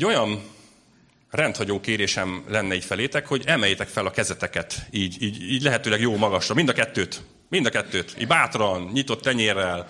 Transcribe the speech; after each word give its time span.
egy 0.00 0.06
olyan 0.06 0.42
rendhagyó 1.30 1.80
kérésem 1.80 2.44
lenne 2.48 2.74
így 2.74 2.84
felétek, 2.84 3.26
hogy 3.26 3.42
emeljétek 3.46 3.88
fel 3.88 4.06
a 4.06 4.10
kezeteket, 4.10 4.86
így, 4.90 5.22
így, 5.22 5.50
így 5.52 5.62
lehetőleg 5.62 6.00
jó 6.00 6.16
magasra, 6.16 6.54
mind 6.54 6.68
a 6.68 6.72
kettőt, 6.72 7.22
mind 7.48 7.66
a 7.66 7.70
kettőt, 7.70 8.14
így 8.18 8.26
bátran, 8.26 8.90
nyitott 8.92 9.22
tenyérrel, 9.22 9.86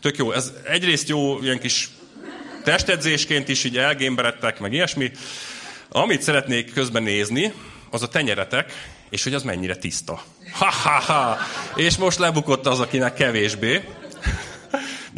tök 0.00 0.16
jó. 0.16 0.32
Ez 0.32 0.52
egyrészt 0.64 1.08
jó, 1.08 1.42
ilyen 1.42 1.58
kis 1.58 1.88
testedzésként 2.64 3.48
is 3.48 3.64
így 3.64 3.78
elgémberedtek, 3.78 4.60
meg 4.60 4.72
ilyesmi. 4.72 5.10
Amit 5.88 6.22
szeretnék 6.22 6.72
közben 6.72 7.02
nézni, 7.02 7.52
az 7.90 8.02
a 8.02 8.08
tenyeretek, 8.08 8.72
és 9.10 9.22
hogy 9.22 9.34
az 9.34 9.42
mennyire 9.42 9.76
tiszta. 9.76 10.22
Ha-ha-ha! 10.52 11.38
És 11.76 11.96
most 11.96 12.18
lebukott 12.18 12.66
az, 12.66 12.80
akinek 12.80 13.14
kevésbé. 13.14 13.84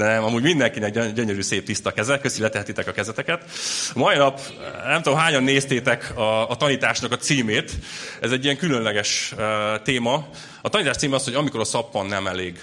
Nem, 0.01 0.25
amúgy 0.25 0.43
mindenkinek 0.43 1.13
gyönyörű, 1.13 1.41
szép, 1.41 1.65
tiszta 1.65 1.93
keze. 1.93 2.19
Köszi, 2.19 2.41
letehetitek 2.41 2.87
a 2.87 2.93
kezeteket. 2.93 3.51
Mai 3.95 4.17
nap, 4.17 4.41
nem 4.85 5.03
tudom, 5.03 5.19
hányan 5.19 5.43
néztétek 5.43 6.17
a, 6.17 6.51
a 6.51 6.57
tanításnak 6.57 7.13
a 7.13 7.17
címét. 7.17 7.73
Ez 8.21 8.33
egy 8.33 8.45
ilyen 8.45 8.57
különleges 8.57 9.33
uh, 9.37 9.83
téma. 9.83 10.29
A 10.63 10.69
tanítás 10.69 10.97
címe 10.97 11.15
az, 11.15 11.25
hogy 11.25 11.35
amikor 11.35 11.61
a 11.61 11.65
szappan 11.65 12.07
nem 12.07 12.27
elég. 12.27 12.63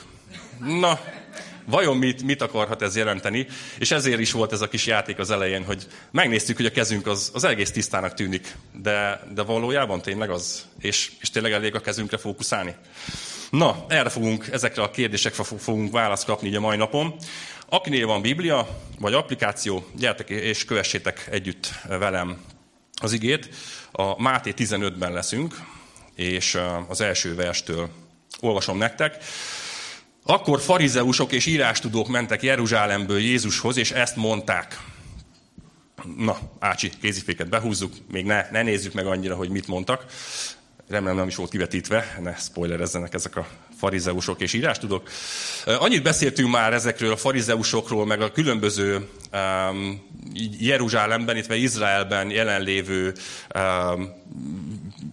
Na, 0.79 0.99
vajon 1.65 1.97
mit, 1.97 2.23
mit 2.23 2.41
akarhat 2.41 2.81
ez 2.81 2.95
jelenteni, 2.95 3.47
és 3.79 3.91
ezért 3.91 4.19
is 4.19 4.31
volt 4.31 4.51
ez 4.51 4.61
a 4.61 4.67
kis 4.67 4.85
játék 4.85 5.19
az 5.19 5.31
elején, 5.31 5.63
hogy 5.63 5.87
megnéztük, 6.11 6.55
hogy 6.55 6.65
a 6.65 6.71
kezünk 6.71 7.07
az, 7.07 7.31
az 7.33 7.43
egész 7.43 7.71
tisztának 7.71 8.13
tűnik, 8.13 8.55
de, 8.81 9.21
de 9.33 9.41
valójában 9.41 10.01
tényleg 10.01 10.29
az, 10.29 10.65
és, 10.79 11.11
és 11.19 11.29
tényleg 11.29 11.51
elég 11.51 11.75
a 11.75 11.79
kezünkre 11.79 12.17
fókuszálni. 12.17 12.75
Na, 13.49 13.85
erre 13.87 14.09
fogunk, 14.09 14.47
ezekre 14.51 14.81
a 14.81 14.91
kérdésekre 14.91 15.43
fogunk 15.43 15.91
választ 15.91 16.25
kapni 16.25 16.47
így 16.47 16.55
a 16.55 16.59
mai 16.59 16.77
napon. 16.77 17.15
Akinél 17.69 18.07
van 18.07 18.21
Biblia, 18.21 18.67
vagy 18.99 19.13
applikáció, 19.13 19.85
gyertek 19.95 20.29
és 20.29 20.65
kövessétek 20.65 21.27
együtt 21.31 21.69
velem 21.87 22.41
az 23.01 23.13
igét. 23.13 23.49
A 23.91 24.21
Máté 24.21 24.53
15-ben 24.57 25.11
leszünk, 25.11 25.55
és 26.15 26.59
az 26.87 27.01
első 27.01 27.35
verstől 27.35 27.89
olvasom 28.39 28.77
nektek. 28.77 29.23
Akkor 30.23 30.61
farizeusok 30.61 31.31
és 31.31 31.45
írástudók 31.45 32.07
mentek 32.07 32.43
Jeruzsálemből 32.43 33.19
Jézushoz, 33.19 33.77
és 33.77 33.91
ezt 33.91 34.15
mondták. 34.15 34.79
Na, 36.17 36.37
Ácsi, 36.59 36.89
kéziféket 37.01 37.49
behúzzuk, 37.49 37.93
még 38.11 38.25
ne, 38.25 38.47
ne 38.51 38.61
nézzük 38.61 38.93
meg 38.93 39.05
annyira, 39.05 39.35
hogy 39.35 39.49
mit 39.49 39.67
mondtak. 39.67 40.05
Remélem 40.89 41.15
nem 41.15 41.27
is 41.27 41.35
volt 41.35 41.49
kivetítve, 41.49 42.17
ne 42.21 42.35
spoilerezzenek 42.35 43.13
ezek 43.13 43.35
a 43.35 43.47
farizeusok 43.77 44.41
és 44.41 44.53
írástudók. 44.53 45.09
Annyit 45.65 46.03
beszéltünk 46.03 46.51
már 46.51 46.73
ezekről 46.73 47.11
a 47.11 47.17
farizeusokról, 47.17 48.05
meg 48.05 48.21
a 48.21 48.31
különböző 48.31 49.07
um, 49.33 50.05
Jeruzsálemben, 50.59 51.35
illetve 51.35 51.55
Izraelben 51.55 52.29
jelenlévő 52.29 53.13
um, 53.55 54.13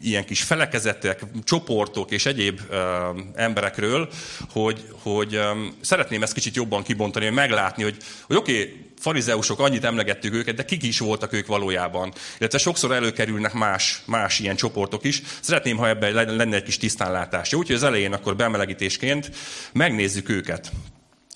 ilyen 0.00 0.24
kis 0.24 0.42
felekezetek, 0.42 1.20
csoportok 1.44 2.10
és 2.10 2.26
egyéb 2.26 2.60
um, 2.70 3.30
emberekről, 3.34 4.08
hogy, 4.50 4.84
hogy 5.02 5.36
um, 5.36 5.74
szeretném 5.80 6.22
ezt 6.22 6.34
kicsit 6.34 6.56
jobban 6.56 6.82
kibontani, 6.82 7.24
hogy 7.24 7.34
meglátni, 7.34 7.82
hogy, 7.82 7.96
hogy 8.26 8.36
oké, 8.36 8.60
okay, 8.60 8.83
farizeusok, 9.04 9.60
annyit 9.60 9.84
emlegettük 9.84 10.34
őket, 10.34 10.54
de 10.54 10.64
kik 10.64 10.82
is 10.82 10.98
voltak 10.98 11.32
ők 11.32 11.46
valójában. 11.46 12.12
Illetve 12.38 12.58
sokszor 12.58 12.92
előkerülnek 12.92 13.52
más, 13.52 14.02
más 14.06 14.38
ilyen 14.38 14.56
csoportok 14.56 15.04
is. 15.04 15.22
Szeretném, 15.40 15.76
ha 15.76 15.88
ebben 15.88 16.12
lenne 16.12 16.56
egy 16.56 16.62
kis 16.62 16.76
tisztánlátás. 16.76 17.50
Jó, 17.50 17.58
úgyhogy 17.58 17.76
az 17.76 17.82
elején 17.82 18.12
akkor 18.12 18.36
bemelegítésként 18.36 19.30
megnézzük 19.72 20.28
őket, 20.28 20.72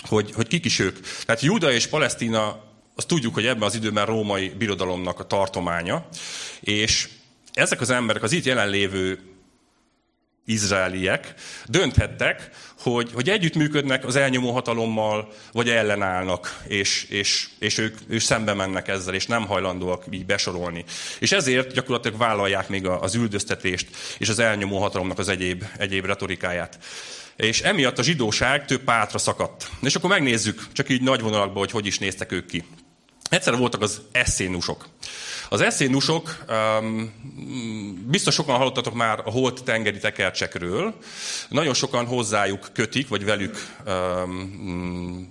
hogy, 0.08 0.30
hogy 0.34 0.48
kik 0.48 0.64
is 0.64 0.78
ők. 0.78 0.98
Tehát 1.24 1.42
Júda 1.42 1.72
és 1.72 1.86
Palesztina, 1.86 2.60
azt 2.94 3.06
tudjuk, 3.06 3.34
hogy 3.34 3.46
ebben 3.46 3.62
az 3.62 3.74
időben 3.74 4.06
római 4.06 4.48
birodalomnak 4.58 5.20
a 5.20 5.26
tartománya, 5.26 6.08
és 6.60 7.08
ezek 7.52 7.80
az 7.80 7.90
emberek, 7.90 8.22
az 8.22 8.32
itt 8.32 8.44
jelenlévő 8.44 9.18
izraeliek 10.48 11.34
dönthettek, 11.66 12.50
hogy, 12.78 13.10
hogy 13.12 13.28
együttműködnek 13.28 14.04
az 14.04 14.16
elnyomó 14.16 14.52
hatalommal, 14.52 15.32
vagy 15.52 15.68
ellenállnak, 15.68 16.62
és, 16.66 17.06
és, 17.08 17.48
és 17.58 17.78
ők, 17.78 17.98
ők 18.08 18.20
szembe 18.20 18.54
mennek 18.54 18.88
ezzel, 18.88 19.14
és 19.14 19.26
nem 19.26 19.46
hajlandóak 19.46 20.04
így 20.10 20.26
besorolni. 20.26 20.84
És 21.18 21.32
ezért 21.32 21.72
gyakorlatilag 21.72 22.18
vállalják 22.18 22.68
még 22.68 22.86
az 22.86 23.14
üldöztetést, 23.14 23.88
és 24.18 24.28
az 24.28 24.38
elnyomó 24.38 24.78
hatalomnak 24.78 25.18
az 25.18 25.28
egyéb, 25.28 25.64
egyéb 25.78 26.04
retorikáját. 26.04 26.78
És 27.36 27.60
emiatt 27.60 27.98
a 27.98 28.02
zsidóság 28.02 28.64
több 28.64 28.84
pátra 28.84 29.18
szakadt. 29.18 29.70
És 29.82 29.94
akkor 29.94 30.10
megnézzük, 30.10 30.66
csak 30.72 30.88
így 30.88 31.02
nagy 31.02 31.20
vonalakban, 31.20 31.58
hogy 31.58 31.70
hogy 31.70 31.86
is 31.86 31.98
néztek 31.98 32.32
ők 32.32 32.46
ki. 32.46 32.64
Egyszer 33.28 33.56
voltak 33.56 33.82
az 33.82 34.00
eszénusok. 34.12 34.86
Az 35.48 35.60
eszénusok, 35.60 36.44
um, 36.48 37.12
biztos 38.06 38.34
sokan 38.34 38.56
hallottatok 38.56 38.94
már 38.94 39.22
a 39.24 39.30
holt 39.30 39.64
tengeri 39.64 39.98
tekercsekről, 39.98 40.94
nagyon 41.48 41.74
sokan 41.74 42.06
hozzájuk 42.06 42.68
kötik, 42.72 43.08
vagy 43.08 43.24
velük 43.24 43.56
um, 43.86 45.30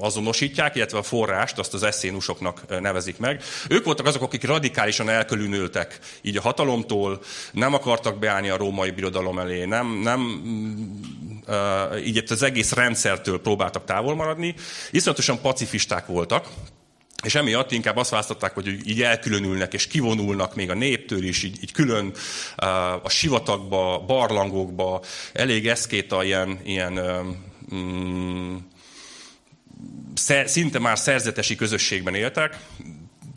azonosítják, 0.00 0.76
illetve 0.76 0.98
a 0.98 1.02
forrást 1.02 1.58
azt 1.58 1.74
az 1.74 1.82
eszénusoknak 1.82 2.80
nevezik 2.80 3.18
meg. 3.18 3.42
Ők 3.68 3.84
voltak 3.84 4.06
azok, 4.06 4.22
akik 4.22 4.46
radikálisan 4.46 5.08
elkülönültek 5.08 5.98
így 6.22 6.36
a 6.36 6.40
hatalomtól, 6.40 7.22
nem 7.52 7.74
akartak 7.74 8.18
beállni 8.18 8.48
a 8.48 8.56
római 8.56 8.90
birodalom 8.90 9.38
elé, 9.38 9.64
nem, 9.64 10.00
nem 10.02 10.42
uh, 11.46 12.06
így 12.06 12.24
az 12.28 12.42
egész 12.42 12.72
rendszertől 12.72 13.40
próbáltak 13.40 13.84
távol 13.84 14.14
maradni, 14.14 14.54
iszonyatosan 14.90 15.40
pacifisták 15.40 16.06
voltak, 16.06 16.46
és 17.24 17.34
emiatt 17.34 17.72
inkább 17.72 17.96
azt 17.96 18.10
választották, 18.10 18.54
hogy 18.54 18.88
így 18.88 19.02
elkülönülnek 19.02 19.72
és 19.74 19.86
kivonulnak 19.86 20.54
még 20.54 20.70
a 20.70 20.74
néptől 20.74 21.24
is, 21.24 21.42
így, 21.42 21.62
így 21.62 21.72
külön 21.72 22.12
a 23.02 23.08
sivatagba, 23.08 24.04
barlangokba, 24.06 25.02
elég 25.32 25.68
eszkéta 25.68 26.24
ilyen, 26.24 26.60
ilyen 26.64 27.00
mm, 27.74 28.56
szinte 30.44 30.78
már 30.78 30.98
szerzetesi 30.98 31.56
közösségben 31.56 32.14
éltek, 32.14 32.58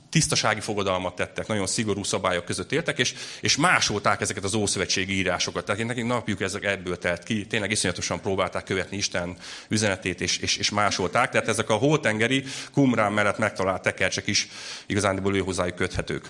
tisztasági 0.09 0.59
fogadalmat 0.59 1.15
tettek, 1.15 1.47
nagyon 1.47 1.67
szigorú 1.67 2.03
szabályok 2.03 2.45
között 2.45 2.71
éltek, 2.71 2.99
és, 2.99 3.13
és 3.41 3.57
másolták 3.57 4.21
ezeket 4.21 4.43
az 4.43 4.53
ószövetségi 4.53 5.13
írásokat. 5.13 5.65
Tehát 5.65 5.85
nekik 5.85 6.05
napjuk 6.05 6.41
ezek 6.41 6.63
ebből 6.63 6.97
telt 6.97 7.23
ki, 7.23 7.45
tényleg 7.45 7.71
iszonyatosan 7.71 8.21
próbálták 8.21 8.63
követni 8.63 8.97
Isten 8.97 9.37
üzenetét, 9.67 10.21
és, 10.21 10.37
és, 10.37 10.57
és 10.57 10.69
másolták. 10.69 11.29
Tehát 11.29 11.47
ezek 11.47 11.69
a 11.69 11.75
holtengeri 11.75 12.43
Qumrán 12.73 13.13
mellett 13.13 13.37
megtalált 13.37 13.81
tekercsek 13.81 14.27
is 14.27 14.47
igazándiból 14.85 15.35
ő 15.35 15.39
hozzájuk 15.39 15.75
köthetők. 15.75 16.29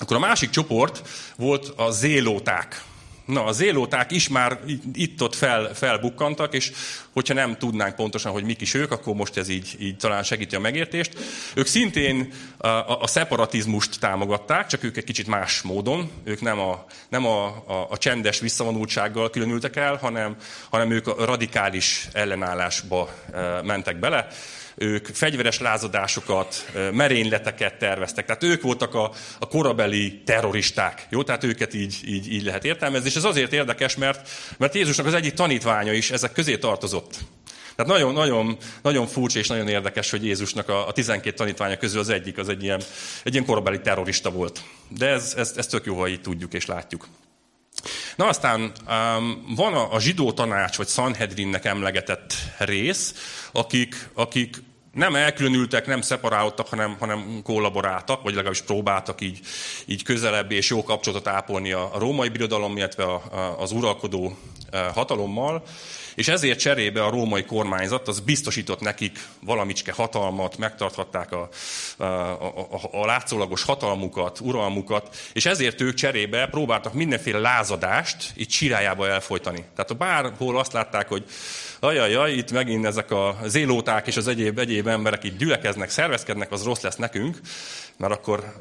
Akkor 0.00 0.16
a 0.16 0.20
másik 0.20 0.50
csoport 0.50 1.08
volt 1.36 1.72
a 1.76 1.90
zélóták. 1.90 2.84
Na, 3.26 3.44
a 3.44 3.52
zélóták 3.52 4.10
is 4.12 4.28
már 4.28 4.58
itt-ott 4.94 5.34
fel, 5.34 5.74
felbukkantak, 5.74 6.54
és 6.54 6.72
hogyha 7.12 7.34
nem 7.34 7.56
tudnánk 7.56 7.94
pontosan, 7.94 8.32
hogy 8.32 8.44
mik 8.44 8.60
is 8.60 8.74
ők, 8.74 8.90
akkor 8.90 9.14
most 9.14 9.36
ez 9.36 9.48
így, 9.48 9.76
így 9.78 9.96
talán 9.96 10.22
segíti 10.22 10.54
a 10.54 10.60
megértést. 10.60 11.18
Ők 11.54 11.66
szintén 11.66 12.32
a, 12.56 12.66
a, 12.66 13.00
a 13.00 13.06
szeparatizmust 13.06 14.00
támogatták, 14.00 14.66
csak 14.66 14.82
ők 14.82 14.96
egy 14.96 15.04
kicsit 15.04 15.26
más 15.26 15.62
módon. 15.62 16.10
Ők 16.24 16.40
nem 16.40 16.58
a, 16.58 16.84
nem 17.08 17.26
a, 17.26 17.46
a, 17.46 17.86
a 17.90 17.98
csendes 17.98 18.40
visszavonultsággal 18.40 19.30
különültek 19.30 19.76
el, 19.76 19.96
hanem, 19.96 20.36
hanem 20.70 20.90
ők 20.90 21.06
a 21.06 21.24
radikális 21.24 22.08
ellenállásba 22.12 23.10
e, 23.32 23.62
mentek 23.62 23.98
bele 23.98 24.28
ők 24.76 25.06
fegyveres 25.06 25.58
lázadásokat, 25.58 26.70
merényleteket 26.92 27.78
terveztek. 27.78 28.26
Tehát 28.26 28.42
ők 28.42 28.62
voltak 28.62 28.94
a, 28.94 29.12
a 29.38 29.48
korabeli 29.48 30.22
terroristák. 30.24 31.06
Jó, 31.10 31.22
tehát 31.22 31.44
őket 31.44 31.74
így, 31.74 32.00
így, 32.04 32.32
így 32.32 32.42
lehet 32.42 32.64
értelmezni. 32.64 33.08
És 33.08 33.16
ez 33.16 33.24
azért 33.24 33.52
érdekes, 33.52 33.96
mert, 33.96 34.28
mert 34.58 34.74
Jézusnak 34.74 35.06
az 35.06 35.14
egyik 35.14 35.34
tanítványa 35.34 35.92
is 35.92 36.10
ezek 36.10 36.32
közé 36.32 36.58
tartozott. 36.58 37.18
Tehát 37.76 37.92
nagyon, 37.92 38.12
nagyon, 38.12 38.56
nagyon 38.82 39.06
furcsa 39.06 39.38
és 39.38 39.48
nagyon 39.48 39.68
érdekes, 39.68 40.10
hogy 40.10 40.24
Jézusnak 40.24 40.68
a, 40.68 40.88
a 40.88 40.92
12 40.92 41.36
tanítványa 41.36 41.76
közül 41.76 42.00
az 42.00 42.08
egyik 42.08 42.38
az 42.38 42.48
egy 42.48 42.62
ilyen, 42.62 42.80
egy 43.22 43.32
ilyen 43.32 43.46
korabeli 43.46 43.80
terrorista 43.80 44.30
volt. 44.30 44.62
De 44.88 45.06
ez, 45.06 45.34
ez, 45.36 45.52
ez 45.56 45.66
tök 45.66 45.84
jó, 45.84 45.98
ha 45.98 46.08
így 46.08 46.20
tudjuk 46.20 46.54
és 46.54 46.66
látjuk. 46.66 47.08
Na 48.16 48.26
aztán 48.26 48.60
um, 48.60 49.54
van 49.56 49.74
a, 49.74 49.92
a 49.92 50.00
zsidó 50.00 50.32
tanács, 50.32 50.76
vagy 50.76 50.88
Sanhedrinnek 50.88 51.64
emlegetett 51.64 52.34
rész, 52.58 53.14
akik, 53.52 54.08
akik 54.14 54.56
nem 54.96 55.14
elkülönültek, 55.14 55.86
nem 55.86 56.00
szeparálódtak, 56.00 56.68
hanem, 56.68 56.96
hanem 56.98 57.40
kollaboráltak, 57.42 58.22
vagy 58.22 58.32
legalábbis 58.34 58.62
próbáltak 58.62 59.20
így, 59.20 59.40
így 59.86 60.02
közelebb 60.02 60.52
és 60.52 60.70
jó 60.70 60.82
kapcsolatot 60.82 61.28
ápolni 61.28 61.72
a, 61.72 61.94
a 61.94 61.98
római 61.98 62.28
birodalom, 62.28 62.76
illetve 62.76 63.04
a, 63.04 63.22
a, 63.30 63.60
az 63.60 63.72
uralkodó 63.72 64.36
hatalommal, 64.94 65.62
és 66.16 66.28
ezért 66.28 66.58
cserébe 66.58 67.04
a 67.04 67.10
római 67.10 67.44
kormányzat 67.44 68.08
az 68.08 68.20
biztosított 68.20 68.80
nekik 68.80 69.18
valamicske 69.40 69.92
hatalmat, 69.92 70.58
megtarthatták 70.58 71.32
a, 71.32 71.48
a, 71.96 72.04
a, 72.04 72.80
a 72.92 73.06
látszólagos 73.06 73.62
hatalmukat, 73.62 74.40
uralmukat, 74.40 75.16
és 75.32 75.46
ezért 75.46 75.80
ők 75.80 75.94
cserébe 75.94 76.46
próbáltak 76.46 76.92
mindenféle 76.92 77.38
lázadást 77.38 78.32
itt 78.34 78.48
csirájába 78.48 79.08
elfolytani. 79.08 79.64
Tehát 79.74 79.96
bárhol 79.96 80.58
azt 80.58 80.72
látták, 80.72 81.08
hogy 81.08 81.24
ajajaj, 81.80 82.32
itt 82.32 82.52
megint 82.52 82.84
ezek 82.84 83.10
a 83.10 83.38
zélóták 83.44 84.06
és 84.06 84.16
az 84.16 84.28
egyéb, 84.28 84.58
egyéb 84.58 84.86
emberek 84.86 85.24
itt 85.24 85.38
gyülekeznek, 85.38 85.90
szervezkednek, 85.90 86.52
az 86.52 86.64
rossz 86.64 86.80
lesz 86.80 86.96
nekünk, 86.96 87.40
mert 87.96 88.12
akkor 88.12 88.52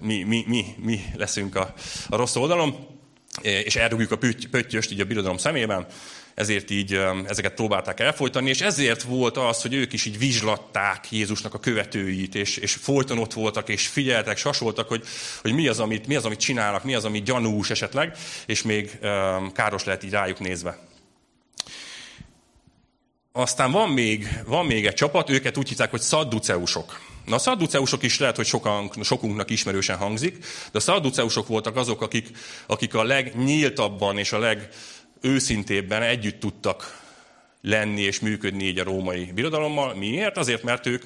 mi, 0.00 0.22
mi, 0.22 0.44
mi, 0.46 0.64
mi 0.76 1.00
leszünk 1.16 1.56
a, 1.56 1.74
a 2.08 2.16
rossz 2.16 2.36
oldalon, 2.36 2.91
és 3.40 3.76
elrúgjuk 3.76 4.10
a 4.10 4.18
pöttyöst 4.50 4.92
így 4.92 5.00
a 5.00 5.04
birodalom 5.04 5.36
szemében, 5.36 5.86
ezért 6.34 6.70
így 6.70 7.00
ezeket 7.26 7.54
próbálták 7.54 8.00
elfolytani, 8.00 8.48
és 8.48 8.60
ezért 8.60 9.02
volt 9.02 9.36
az, 9.36 9.62
hogy 9.62 9.74
ők 9.74 9.92
is 9.92 10.04
így 10.04 10.18
vizslatták 10.18 11.10
Jézusnak 11.10 11.54
a 11.54 11.60
követőit, 11.60 12.34
és, 12.34 12.56
és 12.56 12.74
folyton 12.74 13.18
ott 13.18 13.32
voltak, 13.32 13.68
és 13.68 13.86
figyeltek, 13.86 14.36
sasoltak, 14.36 14.88
hogy, 14.88 15.04
hogy 15.40 15.52
mi, 15.52 15.68
az, 15.68 15.80
amit, 15.80 16.06
mi 16.06 16.14
az, 16.14 16.24
amit 16.24 16.40
csinálnak, 16.40 16.84
mi 16.84 16.94
az, 16.94 17.04
ami 17.04 17.22
gyanús 17.22 17.70
esetleg, 17.70 18.16
és 18.46 18.62
még 18.62 18.98
um, 19.02 19.52
káros 19.52 19.84
lehet 19.84 20.02
így 20.02 20.10
rájuk 20.10 20.38
nézve. 20.38 20.78
Aztán 23.32 23.70
van 23.70 23.90
még, 23.90 24.28
van 24.46 24.66
még 24.66 24.86
egy 24.86 24.94
csapat, 24.94 25.30
őket 25.30 25.56
úgy 25.56 25.68
hívják, 25.68 25.90
hogy 25.90 26.00
szadduceusok. 26.00 27.11
Na 27.24 27.34
a 27.34 27.38
szadduceusok 27.38 28.02
is 28.02 28.18
lehet, 28.18 28.36
hogy 28.36 28.46
sokan, 28.46 28.90
sokunknak 29.02 29.50
ismerősen 29.50 29.96
hangzik, 29.96 30.38
de 30.72 30.78
a 30.78 30.80
szadduceusok 30.80 31.46
voltak 31.46 31.76
azok, 31.76 32.02
akik, 32.02 32.30
akik 32.66 32.94
a 32.94 33.02
legnyíltabban 33.02 34.18
és 34.18 34.32
a 34.32 34.38
leg, 34.38 34.68
őszintébben 35.20 36.02
együtt 36.02 36.40
tudtak 36.40 37.01
lenni 37.62 38.00
és 38.00 38.20
működni 38.20 38.64
így 38.64 38.78
a 38.78 38.84
római 38.84 39.32
birodalommal. 39.34 39.94
Miért? 39.94 40.36
Azért, 40.36 40.62
mert 40.62 40.86
ők 40.86 41.02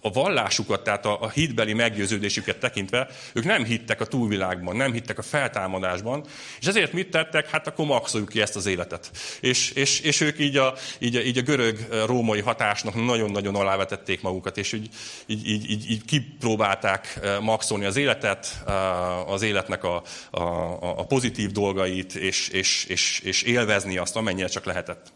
a 0.00 0.10
vallásukat, 0.10 0.84
tehát 0.84 1.06
a, 1.06 1.30
hitbeli 1.34 1.72
meggyőződésüket 1.72 2.58
tekintve, 2.58 3.08
ők 3.32 3.44
nem 3.44 3.64
hittek 3.64 4.00
a 4.00 4.06
túlvilágban, 4.06 4.76
nem 4.76 4.92
hittek 4.92 5.18
a 5.18 5.22
feltámadásban, 5.22 6.24
és 6.60 6.66
ezért 6.66 6.92
mit 6.92 7.10
tettek? 7.10 7.50
Hát 7.50 7.66
akkor 7.66 7.86
maxoljuk 7.86 8.28
ki 8.28 8.40
ezt 8.40 8.56
az 8.56 8.66
életet. 8.66 9.10
És, 9.40 9.70
és, 9.70 10.00
és 10.00 10.20
ők 10.20 10.38
így 10.38 10.56
a, 10.56 10.74
így, 10.98 11.16
a, 11.16 11.20
így 11.20 11.38
a 11.38 11.42
görög-római 11.42 12.40
hatásnak 12.40 12.94
nagyon-nagyon 12.94 13.54
alávetették 13.54 14.22
magukat, 14.22 14.58
és 14.58 14.72
így, 14.72 14.88
így, 15.26 15.48
így, 15.48 15.70
így, 15.70 15.90
így 15.90 16.04
kipróbálták 16.04 17.18
eh, 17.22 17.40
maxolni 17.40 17.84
az 17.84 17.96
életet, 17.96 18.62
eh, 18.66 19.30
az 19.30 19.42
életnek 19.42 19.84
a, 19.84 20.02
a, 20.30 20.42
a 20.80 21.06
pozitív 21.06 21.50
dolgait, 21.50 22.14
és, 22.14 22.48
és, 22.48 22.84
és, 22.84 23.20
és 23.24 23.42
élvezni 23.42 23.96
azt, 23.96 24.16
amennyire 24.16 24.48
csak 24.48 24.64
lehetett. 24.64 25.12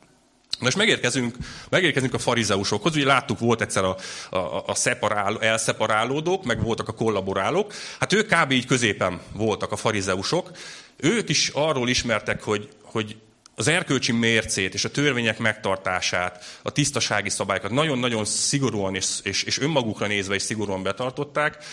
Most 0.63 0.77
megérkezünk, 0.77 1.37
megérkezünk 1.69 2.15
a 2.15 2.19
farizeusokhoz. 2.19 2.97
Ugye 2.97 3.05
láttuk, 3.05 3.39
volt 3.39 3.61
egyszer 3.61 3.85
a, 3.85 3.97
a, 4.31 4.63
a 4.67 4.75
szeparál, 4.75 5.41
elszeparálódók, 5.41 6.45
meg 6.45 6.63
voltak 6.63 6.89
a 6.89 6.93
kollaborálók. 6.93 7.75
Hát 8.01 8.13
ők 8.13 8.35
kb. 8.35 8.51
így 8.51 8.67
középen 8.67 9.21
voltak 9.33 9.73
a 9.73 9.77
farizeusok. 9.77 10.51
Ők 10.97 11.29
is 11.29 11.49
arról 11.49 11.89
ismertek, 11.89 12.43
hogy, 12.43 12.69
hogy 12.83 13.17
az 13.55 13.69
erkölcsi 13.69 14.13
mércét 14.13 14.75
és 14.75 14.85
a 14.85 14.91
törvények 14.91 15.39
megtartását, 15.39 16.45
a 16.63 16.71
tisztasági 16.71 17.31
szabályokat 17.31 17.71
nagyon-nagyon 17.71 18.25
szigorúan 18.25 18.95
és, 18.95 19.07
és, 19.23 19.43
és 19.43 19.59
önmagukra 19.59 20.07
nézve 20.07 20.35
is 20.35 20.43
szigorúan 20.43 20.83
betartották, 20.83 21.65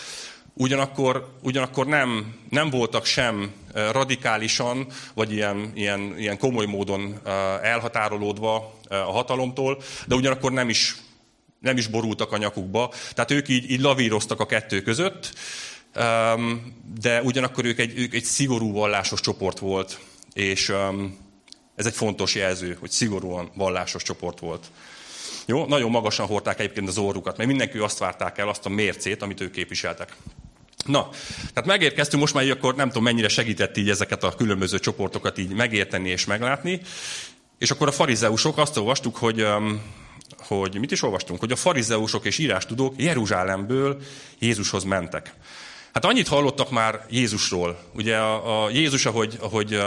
ugyanakkor, 0.54 1.36
ugyanakkor 1.42 1.86
nem, 1.86 2.34
nem 2.50 2.70
voltak 2.70 3.04
sem 3.04 3.52
radikálisan, 3.92 4.86
vagy 5.14 5.32
ilyen, 5.32 5.70
ilyen, 5.74 6.14
ilyen 6.18 6.38
komoly 6.38 6.66
módon 6.66 7.20
elhatárolódva 7.62 8.74
a 8.88 8.94
hatalomtól, 8.94 9.82
de 10.06 10.14
ugyanakkor 10.14 10.52
nem 10.52 10.68
is, 10.68 10.96
nem 11.60 11.76
is 11.76 11.86
borultak 11.86 12.32
a 12.32 12.36
nyakukba. 12.36 12.92
Tehát 13.14 13.30
ők 13.30 13.48
így, 13.48 13.70
így 13.70 13.80
lavíroztak 13.80 14.40
a 14.40 14.46
kettő 14.46 14.82
között, 14.82 15.32
de 17.00 17.22
ugyanakkor 17.22 17.64
ők 17.64 17.78
egy, 17.78 17.98
ők 17.98 18.14
egy 18.14 18.24
szigorú 18.24 18.72
vallásos 18.72 19.20
csoport 19.20 19.58
volt, 19.58 19.98
és 20.32 20.72
ez 21.74 21.86
egy 21.86 21.94
fontos 21.94 22.34
jelző, 22.34 22.76
hogy 22.80 22.90
szigorúan 22.90 23.50
vallásos 23.54 24.02
csoport 24.02 24.38
volt. 24.38 24.66
Jó, 25.46 25.66
nagyon 25.66 25.90
magasan 25.90 26.26
hordták 26.26 26.60
egyébként 26.60 26.88
az 26.88 26.98
orrukat, 26.98 27.36
mert 27.36 27.48
mindenki 27.48 27.78
azt 27.78 27.98
várták 27.98 28.38
el, 28.38 28.48
azt 28.48 28.66
a 28.66 28.68
mércét, 28.68 29.22
amit 29.22 29.40
ők 29.40 29.52
képviseltek. 29.52 30.16
Na, 30.84 31.08
tehát 31.38 31.66
megérkeztünk, 31.66 32.22
most 32.22 32.34
már 32.34 32.44
így 32.44 32.50
akkor 32.50 32.74
nem 32.74 32.88
tudom 32.88 33.02
mennyire 33.02 33.28
segített 33.28 33.76
így 33.76 33.90
ezeket 33.90 34.24
a 34.24 34.34
különböző 34.34 34.78
csoportokat 34.78 35.38
így 35.38 35.52
megérteni 35.52 36.08
és 36.08 36.24
meglátni. 36.24 36.80
És 37.58 37.70
akkor 37.70 37.88
a 37.88 37.92
farizeusok 37.92 38.58
azt 38.58 38.76
olvastuk, 38.76 39.16
hogy, 39.16 39.46
hogy 40.38 40.78
mit 40.78 40.90
is 40.90 41.02
olvastunk? 41.02 41.40
Hogy 41.40 41.52
a 41.52 41.56
farizeusok 41.56 42.24
és 42.24 42.38
írástudók 42.38 42.94
Jeruzsálemből 42.96 44.00
Jézushoz 44.38 44.84
mentek. 44.84 45.34
Hát 45.92 46.04
annyit 46.04 46.28
hallottak 46.28 46.70
már 46.70 47.06
Jézusról. 47.10 47.78
Ugye 47.94 48.16
a, 48.16 48.64
a 48.64 48.70
Jézus, 48.70 49.06
ahogy, 49.06 49.36
ahogy 49.40 49.80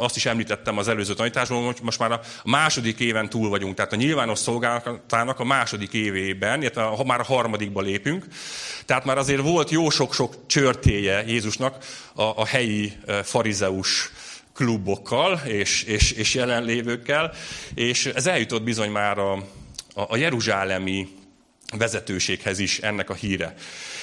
azt 0.00 0.16
is 0.16 0.26
említettem 0.26 0.78
az 0.78 0.88
előző 0.88 1.14
tanításban, 1.14 1.74
most 1.82 1.98
már 1.98 2.12
a 2.12 2.20
második 2.44 3.00
éven 3.00 3.28
túl 3.28 3.48
vagyunk, 3.48 3.74
tehát 3.74 3.92
a 3.92 3.96
nyilvános 3.96 4.38
szolgálatának 4.38 5.40
a 5.40 5.44
második 5.44 5.92
évében, 5.92 6.60
illetve 6.60 6.82
ha 6.82 7.04
már 7.04 7.20
a 7.20 7.24
harmadikba 7.24 7.80
lépünk, 7.80 8.26
tehát 8.86 9.04
már 9.04 9.18
azért 9.18 9.42
volt 9.42 9.70
jó 9.70 9.90
sok-sok 9.90 10.34
csörtéje 10.46 11.24
Jézusnak 11.26 11.76
a, 12.14 12.22
a 12.22 12.46
helyi 12.46 12.92
farizeus 13.22 14.10
klubokkal 14.54 15.40
és, 15.44 15.82
és, 15.82 16.12
és 16.12 16.34
jelenlévőkkel, 16.34 17.32
és 17.74 18.06
ez 18.06 18.26
eljutott 18.26 18.62
bizony 18.62 18.90
már 18.90 19.18
a, 19.18 19.32
a, 19.32 19.42
a 19.94 20.16
jeruzsálemi 20.16 21.08
vezetőséghez 21.78 22.58
is 22.58 22.78
ennek 22.78 23.10
a 23.10 23.14
híre. 23.14 23.54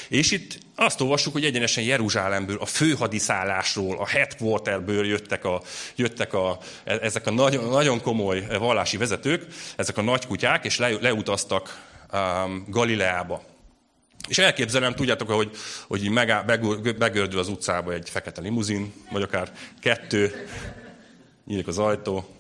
És 0.08 0.32
itt 0.32 0.58
azt 0.76 1.02
olvassuk, 1.02 1.34
hogy 1.34 1.46
egyenesen 1.46 1.84
Jeruzsálemből, 1.84 2.58
a 2.60 2.66
főhadiszállásról, 2.66 3.98
a 3.98 4.08
headquarterből 4.08 5.06
jöttek, 5.06 5.46
a, 5.46 5.62
jöttek 5.96 6.34
a, 6.34 6.58
e, 6.84 7.00
ezek 7.02 7.28
a 7.28 7.32
nagyon, 7.32 7.70
nagyon 7.70 8.02
komoly 8.02 8.48
vallási 8.60 8.98
vezetők, 8.98 9.46
ezek 9.76 9.98
a 9.98 10.02
nagykutyák, 10.02 10.66
és 10.66 10.78
le, 10.78 10.90
leutaztak 10.90 11.82
um, 12.14 12.66
Galileába. 12.68 13.44
És 14.28 14.38
elképzelem, 14.38 14.96
tudjátok, 14.96 15.32
hogy, 15.32 15.52
hogy 15.88 16.04
így 16.04 16.10
megáll, 16.10 16.44
begördül 16.98 17.40
az 17.40 17.48
utcába 17.48 17.94
egy 17.94 18.10
fekete 18.10 18.42
limuzin, 18.42 18.94
vagy 19.12 19.22
akár 19.22 19.52
kettő, 19.80 20.48
nyílik 21.46 21.68
az 21.68 21.78
ajtó, 21.78 22.37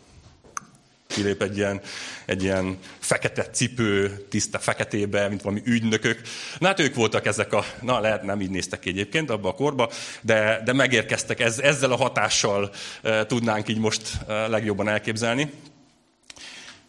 kilép 1.18 1.42
egy 1.42 1.58
ilyen, 1.58 1.82
egy 2.26 2.44
ilyen 2.44 2.78
fekete 3.00 3.44
cipő, 3.44 4.26
tiszta 4.30 4.60
feketébe, 4.60 5.28
mint 5.28 5.42
valami 5.42 5.62
ügynökök. 5.66 6.22
Na 6.58 6.68
hát 6.68 6.80
ők 6.80 6.96
voltak 6.96 7.26
ezek 7.26 7.54
a, 7.54 7.66
na 7.82 8.00
lehet 8.00 8.24
nem 8.24 8.42
így 8.42 8.50
néztek 8.50 8.80
ki 8.80 8.90
egyébként 8.90 9.30
abba 9.30 9.50
a 9.50 9.54
korba, 9.54 9.90
de, 10.22 10.62
de 10.66 10.74
megérkeztek, 10.74 11.40
ez, 11.40 11.60
ezzel 11.60 11.92
a 11.92 11.96
hatással 11.96 12.72
e, 13.02 13.26
tudnánk 13.26 13.68
így 13.70 13.78
most 13.78 14.02
e, 14.28 14.48
legjobban 14.48 14.88
elképzelni. 14.88 15.52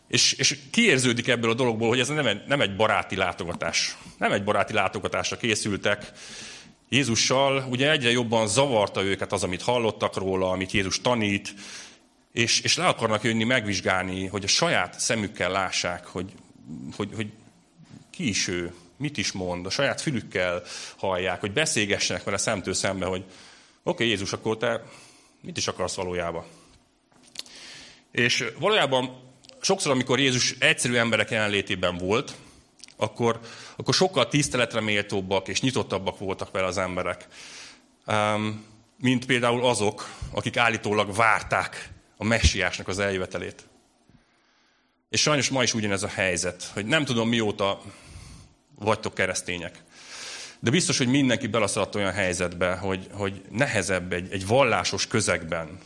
És, 0.08 0.32
és 0.32 0.58
kiérződik 0.70 1.28
ebből 1.28 1.50
a 1.50 1.54
dologból, 1.54 1.88
hogy 1.88 2.00
ez 2.00 2.08
nem 2.08 2.26
egy, 2.26 2.40
nem 2.46 2.60
egy 2.60 2.76
baráti 2.76 3.16
látogatás. 3.16 3.96
Nem 4.18 4.32
egy 4.32 4.44
baráti 4.44 4.72
látogatásra 4.72 5.36
készültek, 5.36 6.12
Jézussal 6.88 7.66
ugye 7.70 7.90
egyre 7.90 8.10
jobban 8.10 8.46
zavarta 8.46 9.02
őket 9.02 9.32
az, 9.32 9.42
amit 9.42 9.62
hallottak 9.62 10.16
róla, 10.16 10.50
amit 10.50 10.72
Jézus 10.72 11.00
tanít, 11.00 11.54
és, 12.32 12.60
és 12.60 12.76
le 12.76 12.86
akarnak 12.86 13.22
jönni 13.22 13.44
megvizsgálni, 13.44 14.26
hogy 14.26 14.44
a 14.44 14.48
saját 14.48 15.00
szemükkel 15.00 15.50
lássák, 15.50 16.06
hogy, 16.06 16.32
hogy, 16.96 17.10
hogy 17.14 17.32
ki 18.10 18.28
is 18.28 18.48
ő, 18.48 18.74
mit 18.96 19.16
is 19.16 19.32
mond, 19.32 19.66
a 19.66 19.70
saját 19.70 20.00
fülükkel 20.00 20.62
hallják, 20.96 21.40
hogy 21.40 21.52
beszélgessenek 21.52 22.24
vele 22.24 22.36
szemtől 22.36 22.74
szembe, 22.74 23.06
hogy 23.06 23.20
oké, 23.20 23.32
okay, 23.82 24.08
Jézus, 24.08 24.32
akkor 24.32 24.56
te 24.56 24.82
mit 25.40 25.56
is 25.56 25.68
akarsz 25.68 25.94
valójában? 25.94 26.44
És 28.10 28.44
valójában 28.58 29.22
sokszor, 29.60 29.92
amikor 29.92 30.18
Jézus 30.18 30.54
egyszerű 30.58 30.94
emberek 30.94 31.30
jelenlétében 31.30 31.96
volt, 31.96 32.34
akkor, 32.96 33.40
akkor 33.76 33.94
sokkal 33.94 34.28
tiszteletre 34.28 34.80
méltóbbak 34.80 35.48
és 35.48 35.60
nyitottabbak 35.60 36.18
voltak 36.18 36.50
vele 36.50 36.66
az 36.66 36.78
emberek. 36.78 37.26
mint 38.96 39.26
például 39.26 39.64
azok, 39.64 40.14
akik 40.30 40.56
állítólag 40.56 41.14
várták 41.14 41.90
a 42.18 42.24
messiásnak 42.24 42.88
az 42.88 42.98
eljövetelét. 42.98 43.66
És 45.08 45.20
sajnos 45.20 45.48
ma 45.48 45.62
is 45.62 45.74
ugyanez 45.74 46.02
a 46.02 46.08
helyzet, 46.08 46.70
hogy 46.72 46.86
nem 46.86 47.04
tudom 47.04 47.28
mióta 47.28 47.82
vagytok 48.74 49.14
keresztények. 49.14 49.82
De 50.60 50.70
biztos, 50.70 50.98
hogy 50.98 51.08
mindenki 51.08 51.46
beleszaladt 51.46 51.94
olyan 51.94 52.12
helyzetbe, 52.12 52.74
hogy, 52.74 53.06
hogy 53.12 53.42
nehezebb 53.50 54.12
egy, 54.12 54.32
egy 54.32 54.46
vallásos 54.46 55.06
közegben, 55.06 55.78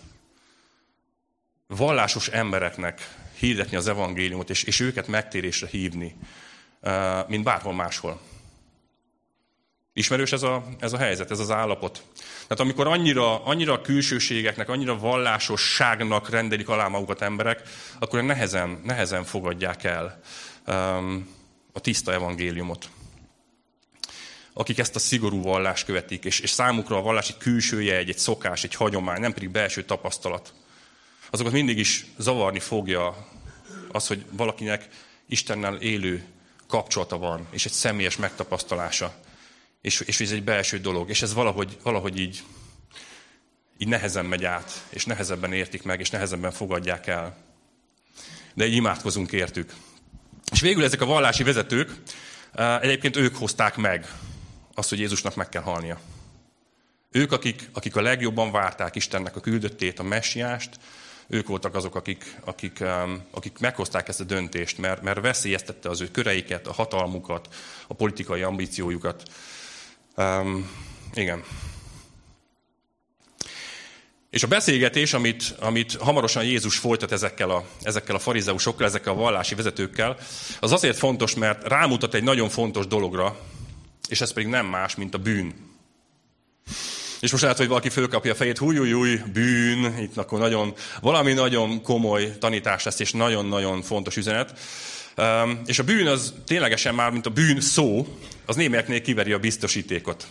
vallásos 1.67 2.29
embereknek 2.29 3.17
hirdetni 3.39 3.77
az 3.77 3.89
evangéliumot, 3.89 4.51
és, 4.51 4.63
és 4.63 4.81
őket 4.81 5.07
megtérésre 5.07 5.67
hívni, 5.67 6.17
mint 7.27 7.45
bárhol 7.45 7.75
máshol. 7.75 8.21
Ismerős 9.95 10.33
ez 10.33 10.43
a, 10.43 10.65
ez 10.79 10.93
a 10.93 10.97
helyzet, 10.99 11.31
ez 11.31 11.39
az 11.39 11.51
állapot. 11.51 12.03
Tehát 12.43 12.61
amikor 12.61 12.87
annyira, 12.87 13.45
annyira 13.45 13.81
külsőségeknek, 13.81 14.69
annyira 14.69 14.99
vallásosságnak 14.99 16.31
rendelik 16.31 16.69
alá 16.69 16.89
magukat 16.89 17.23
emberek, 17.23 17.63
akkor 17.99 18.23
nehezen, 18.23 18.81
nehezen 18.85 19.25
fogadják 19.25 19.85
el 19.85 20.21
um, 20.67 21.35
a 21.73 21.81
tiszta 21.81 22.13
evangéliumot. 22.13 22.89
Akik 24.53 24.79
ezt 24.79 24.97
a 24.97 24.99
szigorú 24.99 25.43
vallást 25.43 25.85
követik, 25.85 26.25
és, 26.25 26.41
és 26.41 26.51
számukra 26.51 26.97
a 26.97 27.03
vallás 27.03 27.29
egy 27.29 27.37
külsője, 27.37 27.97
egy, 27.97 28.09
egy 28.09 28.19
szokás, 28.19 28.65
egy 28.65 28.75
hagyomány, 28.75 29.21
nem 29.21 29.33
pedig 29.33 29.51
belső 29.51 29.85
tapasztalat, 29.85 30.53
azokat 31.31 31.53
mindig 31.53 31.79
is 31.79 32.07
zavarni 32.19 32.61
fogja 32.61 33.29
az, 33.91 34.07
hogy 34.07 34.25
valakinek 34.31 34.89
Istennel 35.29 35.77
élő 35.77 36.25
kapcsolata 36.69 37.19
van, 37.19 37.47
és 37.51 37.65
egy 37.65 37.73
személyes 37.73 38.17
megtapasztalása 38.17 39.15
és, 39.83 40.01
és 40.01 40.21
ez 40.21 40.31
egy 40.31 40.45
belső 40.45 40.79
dolog, 40.79 41.09
és 41.09 41.23
ez 41.23 41.35
valahogy, 41.35 41.79
valahogy 41.83 42.19
így, 42.19 42.43
így 43.79 43.89
nehezen 43.89 44.25
megy 44.25 44.45
át, 44.45 44.87
és 44.89 45.05
nehezebben 45.05 45.53
értik 45.53 45.83
meg, 45.83 46.01
és 46.01 46.11
nehezebben 46.11 46.53
fogadják 46.53 47.07
el. 47.07 47.37
De 48.55 48.67
így 48.67 48.75
imádkozunk 48.75 49.33
értük. 49.33 49.73
És 50.53 50.61
végül 50.61 50.85
ezek 50.85 51.01
a 51.01 51.07
vallási 51.07 51.43
vezetők, 51.43 51.91
eh, 52.53 52.81
egyébként 52.81 53.17
ők 53.17 53.37
hozták 53.37 53.77
meg 53.77 54.07
azt, 54.75 54.89
hogy 54.89 54.99
Jézusnak 54.99 55.35
meg 55.35 55.49
kell 55.49 55.63
halnia. 55.63 56.01
Ők, 57.11 57.33
akik, 57.33 57.69
akik 57.73 57.97
a 57.97 58.01
legjobban 58.01 58.51
várták 58.51 58.95
Istennek 58.95 59.37
a 59.37 59.41
küldöttét, 59.41 59.99
a 59.99 60.03
messiást, 60.03 60.79
ők 61.29 61.47
voltak 61.47 61.75
azok, 61.75 61.95
akik, 61.95 62.37
akik, 62.45 62.85
akik 63.31 63.59
meghozták 63.59 64.09
ezt 64.09 64.21
a 64.21 64.25
döntést, 64.25 64.79
mert, 64.79 65.03
mert 65.03 65.21
veszélyeztette 65.21 65.89
az 65.89 66.01
ő 66.01 66.11
köreiket, 66.11 66.67
a 66.67 66.73
hatalmukat, 66.73 67.55
a 67.87 67.95
politikai 67.95 68.43
ambíciójukat. 68.43 69.23
Um, 70.17 70.71
igen. 71.15 71.45
És 74.31 74.43
a 74.43 74.47
beszélgetés, 74.47 75.13
amit, 75.13 75.55
amit 75.61 75.95
hamarosan 75.95 76.45
Jézus 76.45 76.79
folytat 76.79 77.13
ezekkel 77.13 77.51
a, 77.51 77.65
ezekkel 77.83 78.15
a 78.15 78.19
farizeusokkal, 78.19 78.87
ezekkel 78.87 79.13
a 79.13 79.17
vallási 79.17 79.55
vezetőkkel, 79.55 80.17
az 80.61 80.73
azért 80.73 80.97
fontos, 80.97 81.35
mert 81.35 81.69
rámutat 81.69 82.15
egy 82.15 82.23
nagyon 82.23 82.49
fontos 82.49 82.87
dologra, 82.87 83.39
és 84.09 84.21
ez 84.21 84.33
pedig 84.33 84.49
nem 84.49 84.67
más, 84.67 84.95
mint 84.95 85.15
a 85.15 85.19
bűn. 85.19 85.55
És 87.21 87.31
most 87.31 87.43
lehet, 87.43 87.59
hogy 87.59 87.69
valaki 87.69 87.89
fölkapja 87.89 88.33
a 88.33 88.35
fejét, 88.35 88.59
húj, 88.59 88.93
húj, 88.93 89.21
bűn, 89.33 89.99
itt 89.99 90.17
akkor 90.17 90.39
nagyon, 90.39 90.75
valami 91.01 91.33
nagyon 91.33 91.83
komoly 91.83 92.39
tanítás 92.39 92.85
lesz, 92.85 93.01
és 93.01 93.13
nagyon-nagyon 93.13 93.83
fontos 93.83 94.17
üzenet. 94.17 94.59
És 95.67 95.79
a 95.79 95.85
bűn 95.85 96.07
az 96.07 96.35
ténylegesen 96.47 96.95
már, 96.95 97.11
mint 97.11 97.27
a 97.27 97.31
bűn 97.31 97.61
szó, 97.61 98.17
az 98.47 98.57
némelyeknél 98.57 99.01
kiveri 99.01 99.33
a 99.33 99.39
biztosítékot. 99.39 100.27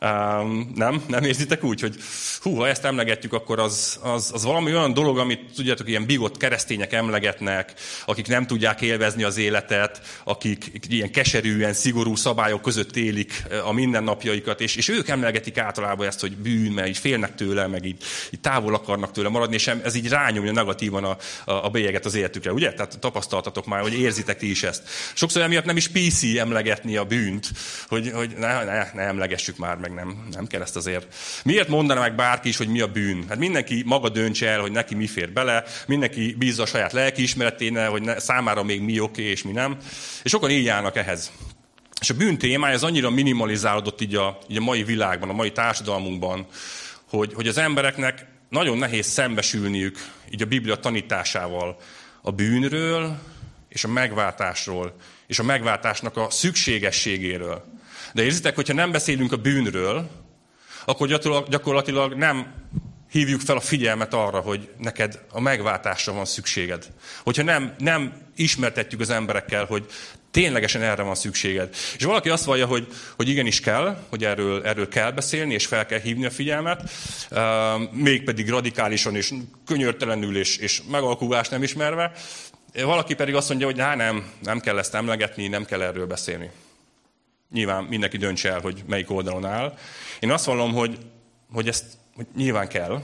Um, 0.00 0.72
nem? 0.74 1.04
Nem 1.08 1.24
érzitek 1.24 1.64
úgy, 1.64 1.80
hogy 1.80 1.96
hú, 2.40 2.54
ha 2.54 2.68
ezt 2.68 2.84
emlegetjük, 2.84 3.32
akkor 3.32 3.58
az, 3.58 3.98
az, 4.02 4.30
az 4.34 4.44
valami 4.44 4.74
olyan 4.74 4.92
dolog, 4.92 5.18
amit 5.18 5.40
tudjátok, 5.54 5.88
ilyen 5.88 6.06
bigott 6.06 6.36
keresztények 6.36 6.92
emlegetnek, 6.92 7.72
akik 8.04 8.26
nem 8.26 8.46
tudják 8.46 8.80
élvezni 8.80 9.22
az 9.22 9.36
életet, 9.36 10.00
akik 10.24 10.70
ilyen 10.88 11.10
keserűen, 11.10 11.72
szigorú 11.72 12.16
szabályok 12.16 12.62
között 12.62 12.96
élik 12.96 13.42
a 13.64 13.72
mindennapjaikat, 13.72 14.60
és, 14.60 14.76
és 14.76 14.88
ők 14.88 15.08
emlegetik 15.08 15.58
általában 15.58 16.06
ezt, 16.06 16.20
hogy 16.20 16.36
bűn, 16.36 16.72
mert 16.72 16.88
így 16.88 16.98
félnek 16.98 17.34
tőle, 17.34 17.66
meg 17.66 17.84
így, 17.84 18.02
így 18.30 18.40
távol 18.40 18.74
akarnak 18.74 19.12
tőle 19.12 19.28
maradni, 19.28 19.54
és 19.54 19.66
ez 19.66 19.94
így 19.94 20.08
rányomja 20.08 20.52
negatívan 20.52 21.04
a, 21.04 21.16
a, 21.44 21.64
a 21.64 21.68
bélyeget 21.68 22.04
az 22.04 22.14
életükre, 22.14 22.52
ugye? 22.52 22.72
Tehát 22.72 22.98
tapasztaltatok 22.98 23.66
már, 23.66 23.80
hogy 23.80 24.00
érzitek 24.00 24.38
ti 24.38 24.50
is 24.50 24.62
ezt. 24.62 24.82
Sokszor 25.14 25.42
emiatt 25.42 25.64
nem 25.64 25.76
is 25.76 25.88
PC 25.88 26.22
emlegetni 26.38 26.96
a 26.96 27.04
bűnt, 27.04 27.50
hogy, 27.88 28.10
hogy 28.14 28.34
ne, 28.38 28.64
ne, 28.64 28.90
ne 28.94 29.02
emlegessük 29.02 29.56
már 29.56 29.78
meg 29.88 30.04
nem, 30.04 30.26
nem 30.32 30.46
kell 30.46 30.60
ezt 30.60 30.76
azért. 30.76 31.14
Miért 31.44 31.68
mondaná 31.68 32.00
meg 32.00 32.14
bárki 32.14 32.48
is, 32.48 32.56
hogy 32.56 32.68
mi 32.68 32.80
a 32.80 32.86
bűn? 32.86 33.24
Hát 33.28 33.38
mindenki 33.38 33.82
maga 33.86 34.08
döntse 34.08 34.48
el, 34.48 34.60
hogy 34.60 34.72
neki 34.72 34.94
mi 34.94 35.06
fér 35.06 35.32
bele, 35.32 35.64
mindenki 35.86 36.34
bízza 36.38 36.62
a 36.62 36.66
saját 36.66 36.92
lelkiismereténe, 36.92 37.86
hogy 37.86 38.02
ne, 38.02 38.18
számára 38.18 38.62
még 38.62 38.80
mi 38.80 39.00
oké 39.00 39.22
és 39.22 39.42
mi 39.42 39.52
nem. 39.52 39.76
És 40.22 40.30
sokan 40.30 40.50
így 40.50 40.68
állnak 40.68 40.96
ehhez. 40.96 41.32
És 42.00 42.10
a 42.10 42.14
bűn 42.14 42.38
témája 42.38 42.74
az 42.74 42.82
annyira 42.82 43.10
minimalizálódott 43.10 44.00
így 44.00 44.14
a, 44.14 44.38
így 44.48 44.56
a 44.56 44.60
mai 44.60 44.84
világban, 44.84 45.28
a 45.28 45.32
mai 45.32 45.52
társadalmunkban, 45.52 46.46
hogy, 47.08 47.34
hogy 47.34 47.48
az 47.48 47.58
embereknek 47.58 48.26
nagyon 48.48 48.78
nehéz 48.78 49.06
szembesülniük 49.06 49.98
így 50.30 50.42
a 50.42 50.46
Biblia 50.46 50.76
tanításával 50.76 51.76
a 52.22 52.30
bűnről 52.30 53.18
és 53.68 53.84
a 53.84 53.88
megváltásról, 53.88 54.96
és 55.26 55.38
a 55.38 55.42
megváltásnak 55.42 56.16
a 56.16 56.30
szükségességéről. 56.30 57.75
De 58.16 58.24
érzitek, 58.24 58.54
hogyha 58.54 58.74
nem 58.74 58.92
beszélünk 58.92 59.32
a 59.32 59.36
bűnről, 59.36 60.10
akkor 60.84 61.08
gyakorlatilag 61.48 62.14
nem 62.14 62.54
hívjuk 63.10 63.40
fel 63.40 63.56
a 63.56 63.60
figyelmet 63.60 64.14
arra, 64.14 64.40
hogy 64.40 64.68
neked 64.78 65.20
a 65.30 65.40
megváltásra 65.40 66.12
van 66.12 66.24
szükséged. 66.24 66.86
Hogyha 67.22 67.42
nem, 67.42 67.74
nem 67.78 68.12
ismertetjük 68.36 69.00
az 69.00 69.10
emberekkel, 69.10 69.64
hogy 69.64 69.86
ténylegesen 70.30 70.82
erre 70.82 71.02
van 71.02 71.14
szükséged. 71.14 71.74
És 71.96 72.04
valaki 72.04 72.28
azt 72.28 72.44
vallja, 72.44 72.66
hogy, 72.66 72.86
hogy 73.16 73.28
igenis 73.28 73.60
kell, 73.60 73.98
hogy 74.08 74.24
erről, 74.24 74.64
erről 74.64 74.88
kell 74.88 75.10
beszélni, 75.10 75.54
és 75.54 75.66
fel 75.66 75.86
kell 75.86 76.00
hívni 76.00 76.26
a 76.26 76.30
figyelmet, 76.30 76.90
mégpedig 77.90 78.48
radikálisan 78.48 79.16
és 79.16 79.32
könyörtelenül 79.66 80.36
és, 80.36 80.56
és 80.56 80.82
megalkulást 80.90 81.50
nem 81.50 81.62
ismerve. 81.62 82.12
Valaki 82.74 83.14
pedig 83.14 83.34
azt 83.34 83.48
mondja, 83.48 83.66
hogy 83.66 83.76
nem, 83.76 84.30
nem 84.42 84.60
kell 84.60 84.78
ezt 84.78 84.94
emlegetni, 84.94 85.48
nem 85.48 85.64
kell 85.64 85.82
erről 85.82 86.06
beszélni. 86.06 86.50
Nyilván 87.50 87.84
mindenki 87.84 88.16
döntse 88.16 88.50
el, 88.50 88.60
hogy 88.60 88.82
melyik 88.86 89.10
oldalon 89.10 89.44
áll. 89.44 89.78
Én 90.20 90.30
azt 90.30 90.44
vallom, 90.44 90.72
hogy, 90.72 90.98
hogy 91.52 91.68
ezt 91.68 91.84
hogy 92.16 92.26
nyilván 92.36 92.68
kell, 92.68 93.02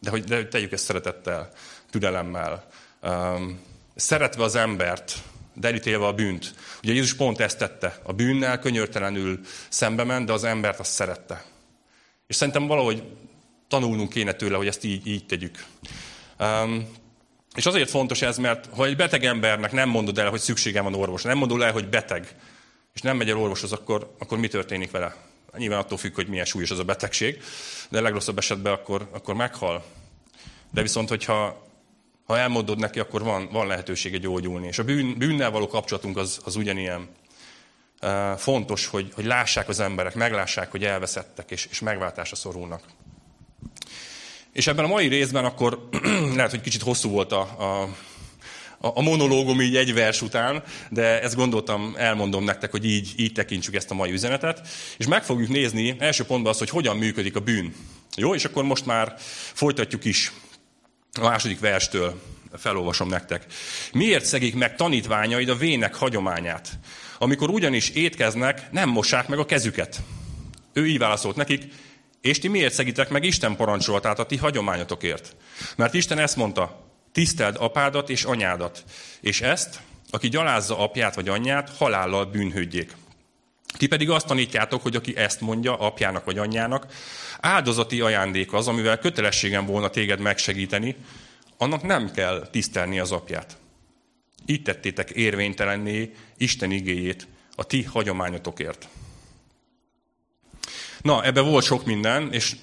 de 0.00 0.10
hogy, 0.10 0.24
de 0.24 0.48
tegyük 0.48 0.72
ezt 0.72 0.84
szeretettel, 0.84 1.50
türelemmel, 1.90 2.66
um, 3.02 3.60
szeretve 3.94 4.42
az 4.42 4.54
embert, 4.54 5.22
de 5.54 5.68
elítélve 5.68 6.06
a 6.06 6.12
bűnt. 6.12 6.54
Ugye 6.82 6.92
Jézus 6.92 7.14
pont 7.14 7.40
ezt 7.40 7.58
tette. 7.58 7.98
A 8.02 8.12
bűnnel 8.12 8.58
könyörtelenül 8.58 9.40
szembe 9.68 10.04
ment, 10.04 10.26
de 10.26 10.32
az 10.32 10.44
embert 10.44 10.78
azt 10.78 10.92
szerette. 10.92 11.44
És 12.26 12.36
szerintem 12.36 12.66
valahogy 12.66 13.02
tanulnunk 13.68 14.08
kéne 14.08 14.32
tőle, 14.32 14.56
hogy 14.56 14.66
ezt 14.66 14.84
így, 14.84 15.06
így 15.06 15.26
tegyük. 15.26 15.64
Um, 16.38 16.88
és 17.54 17.66
azért 17.66 17.90
fontos 17.90 18.22
ez, 18.22 18.38
mert 18.38 18.68
ha 18.74 18.84
egy 18.84 18.96
beteg 18.96 19.24
embernek 19.24 19.72
nem 19.72 19.88
mondod 19.88 20.18
el, 20.18 20.30
hogy 20.30 20.40
szüksége 20.40 20.80
van 20.80 20.94
orvosra, 20.94 21.28
nem 21.28 21.38
mondod 21.38 21.60
el, 21.60 21.72
hogy 21.72 21.88
beteg, 21.88 22.36
és 22.94 23.00
nem 23.00 23.16
megy 23.16 23.30
el 23.30 23.36
orvoshoz, 23.36 23.72
akkor, 23.72 24.14
akkor 24.18 24.38
mi 24.38 24.48
történik 24.48 24.90
vele? 24.90 25.16
Nyilván 25.56 25.78
attól 25.78 25.98
függ, 25.98 26.14
hogy 26.14 26.28
milyen 26.28 26.44
súlyos 26.44 26.70
az 26.70 26.78
a 26.78 26.84
betegség, 26.84 27.42
de 27.88 28.00
legrosszabb 28.00 28.38
esetben 28.38 28.72
akkor, 28.72 29.08
akkor 29.12 29.34
meghal. 29.34 29.84
De 30.70 30.82
viszont, 30.82 31.08
hogyha 31.08 31.62
ha 32.24 32.38
elmondod 32.38 32.78
neki, 32.78 33.00
akkor 33.00 33.22
van, 33.22 33.48
van 33.52 33.66
lehetősége 33.66 34.18
gyógyulni. 34.18 34.66
És 34.66 34.78
a 34.78 34.84
bűn, 34.84 35.18
bűnnel 35.18 35.50
való 35.50 35.66
kapcsolatunk 35.66 36.16
az, 36.16 36.40
az 36.44 36.56
ugyanilyen. 36.56 37.08
Fontos, 38.36 38.86
hogy, 38.86 39.12
hogy 39.14 39.24
lássák 39.24 39.68
az 39.68 39.80
emberek, 39.80 40.14
meglássák, 40.14 40.70
hogy 40.70 40.84
elveszettek, 40.84 41.50
és, 41.50 41.66
és 41.70 41.80
megváltásra 41.80 42.36
szorulnak. 42.36 42.82
És 44.52 44.66
ebben 44.66 44.84
a 44.84 44.88
mai 44.88 45.08
részben 45.08 45.44
akkor 45.44 45.88
lehet, 46.36 46.50
hogy 46.50 46.60
kicsit 46.60 46.82
hosszú 46.82 47.10
volt 47.10 47.32
a, 47.32 47.40
a 47.40 47.96
a 48.94 49.02
monológom 49.02 49.60
így 49.60 49.76
egy 49.76 49.94
vers 49.94 50.22
után, 50.22 50.62
de 50.90 51.22
ezt 51.22 51.34
gondoltam, 51.34 51.94
elmondom 51.96 52.44
nektek, 52.44 52.70
hogy 52.70 52.84
így, 52.84 53.12
így 53.16 53.32
tekintsük 53.32 53.74
ezt 53.74 53.90
a 53.90 53.94
mai 53.94 54.12
üzenetet. 54.12 54.68
És 54.96 55.06
meg 55.06 55.24
fogjuk 55.24 55.48
nézni 55.48 55.96
első 55.98 56.24
pontban 56.24 56.50
azt, 56.50 56.58
hogy 56.58 56.70
hogyan 56.70 56.96
működik 56.96 57.36
a 57.36 57.40
bűn. 57.40 57.74
Jó, 58.16 58.34
és 58.34 58.44
akkor 58.44 58.64
most 58.64 58.86
már 58.86 59.14
folytatjuk 59.52 60.04
is 60.04 60.32
a 61.12 61.22
második 61.22 61.60
verstől 61.60 62.20
felolvasom 62.56 63.08
nektek. 63.08 63.46
Miért 63.92 64.24
szegik 64.24 64.54
meg 64.54 64.76
tanítványaid 64.76 65.48
a 65.48 65.56
vének 65.56 65.94
hagyományát? 65.94 66.68
Amikor 67.18 67.50
ugyanis 67.50 67.88
étkeznek, 67.90 68.70
nem 68.70 68.88
mossák 68.88 69.28
meg 69.28 69.38
a 69.38 69.46
kezüket. 69.46 70.00
Ő 70.72 70.86
így 70.86 70.98
válaszolt 70.98 71.36
nekik, 71.36 71.62
és 72.20 72.38
ti 72.38 72.48
miért 72.48 72.74
szegitek 72.74 73.08
meg 73.08 73.24
Isten 73.24 73.56
parancsolatát 73.56 74.18
a 74.18 74.26
ti 74.26 74.36
hagyományotokért? 74.36 75.36
Mert 75.76 75.94
Isten 75.94 76.18
ezt 76.18 76.36
mondta, 76.36 76.84
tiszteld 77.14 77.56
apádat 77.58 78.10
és 78.10 78.24
anyádat, 78.24 78.84
és 79.20 79.40
ezt, 79.40 79.80
aki 80.10 80.28
gyalázza 80.28 80.78
apját 80.78 81.14
vagy 81.14 81.28
anyját, 81.28 81.76
halállal 81.76 82.24
bűnhődjék. 82.24 82.96
Ti 83.78 83.86
pedig 83.86 84.10
azt 84.10 84.26
tanítjátok, 84.26 84.82
hogy 84.82 84.96
aki 84.96 85.16
ezt 85.16 85.40
mondja 85.40 85.78
apjának 85.78 86.24
vagy 86.24 86.38
anyjának, 86.38 86.86
áldozati 87.40 88.00
ajándék 88.00 88.52
az, 88.52 88.68
amivel 88.68 88.98
kötelességem 88.98 89.66
volna 89.66 89.88
téged 89.88 90.20
megsegíteni, 90.20 90.96
annak 91.58 91.82
nem 91.82 92.10
kell 92.10 92.48
tisztelni 92.50 92.98
az 92.98 93.12
apját. 93.12 93.56
Így 94.46 94.62
tettétek 94.62 95.10
érvénytelenné 95.10 96.10
Isten 96.36 96.70
igéjét 96.70 97.26
a 97.54 97.64
ti 97.64 97.82
hagyományotokért. 97.82 98.88
Na, 101.00 101.24
ebbe 101.24 101.40
volt 101.40 101.64
sok 101.64 101.84
minden, 101.84 102.32
és 102.32 102.56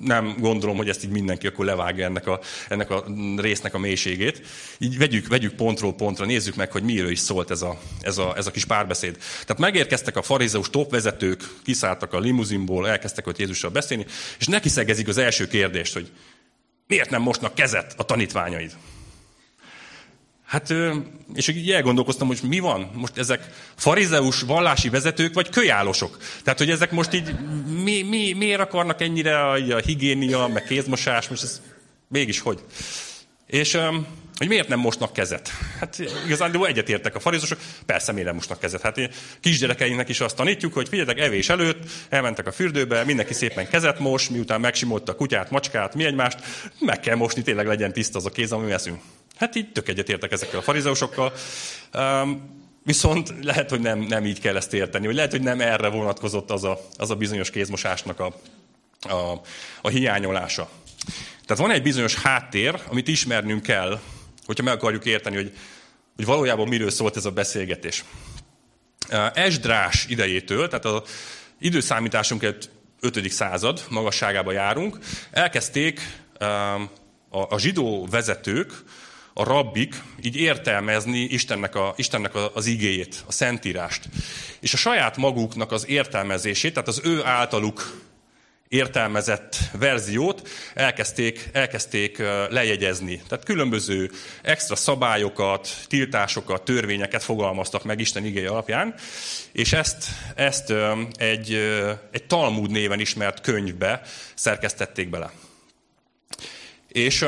nem 0.00 0.36
gondolom, 0.38 0.76
hogy 0.76 0.88
ezt 0.88 1.04
így 1.04 1.10
mindenki 1.10 1.46
akkor 1.46 1.64
levágja 1.64 2.04
ennek 2.04 2.26
a, 2.26 2.40
ennek 2.68 2.90
a 2.90 3.04
résznek 3.36 3.74
a 3.74 3.78
mélységét. 3.78 4.46
Így 4.78 4.98
vegyük, 4.98 5.28
vegyük 5.28 5.54
pontról 5.54 5.94
pontra, 5.94 6.24
nézzük 6.24 6.54
meg, 6.54 6.72
hogy 6.72 6.82
miről 6.82 7.10
is 7.10 7.18
szólt 7.18 7.50
ez 7.50 7.62
a, 7.62 7.78
ez 8.00 8.18
a, 8.18 8.36
ez 8.36 8.46
a 8.46 8.50
kis 8.50 8.64
párbeszéd. 8.64 9.16
Tehát 9.16 9.58
megérkeztek 9.58 10.16
a 10.16 10.22
farizeus 10.22 10.70
topvezetők, 10.70 11.48
kiszálltak 11.64 12.12
a 12.12 12.18
limuzinból, 12.18 12.88
elkezdtek 12.88 13.26
ott 13.26 13.38
Jézussal 13.38 13.70
beszélni, 13.70 14.06
és 14.38 14.46
neki 14.46 14.68
szegezik 14.68 15.08
az 15.08 15.18
első 15.18 15.46
kérdést, 15.46 15.92
hogy 15.92 16.10
miért 16.86 17.10
nem 17.10 17.22
mosnak 17.22 17.54
kezet 17.54 17.94
a 17.96 18.04
tanítványaid? 18.04 18.72
Hát, 20.46 20.74
és 21.34 21.48
így 21.48 21.70
elgondolkoztam, 21.70 22.26
hogy 22.26 22.38
mi 22.42 22.58
van? 22.58 22.90
Most 22.94 23.18
ezek 23.18 23.48
farizeus 23.74 24.40
vallási 24.40 24.88
vezetők, 24.88 25.34
vagy 25.34 25.48
kölyálosok? 25.48 26.18
Tehát, 26.42 26.58
hogy 26.58 26.70
ezek 26.70 26.90
most 26.90 27.14
így, 27.14 27.34
mi, 27.82 28.02
mi, 28.02 28.32
miért 28.32 28.60
akarnak 28.60 29.00
ennyire 29.00 29.50
a, 29.50 29.76
higiénia, 29.78 30.46
meg 30.46 30.64
kézmosás, 30.64 31.28
most 31.28 31.42
ez 31.42 31.60
mégis 32.08 32.40
hogy? 32.40 32.60
És 33.46 33.78
hogy 34.36 34.48
miért 34.48 34.68
nem 34.68 34.78
mosnak 34.78 35.12
kezet? 35.12 35.48
Hát 35.78 35.98
igazán 36.26 36.64
egyetértek 36.64 37.14
a 37.14 37.20
farizusok, 37.20 37.58
persze 37.86 38.12
miért 38.12 38.26
nem 38.26 38.34
mosnak 38.34 38.60
kezet. 38.60 38.80
Hát 38.80 39.10
kisgyerekeinknek 39.40 40.08
is 40.08 40.20
azt 40.20 40.36
tanítjuk, 40.36 40.72
hogy 40.72 40.88
figyeljetek, 40.88 41.24
evés 41.24 41.48
előtt 41.48 41.90
elmentek 42.08 42.46
a 42.46 42.52
fürdőbe, 42.52 43.04
mindenki 43.04 43.34
szépen 43.34 43.68
kezet 43.68 43.98
mos, 43.98 44.28
miután 44.28 44.60
megsimolta 44.60 45.12
a 45.12 45.14
kutyát, 45.14 45.50
macskát, 45.50 45.94
mi 45.94 46.04
egymást, 46.04 46.38
meg 46.80 47.00
kell 47.00 47.16
mosni, 47.16 47.42
tényleg 47.42 47.66
legyen 47.66 47.92
tiszta 47.92 48.18
az 48.18 48.26
a 48.26 48.30
kéz, 48.30 48.52
ami 48.52 48.72
eszünk. 48.72 49.00
Hát 49.36 49.56
így 49.56 49.72
tök 49.72 49.88
egyetértek 49.88 50.32
ezekkel 50.32 50.58
a 50.58 50.62
farizeusokkal. 50.62 51.32
Um, 51.94 52.64
viszont 52.84 53.34
lehet, 53.42 53.70
hogy 53.70 53.80
nem, 53.80 53.98
nem 53.98 54.26
így 54.26 54.40
kell 54.40 54.56
ezt 54.56 54.72
érteni, 54.72 55.06
vagy 55.06 55.14
lehet, 55.14 55.30
hogy 55.30 55.42
nem 55.42 55.60
erre 55.60 55.88
vonatkozott 55.88 56.50
az 56.50 56.64
a, 56.64 56.80
az 56.96 57.10
a 57.10 57.14
bizonyos 57.14 57.50
kézmosásnak 57.50 58.20
a, 58.20 58.34
a, 59.00 59.40
a 59.80 59.88
hiányolása. 59.88 60.70
Tehát 61.46 61.62
van 61.62 61.70
egy 61.70 61.82
bizonyos 61.82 62.14
háttér, 62.14 62.80
amit 62.88 63.08
ismernünk 63.08 63.62
kell, 63.62 64.00
hogyha 64.46 64.64
meg 64.64 64.74
akarjuk 64.74 65.04
érteni, 65.04 65.36
hogy, 65.36 65.52
hogy 66.16 66.24
valójában 66.24 66.68
miről 66.68 66.90
szólt 66.90 67.16
ez 67.16 67.24
a 67.24 67.30
beszélgetés. 67.30 68.04
Esdrás 69.34 70.06
idejétől, 70.08 70.68
tehát 70.68 70.84
az 70.84 71.02
időszámításunk 71.58 72.54
5. 73.00 73.30
század 73.30 73.84
magasságába 73.88 74.52
járunk, 74.52 74.98
elkezdték 75.30 76.00
a 77.28 77.58
zsidó 77.58 78.06
vezetők, 78.10 78.72
a 79.38 79.44
rabbik 79.44 80.02
így 80.22 80.36
értelmezni 80.36 81.18
Istennek, 81.18 81.74
a, 81.74 81.94
Istennek 81.96 82.34
az 82.54 82.66
igéjét, 82.66 83.24
a 83.26 83.32
szentírást. 83.32 84.08
És 84.60 84.72
a 84.72 84.76
saját 84.76 85.16
maguknak 85.16 85.72
az 85.72 85.88
értelmezését, 85.88 86.72
tehát 86.72 86.88
az 86.88 87.00
ő 87.04 87.24
általuk 87.24 88.05
értelmezett 88.68 89.56
verziót 89.78 90.48
elkezdték, 90.74 91.48
elkezdték 91.52 92.18
lejegyezni. 92.48 93.22
Tehát 93.28 93.44
különböző 93.44 94.10
extra 94.42 94.76
szabályokat, 94.76 95.68
tiltásokat, 95.86 96.62
törvényeket 96.62 97.22
fogalmaztak 97.22 97.84
meg 97.84 98.00
Isten 98.00 98.24
igéje 98.24 98.48
alapján, 98.48 98.94
és 99.52 99.72
ezt, 99.72 100.04
ezt 100.34 100.72
egy, 101.14 101.52
egy 102.10 102.24
Talmud 102.26 102.70
néven 102.70 103.00
ismert 103.00 103.40
könyvbe 103.40 104.02
szerkesztették 104.34 105.10
bele. 105.10 105.30
És 106.88 107.22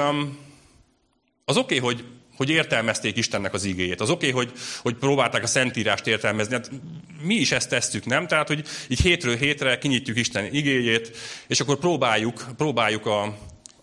az 1.44 1.56
oké, 1.56 1.78
okay, 1.78 1.78
hogy, 1.78 2.04
hogy 2.38 2.50
értelmezték 2.50 3.16
Istennek 3.16 3.54
az 3.54 3.64
igéjét. 3.64 4.00
Az 4.00 4.10
oké, 4.10 4.30
okay, 4.30 4.44
hogy, 4.44 4.58
hogy 4.82 4.94
próbálták 4.94 5.42
a 5.42 5.46
Szentírást 5.46 6.06
értelmezni. 6.06 6.54
Hát 6.54 6.70
mi 7.22 7.34
is 7.34 7.52
ezt 7.52 7.68
tesszük, 7.68 8.04
nem? 8.04 8.26
Tehát, 8.26 8.48
hogy 8.48 8.64
így 8.88 9.00
hétről 9.00 9.36
hétre 9.36 9.78
kinyitjuk 9.78 10.18
Isten 10.18 10.54
igéjét, 10.54 11.16
és 11.46 11.60
akkor 11.60 11.78
próbáljuk, 11.78 12.46
próbáljuk 12.56 13.06
a, 13.06 13.22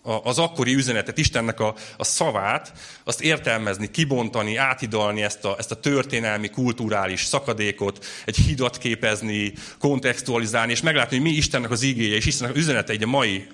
a, 0.02 0.20
az 0.22 0.38
akkori 0.38 0.74
üzenetet, 0.74 1.18
Istennek 1.18 1.60
a, 1.60 1.74
a 1.96 2.04
szavát, 2.04 2.72
azt 3.04 3.20
értelmezni, 3.20 3.90
kibontani, 3.90 4.56
áthidalni 4.56 5.22
ezt 5.22 5.44
a, 5.44 5.54
ezt 5.58 5.70
a 5.70 5.80
történelmi, 5.80 6.48
kulturális 6.48 7.24
szakadékot, 7.24 8.04
egy 8.24 8.36
hidat 8.36 8.78
képezni, 8.78 9.52
kontextualizálni, 9.78 10.72
és 10.72 10.82
meglátni, 10.82 11.16
hogy 11.16 11.26
mi 11.26 11.32
Istennek 11.32 11.70
az 11.70 11.82
igéje, 11.82 12.16
és 12.16 12.26
Istennek 12.26 12.54
az 12.54 12.60
üzenete 12.60 12.92
egy 12.92 13.02
a 13.02 13.06
mai 13.06 13.46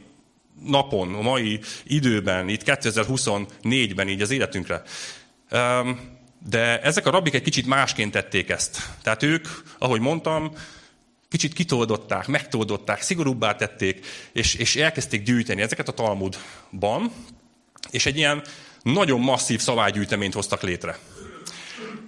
napon, 0.67 1.15
a 1.15 1.21
mai 1.21 1.61
időben, 1.85 2.49
itt 2.49 2.63
2024-ben 2.65 4.09
így 4.09 4.23
az 4.23 4.31
életünkre. 4.31 4.83
De 6.49 6.81
ezek 6.81 7.07
a 7.07 7.11
rabik 7.11 7.35
egy 7.35 7.43
kicsit 7.43 7.67
másként 7.67 8.13
tették 8.13 8.51
ezt. 8.51 8.79
Tehát 9.03 9.23
ők, 9.23 9.49
ahogy 9.79 10.01
mondtam, 10.01 10.53
kicsit 11.29 11.53
kitoldották, 11.53 12.27
megtoldották, 12.27 13.03
szigorúbbá 13.03 13.55
tették, 13.57 14.07
és, 14.33 14.55
és 14.55 14.77
elkezdték 14.77 15.23
gyűjteni 15.23 15.63
ezeket 15.63 15.89
a 15.89 15.93
Talmudban, 15.93 17.13
és 17.91 18.07
egy 18.07 18.17
ilyen 18.17 18.43
nagyon 18.83 19.21
masszív 19.21 19.61
szabálygyűjteményt 19.61 20.35
hoztak 20.35 20.63
létre. 20.63 20.99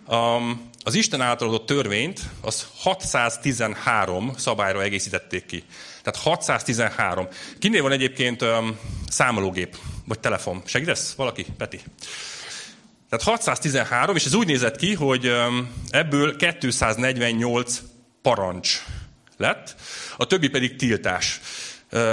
Um, 0.09 0.71
az 0.87 0.95
Isten 0.95 1.21
által 1.21 1.49
adott 1.49 1.67
törvényt, 1.67 2.21
az 2.41 2.67
613 2.76 4.33
szabályra 4.37 4.83
egészítették 4.83 5.47
ki. 5.47 5.64
Tehát 6.03 6.21
613. 6.21 7.29
Kinél 7.59 7.83
van 7.83 7.93
egyébként 7.93 8.43
um, 8.43 8.79
számológép, 9.09 9.76
vagy 10.05 10.21
telefon? 10.21 10.62
Segítesz? 10.64 11.14
Valaki? 11.14 11.47
Peti? 11.59 11.81
Tehát 13.09 13.25
613, 13.25 14.16
és 14.16 14.25
ez 14.25 14.35
úgy 14.35 14.47
nézett 14.47 14.77
ki, 14.77 14.94
hogy 14.94 15.29
um, 15.29 15.73
ebből 15.90 16.37
248 16.37 17.83
parancs 18.23 18.85
lett, 19.37 19.77
a 20.16 20.27
többi 20.27 20.49
pedig 20.49 20.77
tiltás. 20.77 21.40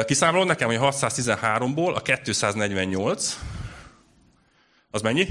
Kiszámolod 0.05 0.47
nekem, 0.47 0.67
hogy 0.67 0.77
613-ból 0.81 1.93
a 1.95 2.01
248, 2.01 3.39
az 4.91 5.01
mennyi? 5.01 5.27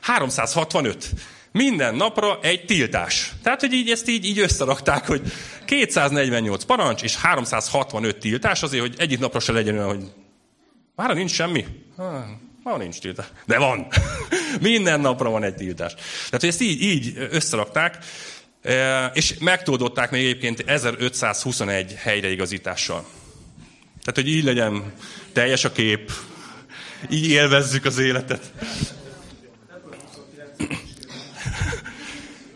365 0.00 1.10
minden 1.54 1.94
napra 1.94 2.38
egy 2.42 2.64
tiltás. 2.64 3.32
Tehát, 3.42 3.60
hogy 3.60 3.72
így 3.72 3.90
ezt 3.90 4.08
így, 4.08 4.24
így 4.24 4.38
összerakták, 4.38 5.06
hogy 5.06 5.32
248 5.64 6.64
parancs 6.64 7.02
és 7.02 7.16
365 7.16 8.18
tiltás, 8.18 8.62
azért, 8.62 8.82
hogy 8.82 8.94
egyik 8.98 9.18
napra 9.18 9.40
se 9.40 9.52
legyen 9.52 9.74
olyan, 9.74 9.86
hogy 9.86 10.12
már 10.94 11.14
nincs 11.14 11.30
semmi. 11.30 11.64
Ma 12.62 12.76
nincs 12.76 12.98
tiltás. 12.98 13.26
De 13.46 13.58
van. 13.58 13.86
Minden 14.60 15.00
napra 15.00 15.30
van 15.30 15.42
egy 15.42 15.54
tiltás. 15.54 15.94
Tehát, 15.94 16.40
hogy 16.40 16.48
ezt 16.48 16.60
így, 16.60 16.82
így 16.82 17.28
összerakták, 17.30 17.98
e, 18.62 19.06
és 19.06 19.34
megtoldották 19.38 20.10
még 20.10 20.24
egyébként 20.24 20.62
1521 20.66 21.94
helyreigazítással. 21.94 23.04
Tehát, 24.04 24.14
hogy 24.14 24.28
így 24.28 24.44
legyen 24.44 24.92
teljes 25.32 25.64
a 25.64 25.72
kép, 25.72 26.12
így 27.10 27.28
élvezzük 27.28 27.84
az 27.84 27.98
életet. 27.98 28.52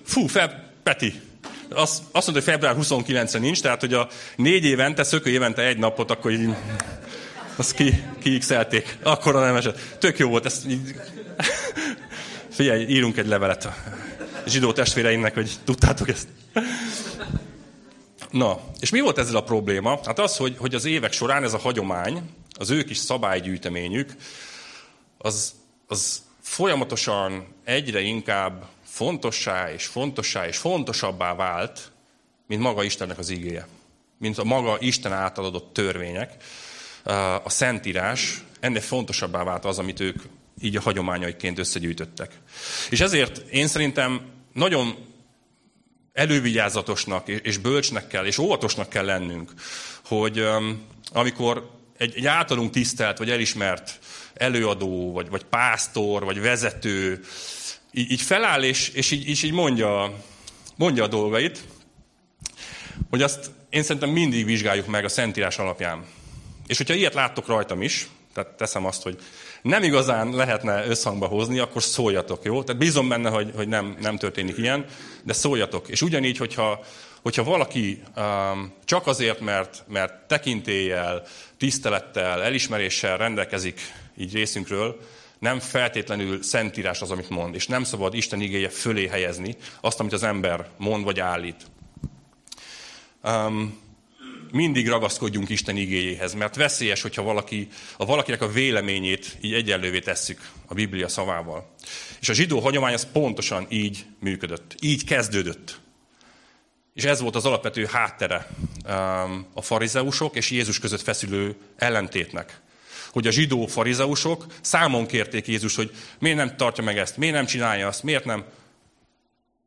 Fú, 0.09 0.27
Feb, 0.27 0.53
Peti, 0.83 1.21
azt, 1.69 2.03
azt 2.13 2.27
mondta, 2.27 2.33
hogy 2.33 2.43
február 2.43 2.77
29-re 2.79 3.39
nincs, 3.39 3.63
tehát 3.63 3.81
hogy 3.81 3.95
a 3.95 4.09
négy 4.37 4.65
évente, 4.65 5.03
szökő 5.03 5.31
évente 5.31 5.63
egy 5.63 5.79
napot, 5.79 6.11
akkor 6.11 6.31
így, 6.31 6.55
azt 7.57 7.75
ki, 7.75 8.03
kiixelték. 8.19 8.99
Akkora 9.03 9.41
nem 9.41 9.57
esett. 9.57 9.97
Tök 9.99 10.19
jó 10.19 10.29
volt, 10.29 10.45
ezt 10.45 10.67
így... 10.67 10.95
Figyelj, 12.57 12.85
írunk 12.85 13.17
egy 13.17 13.27
levelet 13.27 13.65
a 13.65 13.75
zsidó 14.47 14.73
testvéreimnek, 14.73 15.35
hogy 15.35 15.53
tudtátok 15.65 16.09
ezt. 16.09 16.29
Na, 18.31 18.61
és 18.81 18.91
mi 18.91 19.01
volt 19.01 19.19
ezzel 19.19 19.37
a 19.37 19.43
probléma? 19.43 20.01
Hát 20.05 20.19
az, 20.19 20.37
hogy, 20.37 20.57
hogy 20.59 20.75
az 20.75 20.85
évek 20.85 21.13
során 21.13 21.45
ez 21.45 21.53
a 21.53 21.59
hagyomány, 21.59 22.23
az 22.59 22.71
ő 22.71 22.85
kis 22.85 22.97
szabálygyűjteményük, 22.97 24.13
az, 25.19 25.53
az 25.87 26.23
folyamatosan 26.43 27.47
egyre 27.65 28.01
inkább 28.01 28.65
fontossá 28.91 29.73
és 29.73 29.87
fontossá 29.87 30.47
és 30.47 30.57
fontosabbá 30.57 31.35
vált, 31.35 31.93
mint 32.47 32.63
maga 32.63 32.83
Istennek 32.83 33.19
az 33.19 33.29
igéje. 33.29 33.67
Mint 34.19 34.39
a 34.39 34.45
maga 34.45 34.77
Isten 34.81 35.13
által 35.13 35.45
adott 35.45 35.73
törvények. 35.73 36.35
A 37.45 37.51
Szentírás 37.51 38.43
ennél 38.61 38.81
fontosabbá 38.81 39.43
vált 39.45 39.65
az, 39.65 39.79
amit 39.79 40.01
ők 40.01 40.23
így 40.61 40.77
a 40.77 40.81
hagyományaiként 40.81 41.59
összegyűjtöttek. 41.59 42.33
És 42.91 43.01
ezért 43.01 43.39
én 43.51 43.67
szerintem 43.67 44.21
nagyon 44.53 45.07
elővigyázatosnak 46.13 47.29
és 47.29 47.57
bölcsnek 47.57 48.07
kell, 48.07 48.27
és 48.27 48.39
óvatosnak 48.39 48.89
kell 48.89 49.05
lennünk, 49.05 49.53
hogy 50.05 50.47
amikor 51.13 51.71
egy, 51.99 52.17
egy 52.17 52.27
általunk 52.27 52.71
tisztelt, 52.71 53.19
vagy 53.19 53.31
elismert 53.31 53.99
előadó, 54.35 55.13
vagy, 55.13 55.29
vagy 55.29 55.45
pásztor, 55.45 56.25
vagy 56.25 56.41
vezető 56.41 57.25
így, 57.93 58.11
így 58.11 58.23
feláll, 58.23 58.63
és, 58.63 58.89
és, 58.89 59.11
így, 59.11 59.45
így 59.45 59.53
mondja, 59.53 60.15
mondja 60.77 61.05
a 61.05 61.09
dolgait, 61.09 61.65
hogy 63.11 63.23
azt 63.23 63.51
én 63.71 63.83
szerintem 63.83 64.11
mindig 64.11 64.45
vizsgáljuk 64.45 64.87
meg 64.87 65.05
a 65.05 65.09
Szentírás 65.09 65.59
alapján. 65.59 66.05
És 66.67 66.77
hogyha 66.77 66.95
ilyet 66.95 67.15
láttok 67.15 67.47
rajtam 67.47 67.83
is, 67.83 68.09
tehát 68.35 68.51
teszem 68.51 68.85
azt, 68.85 69.03
hogy 69.03 69.19
nem 69.63 69.83
igazán 69.83 70.31
lehetne 70.35 70.87
összhangba 70.87 71.27
hozni, 71.27 71.59
akkor 71.59 71.83
szóljatok, 71.83 72.45
jó? 72.45 72.63
Tehát 72.63 72.81
bízom 72.81 73.09
benne, 73.09 73.31
hogy, 73.31 73.53
hogy 73.55 73.69
nem, 73.69 73.97
nem 74.01 74.17
történik 74.17 74.57
ilyen, 74.57 74.85
de 75.23 75.33
szóljatok. 75.33 75.89
És 75.89 76.03
ugyanígy, 76.03 76.37
hogyha, 76.37 76.85
hogyha 77.23 77.45
valaki 77.45 78.03
um, 78.17 78.73
csak 78.85 79.07
azért, 79.07 79.41
mert, 79.41 79.85
mert 79.89 80.27
tekintéllyel, 80.27 81.23
tisztelettel, 81.57 82.43
elismeréssel 82.43 83.17
rendelkezik 83.17 83.81
így 84.17 84.35
részünkről, 84.35 85.01
nem 85.39 85.61
feltétlenül 85.61 86.43
szentírás 86.43 87.01
az, 87.01 87.11
amit 87.11 87.29
mond, 87.29 87.55
és 87.55 87.67
nem 87.67 87.85
szabad 87.85 88.15
Isten 88.15 88.41
igéje 88.41 88.69
fölé 88.69 89.07
helyezni 89.07 89.57
azt, 89.81 90.01
amit 90.01 90.13
az 90.13 90.23
ember 90.23 90.69
mond 90.77 91.05
vagy 91.05 91.21
állít. 91.21 91.67
Um, 93.23 93.87
mindig 94.53 94.89
ragaszkodjunk 94.89 95.49
Isten 95.49 95.77
igéjéhez, 95.77 96.35
mert 96.35 96.57
veszélyes, 96.57 97.03
hogyha 97.03 97.23
valaki, 97.23 97.69
a 97.97 98.05
valakinek 98.05 98.43
a 98.43 98.49
véleményét 98.49 99.37
így 99.41 99.53
egyenlővé 99.53 99.99
tesszük 99.99 100.51
a 100.67 100.75
Biblia 100.75 101.09
szavával. 101.09 101.75
És 102.21 102.29
a 102.29 102.33
zsidó 102.33 102.61
hagyomány 102.61 102.95
az 102.95 103.07
pontosan 103.13 103.67
így 103.69 104.05
működött, 104.21 104.75
így 104.81 105.05
kezdődött. 105.05 105.79
És 106.95 107.05
ez 107.05 107.21
volt 107.21 107.37
az 107.37 107.45
alapvető 107.45 107.85
háttere 107.85 108.49
a 109.55 109.63
farizeusok 109.63 110.37
és 110.37 110.51
Jézus 110.51 110.79
között 110.79 111.01
feszülő 111.01 111.57
ellentétnek. 111.77 112.61
Hogy 113.11 113.27
a 113.27 113.31
zsidó 113.31 113.67
farizeusok 113.67 114.47
számon 114.61 115.07
kérték 115.07 115.47
Jézus, 115.47 115.77
hogy 115.77 115.91
miért 116.19 116.37
nem 116.37 116.57
tartja 116.57 116.85
meg 116.85 116.99
ezt, 116.99 117.17
miért 117.17 117.35
nem 117.35 117.47
csinálja 117.47 117.87
azt, 117.87 118.03
miért 118.03 118.25
nem. 118.25 118.45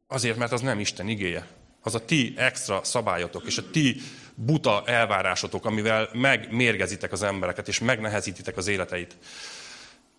Azért, 0.07 0.37
mert 0.37 0.51
az 0.51 0.61
nem 0.61 0.79
Isten 0.79 1.07
igéje. 1.07 1.47
Az 1.81 1.95
a 1.95 2.05
ti 2.05 2.33
extra 2.37 2.83
szabályotok, 2.83 3.45
és 3.45 3.57
a 3.57 3.69
ti 3.71 4.01
buta 4.35 4.83
elvárásotok, 4.85 5.65
amivel 5.65 6.09
megmérgezitek 6.13 7.11
az 7.11 7.23
embereket, 7.23 7.67
és 7.67 7.79
megnehezítitek 7.79 8.57
az 8.57 8.67
életeit. 8.67 9.17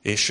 És 0.02 0.30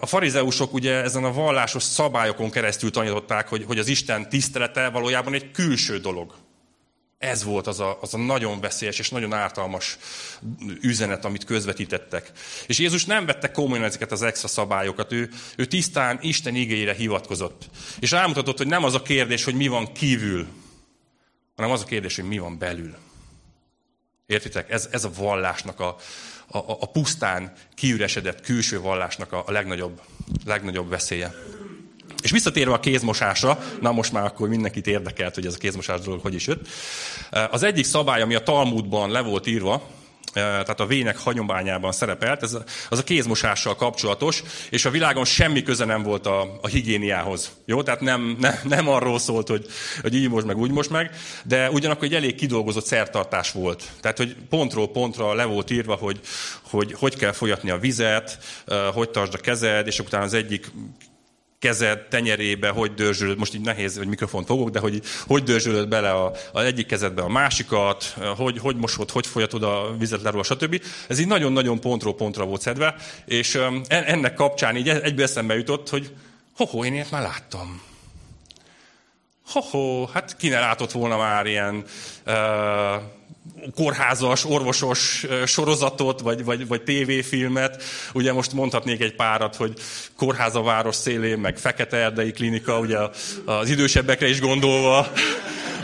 a 0.00 0.06
farizeusok 0.06 0.72
ugye 0.72 1.02
ezen 1.02 1.24
a 1.24 1.32
vallásos 1.32 1.82
szabályokon 1.82 2.50
keresztül 2.50 2.90
tanították, 2.90 3.48
hogy, 3.48 3.64
hogy 3.64 3.78
az 3.78 3.88
Isten 3.88 4.28
tisztelete 4.28 4.88
valójában 4.88 5.34
egy 5.34 5.50
külső 5.50 5.98
dolog. 5.98 6.34
Ez 7.22 7.42
volt 7.42 7.66
az 7.66 7.80
a, 7.80 7.98
az 8.00 8.14
a 8.14 8.18
nagyon 8.18 8.60
veszélyes 8.60 8.98
és 8.98 9.10
nagyon 9.10 9.32
ártalmas 9.32 9.98
üzenet, 10.80 11.24
amit 11.24 11.44
közvetítettek. 11.44 12.32
És 12.66 12.78
Jézus 12.78 13.04
nem 13.04 13.26
vette 13.26 13.50
komolyan 13.50 13.84
ezeket 13.84 14.12
az 14.12 14.22
extra 14.22 14.48
szabályokat, 14.48 15.12
ő, 15.12 15.30
ő 15.56 15.64
tisztán 15.64 16.18
Isten 16.20 16.54
igényére 16.54 16.94
hivatkozott. 16.94 17.64
És 17.98 18.10
rámutatott, 18.10 18.56
hogy 18.56 18.66
nem 18.66 18.84
az 18.84 18.94
a 18.94 19.02
kérdés, 19.02 19.44
hogy 19.44 19.54
mi 19.54 19.68
van 19.68 19.92
kívül, 19.92 20.46
hanem 21.56 21.70
az 21.70 21.82
a 21.82 21.84
kérdés, 21.84 22.16
hogy 22.16 22.28
mi 22.28 22.38
van 22.38 22.58
belül. 22.58 22.94
Értitek? 24.26 24.70
Ez, 24.70 24.88
ez 24.90 25.04
a 25.04 25.10
vallásnak 25.16 25.80
a, 25.80 25.96
a, 26.46 26.58
a 26.58 26.90
pusztán 26.90 27.52
kiüresedett 27.74 28.40
külső 28.40 28.80
vallásnak 28.80 29.32
a, 29.32 29.42
a 29.46 29.50
legnagyobb, 29.50 30.00
legnagyobb 30.44 30.88
veszélye. 30.88 31.34
És 32.22 32.30
visszatérve 32.30 32.72
a 32.72 32.80
kézmosásra, 32.80 33.58
na 33.80 33.92
most 33.92 34.12
már 34.12 34.24
akkor 34.24 34.48
mindenkit 34.48 34.86
érdekelt, 34.86 35.34
hogy 35.34 35.46
ez 35.46 35.54
a 35.54 35.58
kézmosás 35.58 36.00
dolog 36.00 36.20
hogy 36.20 36.34
is 36.34 36.46
jött. 36.46 36.68
Az 37.50 37.62
egyik 37.62 37.84
szabály, 37.84 38.22
ami 38.22 38.34
a 38.34 38.42
Talmudban 38.42 39.10
le 39.10 39.20
volt 39.20 39.46
írva, 39.46 39.82
tehát 40.32 40.80
a 40.80 40.86
vének 40.86 41.18
hagyományában 41.18 41.92
szerepelt, 41.92 42.42
ez 42.42 42.56
az 42.88 42.98
a 42.98 43.04
kézmosással 43.04 43.76
kapcsolatos, 43.76 44.42
és 44.70 44.84
a 44.84 44.90
világon 44.90 45.24
semmi 45.24 45.62
köze 45.62 45.84
nem 45.84 46.02
volt 46.02 46.26
a, 46.26 46.58
a 46.62 46.66
higiéniához. 46.66 47.50
Jó? 47.64 47.82
Tehát 47.82 48.00
nem, 48.00 48.36
nem, 48.40 48.54
nem 48.64 48.88
arról 48.88 49.18
szólt, 49.18 49.48
hogy, 49.48 49.66
hogy 50.02 50.14
így 50.14 50.28
most 50.28 50.46
meg, 50.46 50.58
úgy 50.58 50.70
most 50.70 50.90
meg, 50.90 51.10
de 51.44 51.70
ugyanakkor 51.70 52.04
egy 52.04 52.14
elég 52.14 52.34
kidolgozott 52.34 52.84
szertartás 52.84 53.52
volt. 53.52 53.84
Tehát, 54.00 54.16
hogy 54.16 54.36
pontról 54.48 54.90
pontra 54.90 55.34
le 55.34 55.44
volt 55.44 55.70
írva, 55.70 55.94
hogy 55.94 56.20
hogy, 56.70 56.92
hogy 56.92 57.16
kell 57.16 57.32
folyatni 57.32 57.70
a 57.70 57.78
vizet, 57.78 58.38
hogy 58.94 59.10
tartsd 59.10 59.34
a 59.34 59.38
kezed, 59.38 59.86
és 59.86 59.98
utána 59.98 60.24
az 60.24 60.34
egyik 60.34 60.70
kezed 61.62 61.98
tenyerébe, 62.08 62.68
hogy 62.68 62.94
dörzsölöd, 62.94 63.38
most 63.38 63.54
így 63.54 63.60
nehéz, 63.60 63.96
hogy 63.96 64.06
mikrofont 64.06 64.46
fogok, 64.46 64.70
de 64.70 64.78
hogy 64.78 65.02
hogy 65.26 65.42
dörzsölöd 65.42 65.88
bele 65.88 66.10
a, 66.10 66.32
a 66.52 66.60
egyik 66.60 66.86
kezedbe 66.86 67.22
a 67.22 67.28
másikat, 67.28 68.16
hogy, 68.36 68.58
hogy 68.58 68.76
mosod, 68.76 69.10
hogy 69.10 69.26
folyatod 69.26 69.62
a 69.62 69.94
vizet 69.98 70.22
leról, 70.22 70.42
stb. 70.42 70.82
Ez 71.08 71.18
így 71.18 71.26
nagyon-nagyon 71.26 71.80
pontról 71.80 72.14
pontra 72.14 72.44
volt 72.44 72.60
szedve, 72.60 72.94
és 73.26 73.58
ennek 73.88 74.34
kapcsán 74.34 74.76
így 74.76 74.88
egyből 74.88 75.24
eszembe 75.24 75.54
jutott, 75.54 75.88
hogy 75.88 76.12
hoho, 76.56 76.84
én 76.84 76.94
ilyet 76.94 77.10
már 77.10 77.22
láttam. 77.22 77.91
Hoho, 79.52 80.06
hát 80.06 80.36
ki 80.36 80.48
ne 80.48 80.60
látott 80.60 80.92
volna 80.92 81.16
már 81.16 81.46
ilyen 81.46 81.84
uh, 82.26 83.02
kórházas, 83.74 84.44
orvosos 84.44 85.26
sorozatot, 85.46 86.20
vagy, 86.20 86.44
vagy, 86.44 86.66
vagy 86.66 86.82
tévéfilmet. 86.82 87.82
Ugye 88.12 88.32
most 88.32 88.52
mondhatnék 88.52 89.00
egy 89.00 89.14
párat, 89.14 89.56
hogy 89.56 89.72
kórház 90.16 90.54
város 90.54 90.96
szélén, 90.96 91.38
meg 91.38 91.58
Fekete 91.58 91.96
Erdei 91.96 92.30
Klinika, 92.30 92.78
ugye 92.78 92.98
az 93.44 93.70
idősebbekre 93.70 94.28
is 94.28 94.40
gondolva, 94.40 95.12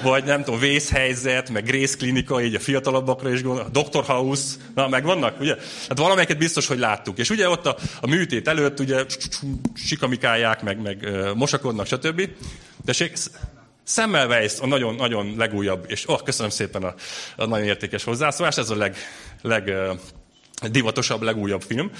vagy 0.03 0.25
nem 0.25 0.45
tudom, 0.45 0.61
vészhelyzet, 0.61 1.51
meg 1.51 1.65
Grace 1.65 1.97
Klinika, 1.97 2.43
így 2.43 2.55
a 2.55 2.61
fiatalabbakra 2.61 3.33
is 3.33 3.43
gondolva, 3.43 3.69
Dr. 3.69 4.05
House, 4.05 4.55
na 4.75 4.89
meg 4.89 5.05
vannak, 5.05 5.41
ugye? 5.41 5.57
Hát 5.89 5.99
valamelyiket 5.99 6.39
biztos, 6.39 6.67
hogy 6.67 6.79
láttuk. 6.79 7.19
És 7.19 7.31
ugye 7.31 7.49
ott 7.49 7.67
a, 7.67 7.77
a 8.01 8.07
műtét 8.07 8.49
előtt 8.49 8.81
ugye 8.81 9.05
sikamikálják, 9.75 10.63
meg, 10.63 10.83
meg 10.83 11.09
mosakodnak, 11.35 11.87
stb. 11.87 12.29
De 12.85 12.93
Semmelweis 13.89 14.59
a 14.61 14.67
nagyon, 14.67 14.95
nagyon 14.95 15.35
legújabb, 15.37 15.85
és 15.89 16.09
oh, 16.09 16.23
köszönöm 16.23 16.51
szépen 16.51 16.83
a, 16.83 16.95
a 17.37 17.47
nagyon 17.47 17.67
értékes 17.67 18.05
hozzászólás, 18.05 18.57
ez 18.57 18.71
a 18.71 18.77
leg, 18.77 18.97
leg 19.43 19.73
divatosabb, 20.71 21.23
legújabb 21.23 21.63
film. 21.63 21.91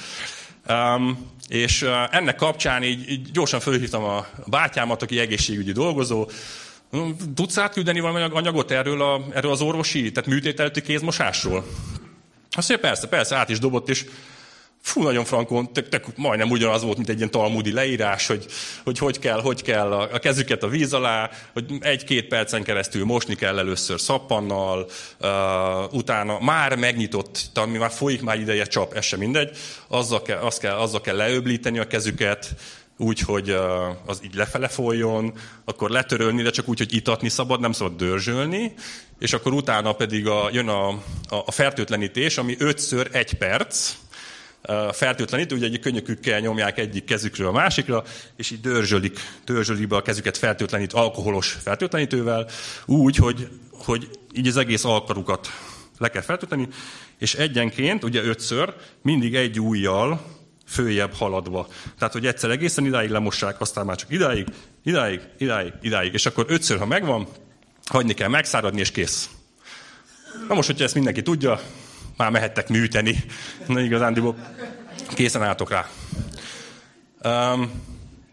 Um, 0.69 1.31
és 1.49 1.83
ennek 2.11 2.37
kapcsán 2.37 2.83
így, 2.83 3.11
így 3.11 3.31
gyorsan 3.31 3.61
fölhívtam 3.61 4.05
a 4.05 4.27
bátyámat, 4.47 5.03
aki 5.03 5.19
egészségügyi 5.19 5.73
dolgozó, 5.73 6.29
Tudsz 7.35 7.59
átküldeni 7.59 8.01
valami 8.01 8.23
anyagot 8.33 8.71
erről, 8.71 9.03
a, 9.03 9.21
erről 9.35 9.51
az 9.51 9.61
orvosi, 9.61 10.13
tehát 10.13 10.31
műtét 10.31 10.61
előtti 10.61 10.83
kézmosásról? 10.83 11.65
Azt 12.51 12.69
mondja, 12.69 12.89
persze, 12.89 13.09
persze, 13.09 13.37
át 13.37 13.49
is 13.49 13.59
dobott, 13.59 13.89
és 13.89 14.05
fú, 14.83 15.03
nagyon 15.03 15.25
frankon, 15.25 15.73
tök, 15.73 15.89
tök, 15.89 16.05
majdnem 16.17 16.51
ugyanaz 16.51 16.83
volt, 16.83 16.97
mint 16.97 17.09
egy 17.09 17.17
ilyen 17.17 17.31
talmudi 17.31 17.73
leírás, 17.73 18.27
hogy 18.27 18.47
hogy, 18.85 18.99
hogy 18.99 19.19
kell, 19.19 19.41
hogy 19.41 19.63
kell 19.63 19.93
a, 19.93 20.09
a 20.13 20.19
kezüket 20.19 20.63
a 20.63 20.69
víz 20.69 20.93
alá, 20.93 21.31
hogy 21.53 21.65
egy-két 21.81 22.29
percen 22.29 22.63
keresztül 22.63 23.05
mosni 23.05 23.35
kell 23.35 23.59
először 23.59 24.01
szappannal, 24.01 24.89
uh, 25.21 25.95
utána 25.95 26.39
már 26.41 26.77
megnyitott, 26.77 27.51
ami 27.55 27.79
már 27.79 27.91
folyik 27.91 28.23
már 28.23 28.39
ideje 28.41 28.65
csap, 28.65 28.93
ez 28.93 29.05
sem 29.05 29.19
mindegy, 29.19 29.57
azzal 29.89 30.23
kell, 30.23 30.39
az 30.39 30.59
kell, 30.59 30.77
azzal 30.77 31.01
kell 31.01 31.17
leöblíteni 31.17 31.79
a 31.79 31.87
kezüket, 31.87 32.55
úgy, 32.99 33.21
hogy 33.21 33.51
az 34.07 34.21
így 34.25 34.35
lefele 34.35 34.69
folyjon, 34.69 35.33
akkor 35.65 35.91
letörölni, 35.91 36.43
de 36.43 36.51
csak 36.51 36.69
úgy, 36.69 36.79
hogy 36.79 36.95
itatni 36.95 37.29
szabad, 37.29 37.61
nem 37.61 37.73
szabad 37.73 37.97
dörzsölni, 37.97 38.75
és 39.19 39.33
akkor 39.33 39.53
utána 39.53 39.93
pedig 39.93 40.27
a, 40.27 40.49
jön 40.53 40.69
a, 40.69 40.89
a, 40.89 40.99
a 41.29 41.51
fertőtlenítés, 41.51 42.39
ami 42.39 42.55
ötször 42.59 43.09
egy 43.13 43.35
perc, 43.35 43.95
fertőtlenítő, 44.93 45.57
ugye 45.57 45.67
egy 45.67 45.79
könnyökükkel 45.79 46.41
nyomják 46.41 46.79
egyik 46.79 47.05
kezükről 47.05 47.49
a 47.49 47.53
másikra, 47.53 48.05
és 48.37 48.51
így 48.51 48.61
dörzsölik, 48.61 49.19
dörzsölik 49.45 49.89
be 49.89 49.97
a 49.97 50.03
kezüket 50.03 50.37
fertőtlenít, 50.37 50.93
alkoholos 50.93 51.59
fertőtlenítővel, 51.63 52.49
úgy, 52.87 53.17
hogy, 53.17 53.49
hogy 53.73 54.09
így 54.35 54.47
az 54.47 54.57
egész 54.57 54.85
alkarukat 54.85 55.49
le 55.99 56.09
kell 56.09 56.23
fertőtleníteni, 56.23 56.77
és 57.19 57.35
egyenként, 57.35 58.05
ugye 58.05 58.23
ötször, 58.23 58.75
mindig 59.03 59.35
egy 59.35 59.61
ujjal 59.61 60.37
följebb 60.67 61.13
haladva. 61.15 61.69
Tehát, 61.99 62.13
hogy 62.13 62.27
egyszer 62.27 62.51
egészen 62.51 62.87
idáig 62.87 63.11
lemossák, 63.11 63.61
aztán 63.61 63.87
már 63.87 63.97
csak 63.97 64.13
idáig, 64.13 64.47
idáig, 64.85 65.21
idáig, 65.39 65.73
idáig. 65.83 66.13
És 66.13 66.27
akkor 66.27 66.45
ötször, 66.49 66.79
ha 66.79 66.87
megvan, 66.87 67.29
hagyni 67.85 68.15
kell 68.15 68.29
megszáradni, 68.29 68.81
és 68.81 68.91
kész. 68.91 69.29
Na 70.49 70.55
most, 70.55 70.67
hogyha 70.67 70.85
ezt 70.85 70.95
mindenki 70.95 71.23
tudja, 71.23 71.61
már 72.19 72.31
mehettek 72.31 72.69
műteni. 72.69 73.25
Na 73.67 73.81
igazándiból 73.81 74.37
készen 75.15 75.43
álltok 75.43 75.71
rá. 75.71 75.89
Um, 77.25 77.71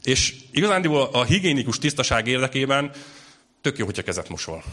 és 0.04 0.36
igazándiból 0.52 1.10
a 1.12 1.24
higiénikus 1.24 1.78
tisztaság 1.78 2.28
érdekében 2.28 2.92
tök 3.62 3.78
jó, 3.78 3.86
hogyha 3.86 4.04
kezet 4.04 4.30
mosol. 4.30 4.64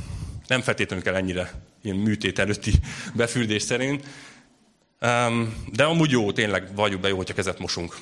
Nem 0.46 0.60
feltétlenül 0.60 1.04
kell 1.04 1.14
ennyire 1.14 1.52
ilyen 1.82 1.96
műtét 1.96 2.38
előtti 2.38 2.72
befürdés 3.14 3.62
szerint. 3.62 4.06
Um, 5.00 5.64
de 5.72 5.84
amúgy 5.84 6.10
jó, 6.10 6.32
tényleg 6.32 6.74
vagyunk 6.74 7.02
be 7.02 7.08
jó, 7.08 7.16
hogyha 7.16 7.34
kezet 7.34 7.58
mosunk. 7.58 7.96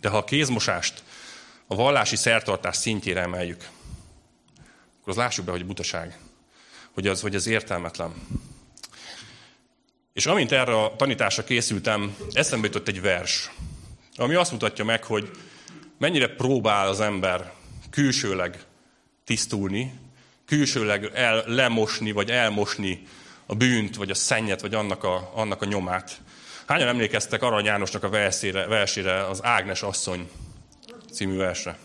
De 0.00 0.08
ha 0.08 0.16
a 0.16 0.24
kézmosást 0.24 1.02
a 1.66 1.74
vallási 1.74 2.16
szertartás 2.16 2.76
szintjére 2.76 3.20
emeljük, 3.20 3.68
akkor 5.00 5.12
az 5.12 5.16
lássuk 5.16 5.44
be, 5.44 5.50
hogy 5.50 5.66
butaság. 5.66 6.18
Hogy 6.92 7.06
az, 7.06 7.20
hogy 7.20 7.34
az 7.34 7.46
értelmetlen. 7.46 8.14
És 10.18 10.26
amint 10.26 10.52
erre 10.52 10.82
a 10.82 10.96
tanításra 10.96 11.44
készültem, 11.44 12.16
eszembe 12.32 12.66
jutott 12.66 12.88
egy 12.88 13.00
vers, 13.00 13.50
ami 14.16 14.34
azt 14.34 14.52
mutatja 14.52 14.84
meg, 14.84 15.04
hogy 15.04 15.30
mennyire 15.98 16.28
próbál 16.28 16.88
az 16.88 17.00
ember 17.00 17.52
külsőleg 17.90 18.58
tisztulni, 19.24 19.92
külsőleg 20.46 21.10
el, 21.14 21.44
lemosni, 21.46 22.12
vagy 22.12 22.30
elmosni 22.30 23.06
a 23.46 23.54
bűnt, 23.54 23.96
vagy 23.96 24.10
a 24.10 24.14
szennyet, 24.14 24.60
vagy 24.60 24.74
annak 24.74 25.04
a, 25.04 25.30
annak 25.34 25.62
a 25.62 25.66
nyomát. 25.66 26.20
Hányan 26.66 26.88
emlékeztek 26.88 27.42
Arany 27.42 27.64
Jánosnak 27.64 28.02
a 28.02 28.08
versére, 28.08 28.66
versére 28.66 29.26
az 29.26 29.44
Ágnes 29.44 29.82
asszony 29.82 30.30
című 31.12 31.36
versre? 31.36 31.78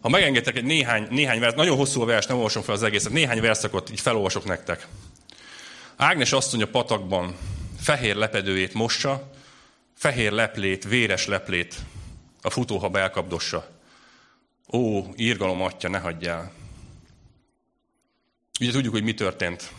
Ha 0.00 0.08
megengedtek 0.08 0.56
egy 0.56 0.64
néhány, 0.64 1.06
néhány 1.10 1.40
vers, 1.40 1.54
nagyon 1.54 1.76
hosszú 1.76 2.00
a 2.00 2.04
vers, 2.04 2.26
nem 2.26 2.36
olvasom 2.36 2.62
fel 2.62 2.74
az 2.74 2.82
egészet, 2.82 3.12
néhány 3.12 3.40
verszakot 3.40 3.90
így 3.90 4.00
felolvasok 4.00 4.44
nektek. 4.44 4.86
Ágnes 5.96 6.32
asszony 6.32 6.62
a 6.62 6.66
patakban 6.66 7.36
fehér 7.80 8.14
lepedőjét 8.14 8.74
mossa, 8.74 9.30
fehér 9.94 10.32
leplét, 10.32 10.84
véres 10.84 11.26
leplét 11.26 11.74
a 12.42 12.50
futóhab 12.50 12.96
elkapdossa. 12.96 13.68
Ó, 14.72 15.04
írgalom 15.16 15.62
atya, 15.62 15.88
ne 15.88 15.98
hagyjál! 15.98 16.52
Ugye 18.60 18.70
tudjuk, 18.70 18.92
hogy 18.92 19.02
mi 19.02 19.14
történt. 19.14 19.72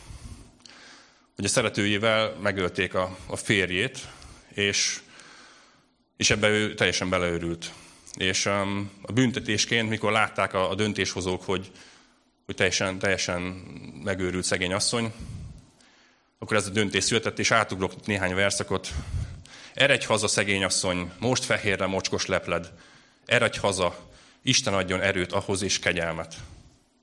Hogy 1.35 1.45
a 1.45 1.47
szeretőjével 1.47 2.35
megölték 2.41 2.93
a, 2.93 3.17
a 3.25 3.35
férjét, 3.35 4.07
és, 4.53 4.99
és 6.15 6.29
ebbe 6.29 6.47
ő 6.49 6.73
teljesen 6.73 7.09
beleőrült. 7.09 7.71
És 8.13 8.45
um, 8.45 8.91
a 9.01 9.11
büntetésként, 9.11 9.89
mikor 9.89 10.11
látták 10.11 10.53
a, 10.53 10.69
a 10.69 10.75
döntéshozók, 10.75 11.43
hogy, 11.43 11.71
hogy 12.45 12.55
teljesen, 12.55 12.99
teljesen 12.99 13.41
megőrült 14.03 14.43
szegény 14.43 14.73
asszony, 14.73 15.13
akkor 16.39 16.57
ez 16.57 16.67
a 16.67 16.69
döntés 16.69 17.03
született, 17.03 17.39
és 17.39 17.51
átugrok 17.51 18.05
néhány 18.05 18.35
verszakot. 18.35 18.89
Eredj 19.73 20.05
haza, 20.05 20.27
szegény 20.27 20.63
asszony, 20.63 21.11
most 21.19 21.43
fehérre 21.43 21.85
mocskos 21.85 22.25
lepled. 22.25 22.71
Eredj 23.25 23.57
haza, 23.59 24.07
Isten 24.41 24.73
adjon 24.73 25.01
erőt 25.01 25.31
ahhoz 25.31 25.61
és 25.61 25.79
kegyelmet. 25.79 26.35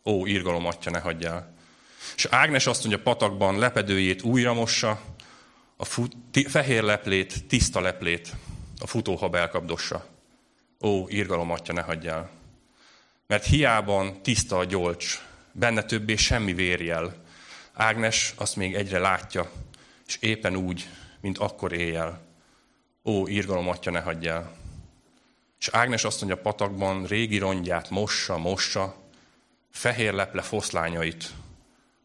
Ó, 0.04 0.26
írgalom 0.26 0.66
atya, 0.66 0.90
ne 0.90 0.98
hagyjál. 0.98 1.54
És 2.16 2.24
Ágnes 2.24 2.66
azt 2.66 2.84
mondja, 2.84 3.02
patakban 3.02 3.58
lepedőjét 3.58 4.22
újra 4.22 4.54
mossa, 4.54 5.00
a 5.76 5.84
fut, 5.84 6.16
fehér 6.48 6.82
leplét, 6.82 7.46
tiszta 7.48 7.80
leplét, 7.80 8.32
a 8.78 8.86
futóhab 8.86 9.34
elkapdossa. 9.34 10.06
Ó, 10.80 11.08
írgalom 11.08 11.50
atya, 11.50 11.72
ne 11.72 11.80
hagyjál. 11.80 12.30
Mert 13.26 13.44
hiában 13.44 14.22
tiszta 14.22 14.58
a 14.58 14.64
gyolcs, 14.64 15.20
benne 15.52 15.82
többé 15.82 16.16
semmi 16.16 16.52
vérjel. 16.52 17.23
Ágnes 17.74 18.34
azt 18.36 18.56
még 18.56 18.74
egyre 18.74 18.98
látja, 18.98 19.50
és 20.06 20.16
éppen 20.20 20.56
úgy, 20.56 20.88
mint 21.20 21.38
akkor 21.38 21.72
éjjel. 21.72 22.20
Ó, 23.04 23.28
írgalom 23.28 23.68
atya, 23.68 23.90
ne 23.90 24.00
hagyjál. 24.00 24.56
És 25.58 25.68
Ágnes 25.68 26.04
azt 26.04 26.20
mondja, 26.20 26.42
patakban 26.42 27.06
régi 27.06 27.38
rongyát 27.38 27.90
mossa, 27.90 28.38
mossa, 28.38 28.96
fehér 29.70 30.12
leple 30.12 30.42
foszlányait 30.42 31.32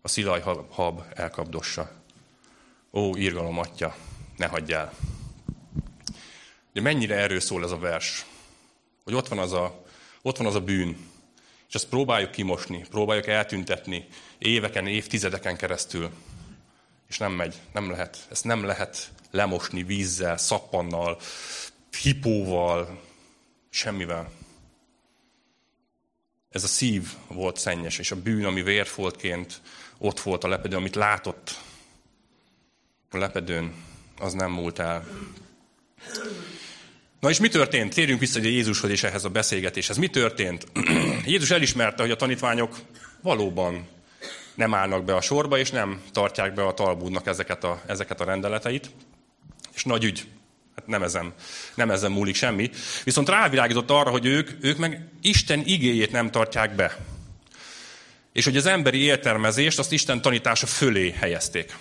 a 0.02 0.08
szilajhab 0.08 1.04
elkapdossa. 1.14 1.92
Ó, 2.92 3.16
írgalom 3.18 3.58
atya, 3.58 3.96
ne 4.38 4.48
hagyjál. 4.48 4.94
De 6.74 6.82
mennyire 6.82 7.16
erről 7.16 7.40
szól 7.40 7.64
ez 7.64 7.72
a 7.72 7.78
vers? 7.78 8.26
Hogy 9.04 9.14
ott 9.14 9.28
van 9.28 9.40
az 9.40 9.54
a, 9.54 9.86
ott 10.22 10.38
van 10.38 10.48
az 10.48 10.56
a 10.56 10.62
bűn, 10.62 11.09
és 11.70 11.76
azt 11.76 11.90
próbáljuk 11.90 12.32
kimosni, 12.32 12.86
próbáljuk 12.90 13.28
eltüntetni 13.28 14.08
éveken, 14.38 14.88
évtizedeken 14.88 15.58
keresztül. 15.58 16.10
És 17.08 17.18
nem 17.18 17.32
megy, 17.32 17.56
nem 17.74 17.90
lehet. 17.90 18.28
Ezt 18.30 18.44
nem 18.44 18.64
lehet 18.64 19.12
lemosni 19.32 19.84
vízzel, 19.84 20.38
szappannal, 20.38 21.20
hipóval, 22.02 23.02
semmivel. 23.70 24.32
Ez 26.50 26.64
a 26.64 26.68
szív 26.68 27.14
volt 27.28 27.58
szennyes, 27.58 27.98
és 27.98 28.12
a 28.12 28.22
bűn, 28.22 28.46
ami 28.46 28.62
vérfoltként 28.62 29.62
ott 29.98 30.20
volt 30.20 30.44
a 30.44 30.48
lepedő, 30.48 30.76
amit 30.76 30.96
látott 30.96 31.60
a 33.12 33.18
lepedőn, 33.18 33.84
az 34.18 34.34
nem 34.34 34.52
múlt 34.52 34.80
el. 34.80 35.08
Na 37.20 37.30
és 37.30 37.40
mi 37.40 37.48
történt? 37.48 37.94
Térjünk 37.94 38.20
vissza 38.20 38.40
ugye 38.40 38.50
Jézushoz 38.50 38.90
és 38.90 39.04
ehhez 39.04 39.24
a 39.24 39.30
beszélgetéshez. 39.30 39.98
Mi 39.98 40.08
történt? 40.08 40.66
Jézus 41.26 41.50
elismerte, 41.52 42.02
hogy 42.02 42.12
a 42.12 42.16
tanítványok 42.16 42.76
valóban 43.22 43.88
nem 44.56 44.74
állnak 44.74 45.04
be 45.04 45.16
a 45.16 45.22
sorba, 45.22 45.58
és 45.58 45.70
nem 45.70 46.02
tartják 46.12 46.54
be 46.54 46.66
a 46.66 46.74
talbúdnak 46.74 47.28
ezeket 47.28 47.64
a, 47.64 47.82
ezeket 47.88 48.22
a 48.22 48.24
rendeleteit. 48.24 48.90
És 49.74 49.84
nagy 49.84 50.04
ügy. 50.04 50.28
Hát 50.76 50.88
nem 50.88 51.04
ezen, 51.04 51.34
nem 51.76 51.92
ezen 51.92 52.12
múlik 52.12 52.36
semmi. 52.36 52.70
Viszont 53.04 53.30
rávilágított 53.30 53.90
arra, 53.90 54.10
hogy 54.10 54.26
ők, 54.26 54.50
ők 54.62 54.78
meg 54.78 55.08
Isten 55.22 55.62
igéjét 55.66 56.12
nem 56.12 56.32
tartják 56.32 56.76
be. 56.76 56.98
És 58.34 58.46
hogy 58.46 58.58
az 58.58 58.66
emberi 58.66 59.00
értelmezést 59.00 59.80
azt 59.80 59.92
Isten 59.92 60.22
tanítása 60.22 60.68
fölé 60.68 61.12
helyezték. 61.12 61.76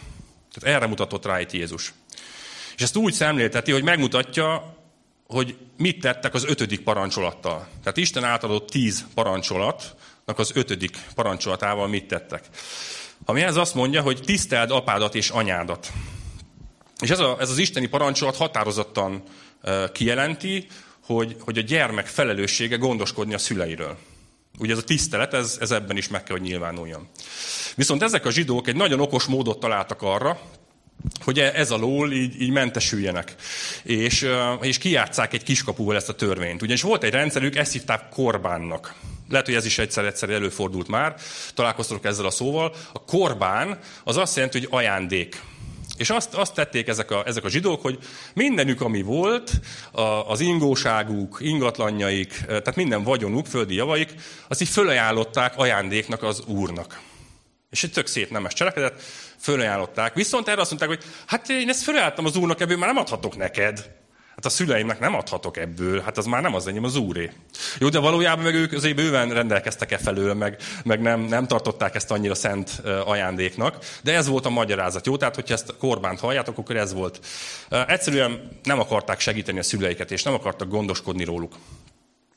Tehát 0.54 0.76
erre 0.76 0.86
mutatott 0.86 1.24
rá 1.24 1.40
itt 1.40 1.52
Jézus. 1.52 1.92
És 2.76 2.82
ezt 2.82 2.96
úgy 2.96 3.12
szemlélteti, 3.12 3.72
hogy 3.72 3.82
megmutatja, 3.82 4.77
hogy 5.28 5.56
mit 5.76 6.00
tettek 6.00 6.34
az 6.34 6.44
ötödik 6.44 6.80
parancsolattal. 6.80 7.68
Tehát 7.82 7.96
Isten 7.96 8.24
átadott 8.24 8.70
tíz 8.70 9.06
parancsolatnak 9.14 10.38
az 10.38 10.50
ötödik 10.54 10.96
parancsolatával 11.14 11.88
mit 11.88 12.08
tettek. 12.08 12.44
Ami 13.24 13.42
ez 13.42 13.56
azt 13.56 13.74
mondja, 13.74 14.02
hogy 14.02 14.20
tiszteld 14.24 14.70
apádat 14.70 15.14
és 15.14 15.30
anyádat. 15.30 15.92
És 17.00 17.10
ez, 17.10 17.18
a, 17.18 17.36
ez 17.40 17.50
az 17.50 17.58
isteni 17.58 17.86
parancsolat 17.86 18.36
határozottan 18.36 19.22
kijelenti, 19.92 20.66
hogy, 21.04 21.36
hogy 21.40 21.58
a 21.58 21.62
gyermek 21.62 22.06
felelőssége 22.06 22.76
gondoskodni 22.76 23.34
a 23.34 23.38
szüleiről. 23.38 23.96
Ugye 24.58 24.72
ez 24.72 24.78
a 24.78 24.84
tisztelet, 24.84 25.34
ez, 25.34 25.56
ez 25.60 25.70
ebben 25.70 25.96
is 25.96 26.08
meg 26.08 26.22
kell, 26.22 26.36
hogy 26.36 26.46
nyilvánuljon. 26.46 27.08
Viszont 27.74 28.02
ezek 28.02 28.26
a 28.26 28.30
zsidók 28.30 28.68
egy 28.68 28.76
nagyon 28.76 29.00
okos 29.00 29.24
módot 29.24 29.60
találtak 29.60 30.02
arra, 30.02 30.40
hogy 31.24 31.38
ez 31.38 31.70
alól 31.70 32.12
így, 32.12 32.42
így 32.42 32.50
mentesüljenek. 32.50 33.34
És, 33.82 34.28
és 34.60 34.78
kijátszák 34.78 35.32
egy 35.32 35.42
kiskapuval 35.42 35.96
ezt 35.96 36.08
a 36.08 36.14
törvényt. 36.14 36.62
Ugyanis 36.62 36.82
volt 36.82 37.02
egy 37.02 37.12
rendszerük, 37.12 37.56
ezt 37.56 37.72
hívták 37.72 38.08
korbánnak. 38.08 38.94
Lehet, 39.28 39.46
hogy 39.46 39.54
ez 39.54 39.64
is 39.64 39.78
egyszer-egyszer 39.78 40.30
előfordult 40.30 40.88
már, 40.88 41.14
találkoztatok 41.54 42.04
ezzel 42.04 42.26
a 42.26 42.30
szóval. 42.30 42.74
A 42.92 43.04
korbán 43.04 43.78
az 44.04 44.16
azt 44.16 44.36
jelenti, 44.36 44.58
hogy 44.58 44.68
ajándék. 44.70 45.40
És 45.96 46.10
azt, 46.10 46.34
azt 46.34 46.54
tették 46.54 46.88
ezek 46.88 47.10
a, 47.10 47.22
ezek 47.26 47.44
a 47.44 47.48
zsidók, 47.48 47.82
hogy 47.82 47.98
mindenük, 48.34 48.80
ami 48.80 49.02
volt, 49.02 49.50
a, 49.90 50.00
az 50.00 50.40
ingóságuk, 50.40 51.38
ingatlanjaik, 51.40 52.44
tehát 52.46 52.76
minden 52.76 53.02
vagyonuk, 53.02 53.46
földi 53.46 53.74
javaik, 53.74 54.14
azt 54.48 54.60
így 54.60 54.68
fölajánlották 54.68 55.52
ajándéknak 55.56 56.22
az 56.22 56.42
úrnak. 56.46 57.00
És 57.70 57.84
egy 57.84 57.92
tök 57.92 58.06
szép 58.06 58.30
nemes 58.30 58.52
cselekedet, 58.52 59.02
fölajánlották. 59.38 60.14
Viszont 60.14 60.48
erre 60.48 60.60
azt 60.60 60.70
mondták, 60.70 60.90
hogy 60.90 61.04
hát 61.26 61.48
én 61.48 61.68
ezt 61.68 61.82
fölajánlottam 61.82 62.24
az 62.24 62.36
úrnak, 62.36 62.60
ebből 62.60 62.76
már 62.76 62.88
nem 62.88 63.02
adhatok 63.02 63.36
neked. 63.36 63.96
Hát 64.38 64.46
a 64.46 64.48
szüleimnek 64.48 65.00
nem 65.00 65.14
adhatok 65.14 65.56
ebből, 65.56 66.00
hát 66.00 66.18
az 66.18 66.26
már 66.26 66.42
nem 66.42 66.54
az 66.54 66.66
enyém, 66.66 66.84
az 66.84 66.96
úré. 66.96 67.30
Jó, 67.78 67.88
de 67.88 67.98
valójában 67.98 68.44
meg 68.44 68.54
ők 68.54 68.72
azért 68.72 68.96
bőven 68.96 69.30
rendelkeztek 69.32 69.92
e 69.92 69.98
felől, 69.98 70.34
meg, 70.34 70.56
meg 70.84 71.00
nem, 71.00 71.20
nem 71.20 71.46
tartották 71.46 71.94
ezt 71.94 72.10
annyira 72.10 72.34
szent 72.34 72.82
ajándéknak, 73.04 73.84
de 74.02 74.14
ez 74.14 74.26
volt 74.26 74.46
a 74.46 74.50
magyarázat. 74.50 75.06
Jó, 75.06 75.16
tehát 75.16 75.34
hogyha 75.34 75.54
ezt 75.54 75.74
korbánt 75.78 76.20
halljátok, 76.20 76.58
akkor 76.58 76.76
ez 76.76 76.92
volt. 76.92 77.26
Egyszerűen 77.86 78.60
nem 78.62 78.80
akarták 78.80 79.20
segíteni 79.20 79.58
a 79.58 79.62
szüleiket, 79.62 80.10
és 80.10 80.22
nem 80.22 80.34
akartak 80.34 80.68
gondoskodni 80.68 81.24
róluk. 81.24 81.54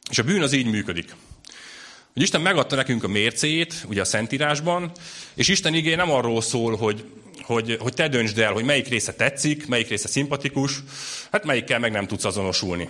És 0.10 0.20
a 0.20 0.24
bűn 0.24 0.42
az 0.42 0.54
így 0.54 0.70
működik. 0.72 1.16
Hogy 2.14 2.22
Isten 2.22 2.42
megadta 2.42 2.76
nekünk 2.76 3.04
a 3.04 3.08
mércéjét, 3.08 3.86
ugye 3.88 4.02
a 4.02 4.06
Szentírásban, 4.06 4.92
és 5.34 5.48
Isten 5.48 5.74
igé 5.74 5.96
nem 5.96 6.12
arról 6.12 6.42
szól, 6.42 6.76
hogy, 6.78 7.06
hogy, 7.42 7.78
hogy 7.80 7.94
te 7.94 8.08
döntsd 8.08 8.40
el, 8.40 8.54
hogy 8.54 8.64
melyik 8.64 8.88
része 8.88 9.14
tetszik, 9.14 9.68
melyik 9.68 9.88
része 9.88 10.08
szimpatikus, 10.08 10.80
hát 11.32 11.44
melyikkel 11.44 11.80
meg 11.80 11.92
nem 11.92 12.08
tudsz 12.08 12.26
azonosulni. 12.26 12.90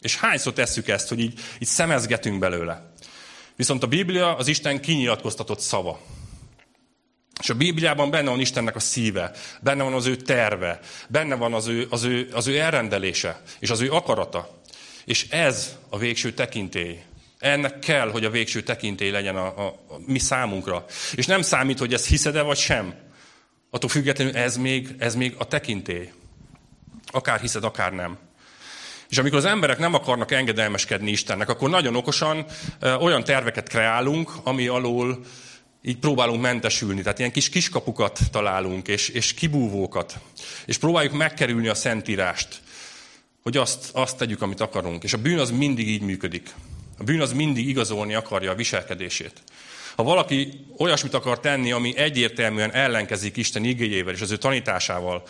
És 0.00 0.16
hányszor 0.16 0.52
tesszük 0.52 0.88
ezt, 0.88 1.08
hogy 1.08 1.18
így, 1.18 1.40
így 1.58 1.68
szemezgetünk 1.68 2.38
belőle. 2.38 2.92
Viszont 3.56 3.82
a 3.82 3.86
Biblia 3.86 4.36
az 4.36 4.46
Isten 4.46 4.80
kinyilatkoztatott 4.80 5.60
szava. 5.60 6.00
És 7.40 7.50
a 7.50 7.54
Bibliában 7.54 8.10
benne 8.10 8.30
van 8.30 8.40
Istennek 8.40 8.76
a 8.76 8.80
szíve, 8.80 9.30
benne 9.60 9.82
van 9.82 9.92
az 9.92 10.06
ő 10.06 10.16
terve, 10.16 10.80
benne 11.08 11.34
van 11.34 11.54
az 11.54 11.66
ő, 11.66 11.86
az 11.90 12.02
ő, 12.02 12.28
az 12.32 12.46
ő 12.46 12.58
elrendelése, 12.58 13.42
és 13.58 13.70
az 13.70 13.80
ő 13.80 13.92
akarata. 13.92 14.60
És 15.04 15.28
ez 15.28 15.76
a 15.88 15.98
végső 15.98 16.32
tekintély, 16.32 17.00
ennek 17.46 17.78
kell, 17.78 18.10
hogy 18.10 18.24
a 18.24 18.30
végső 18.30 18.62
tekintély 18.62 19.10
legyen 19.10 19.36
a, 19.36 19.46
a, 19.46 19.66
a 19.66 19.96
mi 20.06 20.18
számunkra. 20.18 20.84
És 21.14 21.26
nem 21.26 21.42
számít, 21.42 21.78
hogy 21.78 21.92
ezt 21.92 22.06
hiszed-e 22.06 22.42
vagy 22.42 22.56
sem. 22.56 22.94
Attól 23.70 23.90
függetlenül 23.90 24.36
ez 24.36 24.56
még, 24.56 24.94
ez 24.98 25.14
még 25.14 25.34
a 25.38 25.44
tekintély. 25.44 26.12
Akár 27.06 27.40
hiszed, 27.40 27.64
akár 27.64 27.92
nem. 27.92 28.18
És 29.08 29.18
amikor 29.18 29.38
az 29.38 29.44
emberek 29.44 29.78
nem 29.78 29.94
akarnak 29.94 30.30
engedelmeskedni 30.32 31.10
Istennek, 31.10 31.48
akkor 31.48 31.70
nagyon 31.70 31.96
okosan 31.96 32.44
olyan 33.00 33.24
terveket 33.24 33.68
kreálunk, 33.68 34.32
ami 34.42 34.66
alól 34.66 35.24
így 35.82 35.98
próbálunk 35.98 36.40
mentesülni. 36.40 37.02
Tehát 37.02 37.18
ilyen 37.18 37.32
kis 37.32 37.48
kiskapukat 37.48 38.18
találunk, 38.30 38.88
és, 38.88 39.08
és 39.08 39.34
kibúvókat. 39.34 40.18
És 40.64 40.78
próbáljuk 40.78 41.12
megkerülni 41.12 41.68
a 41.68 41.74
szentírást, 41.74 42.60
hogy 43.42 43.56
azt, 43.56 43.90
azt 43.92 44.16
tegyük, 44.16 44.42
amit 44.42 44.60
akarunk. 44.60 45.04
És 45.04 45.12
a 45.12 45.18
bűn 45.18 45.38
az 45.38 45.50
mindig 45.50 45.88
így 45.88 46.02
működik. 46.02 46.54
A 46.98 47.02
bűn 47.02 47.20
az 47.20 47.32
mindig 47.32 47.68
igazolni 47.68 48.14
akarja 48.14 48.50
a 48.50 48.54
viselkedését. 48.54 49.42
Ha 49.96 50.02
valaki 50.02 50.66
olyasmit 50.78 51.14
akar 51.14 51.40
tenni, 51.40 51.72
ami 51.72 51.96
egyértelműen 51.96 52.72
ellenkezik 52.72 53.36
Isten 53.36 53.64
igényével 53.64 54.14
és 54.14 54.20
az 54.20 54.30
ő 54.30 54.36
tanításával, 54.36 55.22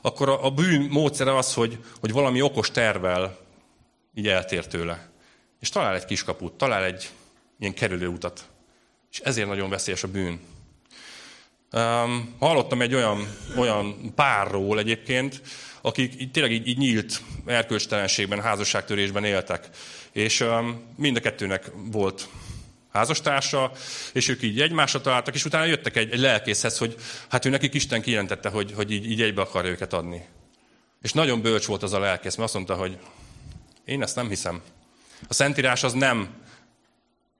akkor 0.00 0.28
a, 0.28 0.50
bűn 0.50 0.80
módszere 0.80 1.36
az, 1.36 1.54
hogy, 1.54 1.78
hogy 2.00 2.12
valami 2.12 2.42
okos 2.42 2.70
tervel 2.70 3.38
így 4.14 4.28
eltér 4.28 4.66
tőle. 4.66 5.08
És 5.60 5.68
talál 5.68 5.94
egy 5.94 6.04
kiskaput, 6.04 6.52
talál 6.52 6.84
egy 6.84 7.10
ilyen 7.58 7.74
kerülőutat. 7.74 8.44
És 9.10 9.18
ezért 9.18 9.48
nagyon 9.48 9.70
veszélyes 9.70 10.02
a 10.02 10.08
bűn. 10.08 10.40
Um, 11.72 12.34
hallottam 12.38 12.82
egy 12.82 12.94
olyan, 12.94 13.36
olyan 13.56 14.14
párról 14.14 14.78
egyébként, 14.78 15.42
akik 15.80 16.20
így, 16.20 16.30
tényleg 16.30 16.52
így, 16.52 16.66
így 16.66 16.78
nyílt 16.78 17.22
erkölcstelenségben, 17.46 18.42
házasságtörésben 18.42 19.24
éltek. 19.24 19.68
És 20.12 20.44
mind 20.96 21.16
a 21.16 21.20
kettőnek 21.20 21.70
volt 21.74 22.28
házastársa, 22.92 23.72
és 24.12 24.28
ők 24.28 24.42
így 24.42 24.60
egymásra 24.60 25.00
találtak, 25.00 25.34
és 25.34 25.44
utána 25.44 25.64
jöttek 25.64 25.96
egy, 25.96 26.12
egy 26.12 26.18
lelkészhez, 26.18 26.78
hogy 26.78 26.96
hát 27.28 27.44
ő 27.44 27.50
nekik 27.50 27.74
Isten 27.74 28.02
kijelentette, 28.02 28.48
hogy, 28.48 28.72
hogy 28.72 28.90
így, 28.90 29.10
így 29.10 29.22
egybe 29.22 29.40
akarja 29.40 29.70
őket 29.70 29.92
adni. 29.92 30.24
És 31.02 31.12
nagyon 31.12 31.42
bölcs 31.42 31.66
volt 31.66 31.82
az 31.82 31.92
a 31.92 31.98
lelkész, 31.98 32.34
mert 32.34 32.44
azt 32.44 32.54
mondta, 32.54 32.74
hogy 32.74 32.98
én 33.84 34.02
ezt 34.02 34.16
nem 34.16 34.28
hiszem. 34.28 34.62
A 35.28 35.34
Szentírás 35.34 35.82
az 35.82 35.92
nem 35.92 36.34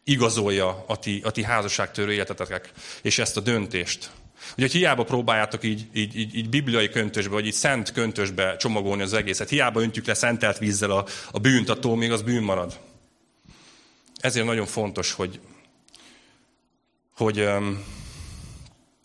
igazolja 0.05 0.85
a 0.87 0.99
ti, 0.99 1.21
a 1.25 1.31
ti 1.31 1.43
házasságtörő 1.43 2.13
életetek, 2.13 2.73
és 3.03 3.19
ezt 3.19 3.37
a 3.37 3.41
döntést. 3.41 4.11
Ugye, 4.53 4.67
hogy 4.67 4.73
hiába 4.73 5.05
próbáljátok 5.05 5.65
így, 5.65 5.87
így, 5.93 6.17
így, 6.17 6.35
így 6.35 6.49
bibliai 6.49 6.89
köntösbe, 6.89 7.33
vagy 7.33 7.47
így 7.47 7.53
szent 7.53 7.93
köntösbe 7.93 8.57
csomagolni 8.57 9.03
az 9.03 9.13
egészet, 9.13 9.49
hiába 9.49 9.81
öntjük 9.81 10.07
le 10.07 10.15
szentelt 10.15 10.59
vízzel 10.59 10.91
a, 10.91 11.07
a 11.31 11.39
bűnt, 11.39 11.69
attól 11.69 11.97
még 11.97 12.13
az 12.13 12.23
bűn 12.23 12.43
marad. 12.43 12.81
Ezért 14.17 14.47
nagyon 14.47 14.67
fontos, 14.67 15.13
hogy, 15.13 15.41
hogy, 17.17 17.49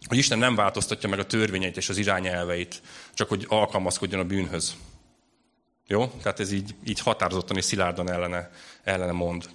hogy 0.08 0.17
Isten 0.17 0.38
nem 0.38 0.56
változtatja 0.56 1.10
meg 1.10 1.19
a 1.19 1.26
törvényeit 1.26 1.78
és 1.78 1.89
az 1.89 1.98
irányelveit, 1.98 2.82
csak 3.13 3.30
hogy 3.30 3.45
alkalmazkodjon 3.48 4.19
a 4.19 4.26
bűnhöz. 4.26 4.76
Jó? 5.88 6.08
Tehát 6.21 6.39
ez 6.39 6.52
így, 6.52 6.76
így 6.86 7.00
határozottan 7.00 7.58
és 7.58 7.65
szilárdan 7.65 8.12
ellene, 8.12 8.52
ellene 8.84 9.12
mond. 9.12 9.50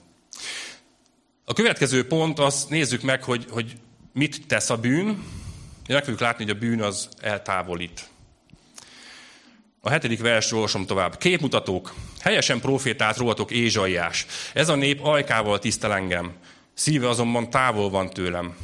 A 1.45 1.53
következő 1.53 2.07
pont, 2.07 2.39
az 2.39 2.67
nézzük 2.69 3.03
meg, 3.03 3.25
hogy, 3.25 3.47
hogy 3.51 3.73
mit 4.13 4.47
tesz 4.47 4.71
a 4.71 4.77
bűn. 4.77 5.25
Meg 5.95 6.03
fogjuk 6.03 6.21
látni, 6.21 6.45
hogy 6.45 6.57
a 6.57 6.59
bűn 6.59 6.83
az 6.83 7.09
eltávolít. 7.21 8.09
A 9.81 9.91
hetedik 9.91 10.21
vers 10.21 10.53
olvasom 10.53 10.87
tovább. 10.87 11.17
Képmutatók. 11.17 11.95
Helyesen 12.21 12.61
profétált 12.61 13.17
rólatok 13.17 13.51
Ézsaiás. 13.51 14.27
Ez 14.53 14.69
a 14.69 14.75
nép 14.75 15.05
ajkával 15.05 15.59
tisztel 15.59 15.95
engem. 15.95 16.33
Szíve 16.75 17.09
azonban 17.09 17.51
távol 17.51 17.91
van 17.91 18.11
tőlem. 18.11 18.57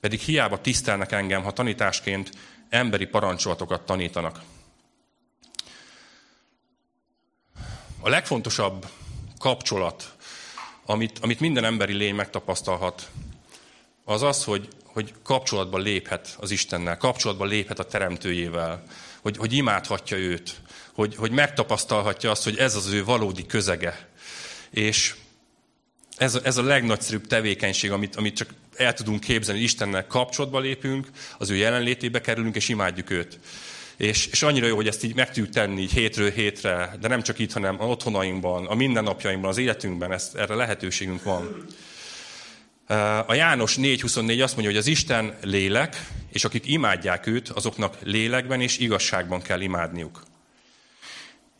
Pedig 0.00 0.20
hiába 0.20 0.60
tisztelnek 0.60 1.12
engem, 1.12 1.42
ha 1.42 1.52
tanításként 1.52 2.30
emberi 2.68 3.06
parancsolatokat 3.06 3.82
tanítanak. 3.82 4.40
A 8.00 8.08
legfontosabb 8.08 8.86
kapcsolat, 9.38 10.16
amit, 10.86 11.18
amit 11.18 11.40
minden 11.40 11.64
emberi 11.64 11.92
lény 11.92 12.14
megtapasztalhat, 12.14 13.08
az 14.04 14.22
az, 14.22 14.44
hogy, 14.44 14.68
hogy 14.98 15.14
kapcsolatba 15.22 15.78
léphet 15.78 16.36
az 16.40 16.50
Istennel, 16.50 16.96
kapcsolatba 16.96 17.44
léphet 17.44 17.78
a 17.78 17.84
Teremtőjével, 17.84 18.82
hogy, 19.20 19.36
hogy 19.36 19.52
imádhatja 19.52 20.16
őt, 20.16 20.54
hogy, 20.92 21.16
hogy 21.16 21.30
megtapasztalhatja 21.30 22.30
azt, 22.30 22.44
hogy 22.44 22.56
ez 22.56 22.74
az 22.74 22.92
ő 22.92 23.04
valódi 23.04 23.46
közege. 23.46 24.08
És 24.70 25.14
ez 26.16 26.34
a, 26.34 26.40
ez 26.42 26.56
a 26.56 26.62
legnagyszerűbb 26.62 27.26
tevékenység, 27.26 27.90
amit, 27.90 28.16
amit 28.16 28.36
csak 28.36 28.54
el 28.76 28.94
tudunk 28.94 29.20
képzelni, 29.20 29.60
Istennel 29.60 30.06
kapcsolatba 30.06 30.58
lépünk, 30.58 31.08
az 31.38 31.50
ő 31.50 31.54
jelenlétébe 31.54 32.20
kerülünk, 32.20 32.56
és 32.56 32.68
imádjuk 32.68 33.10
őt. 33.10 33.38
És, 33.96 34.26
és 34.26 34.42
annyira 34.42 34.66
jó, 34.66 34.76
hogy 34.76 34.86
ezt 34.88 35.04
így 35.04 35.14
meg 35.14 35.26
tudjuk 35.26 35.48
tenni 35.48 35.80
így 35.80 35.92
hétről 35.92 36.30
hétre, 36.30 36.96
de 37.00 37.08
nem 37.08 37.22
csak 37.22 37.38
itt, 37.38 37.52
hanem 37.52 37.80
a 37.80 37.84
otthonainkban, 37.84 38.66
a 38.66 38.74
mindennapjainkban, 38.74 39.50
az 39.50 39.58
életünkben, 39.58 40.12
ezt, 40.12 40.34
erre 40.34 40.54
lehetőségünk 40.54 41.22
van. 41.22 41.66
A 43.26 43.34
János 43.34 43.76
4.24 43.76 44.42
azt 44.42 44.52
mondja, 44.52 44.70
hogy 44.70 44.76
az 44.76 44.86
Isten 44.86 45.36
lélek, 45.42 46.06
és 46.32 46.44
akik 46.44 46.66
imádják 46.66 47.26
őt, 47.26 47.48
azoknak 47.48 47.96
lélekben 48.02 48.60
és 48.60 48.78
igazságban 48.78 49.42
kell 49.42 49.60
imádniuk. 49.60 50.22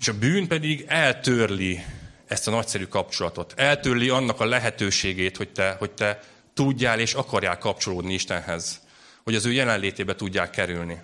És 0.01 0.09
a 0.09 0.19
bűn 0.19 0.47
pedig 0.47 0.85
eltörli 0.87 1.85
ezt 2.27 2.49
a 2.49 2.51
nagyszerű 2.51 2.85
kapcsolatot. 2.85 3.53
Eltörli 3.57 4.09
annak 4.09 4.41
a 4.41 4.45
lehetőségét, 4.45 5.37
hogy 5.37 5.49
te, 5.49 5.77
hogy 5.79 5.91
te 5.91 6.23
tudjál 6.55 7.01
és 7.01 7.14
akarjál 7.14 7.59
kapcsolódni 7.59 8.14
Istenhez. 8.14 8.81
Hogy 9.23 9.35
az 9.35 9.47
ő 9.47 9.53
jelenlétébe 9.53 10.14
tudják 10.14 10.51
kerülni. 10.51 10.99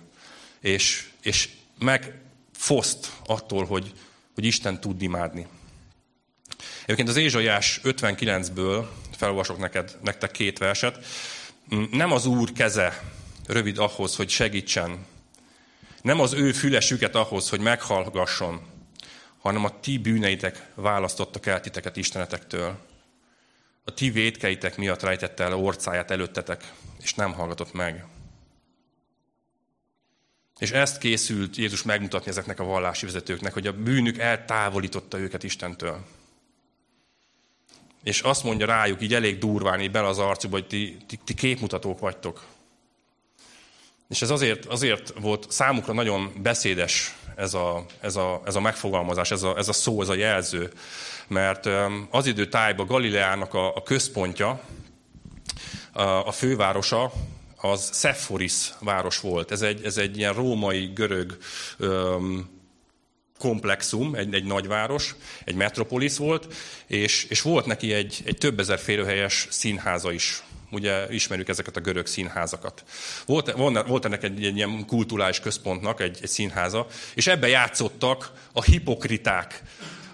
És, 0.59 1.07
és 1.21 1.49
megfoszt 1.79 3.11
attól, 3.25 3.65
hogy, 3.65 3.91
hogy 4.33 4.45
Isten 4.45 4.79
tud 4.79 5.01
imádni. 5.01 5.47
Egyébként 6.83 7.09
az 7.09 7.17
Ézsaiás 7.17 7.79
59-ből 7.83 8.85
felolvasok 9.15 9.57
neked, 9.57 9.97
nektek 10.01 10.31
két 10.31 10.57
verset. 10.57 11.05
Nem 11.91 12.11
az 12.11 12.25
Úr 12.25 12.51
keze 12.51 13.03
rövid 13.47 13.77
ahhoz, 13.77 14.15
hogy 14.15 14.29
segítsen. 14.29 15.05
Nem 16.01 16.19
az 16.19 16.33
ő 16.33 16.51
fülesüket 16.51 17.15
ahhoz, 17.15 17.49
hogy 17.49 17.59
meghallgasson, 17.59 18.61
hanem 19.39 19.63
a 19.63 19.79
ti 19.79 19.97
bűneitek 19.97 20.67
választottak 20.75 21.45
el 21.45 21.61
titeket 21.61 21.97
Istenetektől. 21.97 22.77
A 23.83 23.93
ti 23.93 24.09
védkeitek 24.09 24.77
miatt 24.77 25.01
rejtette 25.01 25.43
el 25.43 25.53
orcáját 25.53 26.11
előttetek, 26.11 26.71
és 27.01 27.13
nem 27.13 27.33
hallgatott 27.33 27.73
meg. 27.73 28.05
És 30.59 30.71
ezt 30.71 30.97
készült 30.97 31.55
Jézus 31.55 31.83
megmutatni 31.83 32.29
ezeknek 32.29 32.59
a 32.59 32.63
vallási 32.63 33.05
vezetőknek, 33.05 33.53
hogy 33.53 33.67
a 33.67 33.73
bűnük 33.73 34.17
eltávolította 34.17 35.17
őket 35.17 35.43
Istentől. 35.43 36.05
És 38.05 38.21
azt 38.21 38.43
mondja 38.43 38.65
rájuk 38.65 39.01
így 39.01 39.13
elég 39.13 39.37
durván, 39.37 39.81
így 39.81 39.91
bele 39.91 40.07
az 40.07 40.19
arcukba, 40.19 40.57
hogy 40.57 40.67
ti, 40.67 40.97
ti, 41.07 41.19
ti 41.23 41.33
képmutatók 41.33 41.99
vagytok. 41.99 42.43
És 44.09 44.21
ez 44.21 44.29
azért, 44.29 44.65
azért 44.65 45.13
volt 45.19 45.51
számukra 45.51 45.93
nagyon 45.93 46.31
beszédes 46.41 47.15
ez 47.35 47.53
a, 47.53 47.85
ez 48.01 48.15
a, 48.15 48.41
ez 48.45 48.55
a 48.55 48.59
megfogalmazás, 48.59 49.31
ez 49.31 49.43
a, 49.43 49.57
ez 49.57 49.67
a 49.67 49.73
szó, 49.73 50.01
ez 50.01 50.09
a 50.09 50.15
jelző. 50.15 50.71
Mert 51.27 51.69
az 52.09 52.25
idő 52.25 52.47
tájban 52.47 52.85
Galileának 52.85 53.53
a, 53.53 53.75
a 53.75 53.83
központja, 53.83 54.61
a, 55.91 56.01
a 56.01 56.31
fővárosa, 56.31 57.11
az 57.55 57.99
Sephoris 57.99 58.73
város 58.79 59.19
volt. 59.19 59.51
Ez 59.51 59.61
egy, 59.61 59.83
ez 59.83 59.97
egy 59.97 60.17
ilyen 60.17 60.33
római, 60.33 60.85
görög 60.85 61.37
öm, 61.77 62.54
komplexum, 63.37 64.15
egy, 64.15 64.33
egy 64.33 64.43
nagyváros, 64.43 65.15
egy 65.45 65.55
metropolis 65.55 66.17
volt, 66.17 66.53
és, 66.87 67.23
és 67.23 67.41
volt 67.41 67.65
neki 67.65 67.93
egy, 67.93 68.21
egy 68.25 68.37
több 68.37 68.59
ezer 68.59 68.79
férőhelyes 68.79 69.47
színháza 69.49 70.11
is. 70.11 70.43
Ugye 70.71 71.13
ismerjük 71.13 71.47
ezeket 71.47 71.75
a 71.75 71.79
görög 71.79 72.07
színházakat. 72.07 72.83
Volt, 73.25 73.51
volt 73.87 74.05
ennek 74.05 74.23
egy, 74.23 74.45
egy 74.45 74.55
ilyen 74.55 74.85
kulturális 74.85 75.39
központnak 75.39 76.01
egy, 76.01 76.19
egy 76.21 76.29
színháza, 76.29 76.87
és 77.13 77.27
ebbe 77.27 77.47
játszottak 77.47 78.31
a 78.51 78.63
hipokriták, 78.63 79.61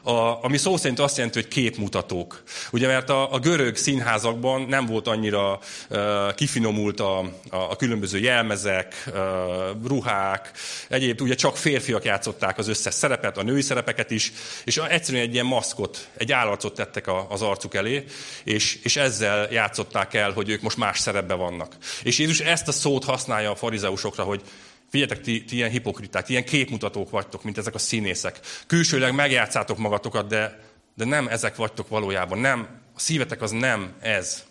a, 0.04 0.44
ami 0.44 0.58
szó 0.58 0.78
szerint 0.78 1.00
azt 1.00 1.18
jelenti, 1.18 1.40
hogy 1.40 1.48
képmutatók. 1.48 2.44
Ugye, 2.72 2.88
mert 2.88 3.10
a, 3.10 3.34
a 3.34 3.40
görög 3.40 3.76
színházakban 3.76 4.62
nem 4.62 4.86
volt 4.86 5.08
annyira 5.08 5.60
uh, 5.90 6.34
kifinomult 6.34 7.00
a, 7.00 7.20
a, 7.20 7.26
a 7.50 7.76
különböző 7.76 8.20
jelmezek, 8.20 9.04
uh, 9.08 9.88
ruhák, 9.88 10.52
egyéb, 10.90 11.22
ugye 11.22 11.36
csak 11.36 11.58
férfiak 11.58 12.04
játszották 12.04 12.58
az 12.58 12.68
összes 12.68 12.94
szerepet, 12.94 13.38
a 13.38 13.44
női 13.44 13.62
szerepeket 13.62 14.12
is, 14.12 14.32
és 14.64 14.78
egyszerűen 14.78 15.24
egy 15.24 15.34
ilyen 15.34 15.46
maszkot, 15.46 16.08
egy 16.18 16.32
állarcot 16.32 16.76
tettek 16.76 17.08
a, 17.08 17.28
az 17.30 17.42
arcuk 17.42 17.76
elé, 17.76 18.04
és, 18.44 18.80
és 18.84 18.96
ezzel 18.96 19.48
játszották 19.52 20.14
el, 20.14 20.32
hogy 20.32 20.50
ők 20.50 20.62
most 20.62 20.78
más 20.78 21.00
szerepben 21.00 21.38
vannak. 21.38 21.76
És 22.04 22.20
Jézus 22.20 22.40
ezt 22.40 22.68
a 22.68 22.72
szót 22.72 23.04
használja 23.04 23.52
a 23.52 23.56
farizeusokra, 23.56 24.24
hogy 24.24 24.42
Figyeljetek, 24.92 25.24
ti, 25.24 25.44
ti 25.44 25.56
ilyen 25.56 25.70
hipokriták, 25.70 26.26
ti 26.26 26.32
ilyen 26.32 26.46
képmutatók 26.46 27.10
vagytok, 27.10 27.44
mint 27.44 27.58
ezek 27.58 27.76
a 27.76 27.80
színészek. 27.80 28.40
Külsőleg 28.68 29.14
megjátszátok 29.14 29.78
magatokat, 29.78 30.28
de, 30.28 30.60
de 30.96 31.06
nem 31.06 31.28
ezek 31.28 31.56
vagytok 31.56 31.88
valójában. 31.88 32.40
Nem, 32.40 32.68
a 32.96 33.00
szívetek 33.00 33.42
az 33.42 33.52
nem 33.52 33.94
ez. 34.00 34.44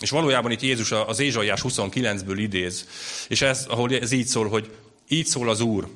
És 0.00 0.10
valójában 0.10 0.50
itt 0.50 0.60
Jézus 0.60 0.92
az 0.92 1.18
Ézsaiás 1.18 1.60
29-ből 1.64 2.36
idéz, 2.36 2.88
és 3.28 3.42
ez, 3.42 3.66
ahol 3.68 3.94
ez 3.94 4.12
így 4.12 4.26
szól, 4.26 4.48
hogy 4.48 4.74
így 5.08 5.26
szól 5.26 5.48
az 5.48 5.60
Úr, 5.60 5.88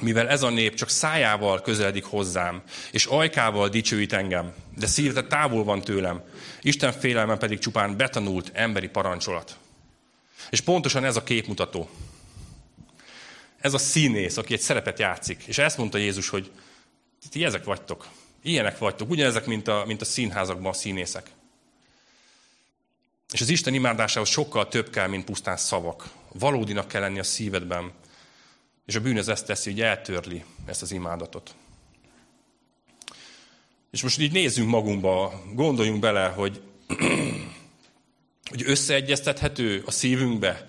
mivel 0.00 0.28
ez 0.28 0.42
a 0.42 0.50
nép 0.50 0.74
csak 0.74 0.88
szájával 0.88 1.60
közeledik 1.60 2.04
hozzám, 2.04 2.62
és 2.92 3.04
ajkával 3.04 3.68
dicsőít 3.68 4.12
engem, 4.12 4.52
de 4.76 4.86
szívete 4.86 5.26
távol 5.26 5.64
van 5.64 5.80
tőlem, 5.80 6.22
Isten 6.60 6.92
félelme 6.92 7.36
pedig 7.36 7.58
csupán 7.58 7.96
betanult 7.96 8.50
emberi 8.54 8.88
parancsolat. 8.88 9.56
És 10.50 10.60
pontosan 10.60 11.04
ez 11.04 11.16
a 11.16 11.22
képmutató. 11.22 11.88
Ez 13.60 13.74
a 13.74 13.78
színész, 13.78 14.36
aki 14.36 14.54
egy 14.54 14.60
szerepet 14.60 14.98
játszik. 14.98 15.44
És 15.46 15.58
ezt 15.58 15.76
mondta 15.76 15.98
Jézus, 15.98 16.28
hogy 16.28 16.50
ti 17.30 17.44
ezek 17.44 17.64
vagytok. 17.64 18.08
Ilyenek 18.42 18.78
vagytok. 18.78 19.10
Ugyanezek, 19.10 19.46
mint 19.46 19.68
a, 19.68 19.84
mint 19.86 20.00
a 20.00 20.04
színházakban 20.04 20.70
a 20.70 20.74
színészek. 20.74 21.30
És 23.32 23.40
az 23.40 23.48
Isten 23.48 23.74
imádásához 23.74 24.28
sokkal 24.28 24.68
több 24.68 24.90
kell, 24.90 25.06
mint 25.06 25.24
pusztán 25.24 25.56
szavak. 25.56 26.10
Valódinak 26.32 26.88
kell 26.88 27.00
lenni 27.00 27.18
a 27.18 27.22
szívedben. 27.22 27.92
És 28.86 28.94
a 28.94 29.00
bűn 29.00 29.18
az 29.18 29.28
ezt 29.28 29.46
teszi, 29.46 29.70
hogy 29.70 29.80
eltörli 29.80 30.44
ezt 30.66 30.82
az 30.82 30.92
imádatot. 30.92 31.54
És 33.90 34.02
most 34.02 34.18
így 34.18 34.32
nézzünk 34.32 34.68
magunkba, 34.68 35.42
gondoljunk 35.54 36.00
bele, 36.00 36.26
hogy, 36.28 36.62
hogy 38.48 38.62
összeegyeztethető 38.66 39.82
a 39.86 39.90
szívünkbe 39.90 40.68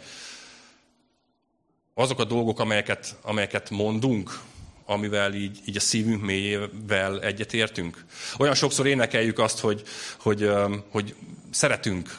azok 1.93 2.19
a 2.19 2.23
dolgok, 2.23 2.59
amelyeket, 2.59 3.15
amelyeket 3.21 3.69
mondunk, 3.69 4.39
amivel 4.85 5.33
így, 5.33 5.59
így 5.65 5.75
a 5.75 5.79
szívünk 5.79 6.21
mélyével 6.21 7.21
egyetértünk. 7.21 8.05
Olyan 8.37 8.53
sokszor 8.53 8.87
énekeljük 8.87 9.39
azt, 9.39 9.59
hogy, 9.59 9.83
hogy, 10.17 10.51
hogy 10.89 11.15
szeretünk. 11.51 12.17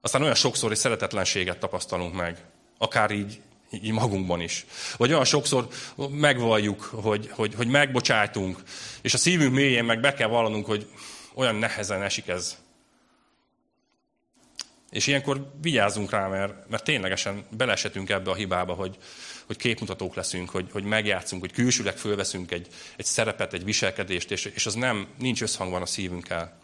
Aztán 0.00 0.22
olyan 0.22 0.34
sokszor, 0.34 0.68
hogy 0.68 0.78
szeretetlenséget 0.78 1.58
tapasztalunk 1.58 2.14
meg. 2.14 2.44
Akár 2.78 3.10
így, 3.10 3.40
így 3.70 3.92
magunkban 3.92 4.40
is. 4.40 4.66
Vagy 4.96 5.12
olyan 5.12 5.24
sokszor 5.24 5.68
megvalljuk, 6.10 6.80
hogy, 6.80 7.30
hogy, 7.30 7.54
hogy 7.54 7.68
megbocsájtunk, 7.68 8.62
és 9.02 9.14
a 9.14 9.18
szívünk 9.18 9.54
mélyén 9.54 9.84
meg 9.84 10.00
be 10.00 10.14
kell 10.14 10.28
vallanunk, 10.28 10.66
hogy 10.66 10.86
olyan 11.34 11.54
nehezen 11.54 12.02
esik 12.02 12.28
ez. 12.28 12.56
És 14.90 15.06
ilyenkor 15.06 15.52
vigyázzunk 15.60 16.10
rá, 16.10 16.26
mert, 16.26 16.68
mert 16.68 16.84
ténylegesen 16.84 17.44
belesetünk 17.50 18.10
ebbe 18.10 18.30
a 18.30 18.34
hibába, 18.34 18.74
hogy, 18.74 18.96
hogy 19.46 19.56
képmutatók 19.56 20.14
leszünk, 20.14 20.50
hogy, 20.50 20.68
hogy 20.72 20.84
megjátszunk, 20.84 21.40
hogy 21.40 21.52
külsőleg 21.52 21.96
fölveszünk 21.96 22.50
egy, 22.50 22.68
egy 22.96 23.04
szerepet, 23.04 23.52
egy 23.52 23.64
viselkedést, 23.64 24.30
és, 24.30 24.44
és 24.44 24.66
az 24.66 24.74
nem, 24.74 25.08
nincs 25.18 25.42
összhangban 25.42 25.82
a 25.82 25.86
szívünkkel. 25.86 26.58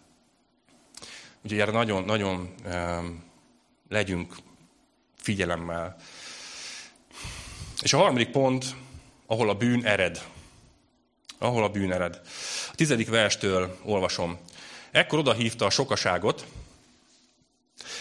Úgyhogy 1.42 1.60
erre 1.60 1.70
nagyon, 1.70 2.04
nagyon 2.04 2.54
um, 2.64 3.24
legyünk 3.88 4.34
figyelemmel. 5.16 5.96
És 7.82 7.92
a 7.92 7.98
harmadik 7.98 8.30
pont, 8.30 8.74
ahol 9.26 9.48
a 9.50 9.54
bűn 9.54 9.84
ered. 9.84 10.24
Ahol 11.38 11.64
a 11.64 11.68
bűn 11.68 11.92
ered. 11.92 12.20
A 12.70 12.74
tizedik 12.74 13.08
verstől 13.08 13.78
olvasom. 13.82 14.38
Ekkor 14.90 15.18
oda 15.18 15.32
hívta 15.32 15.64
a 15.64 15.70
sokaságot, 15.70 16.46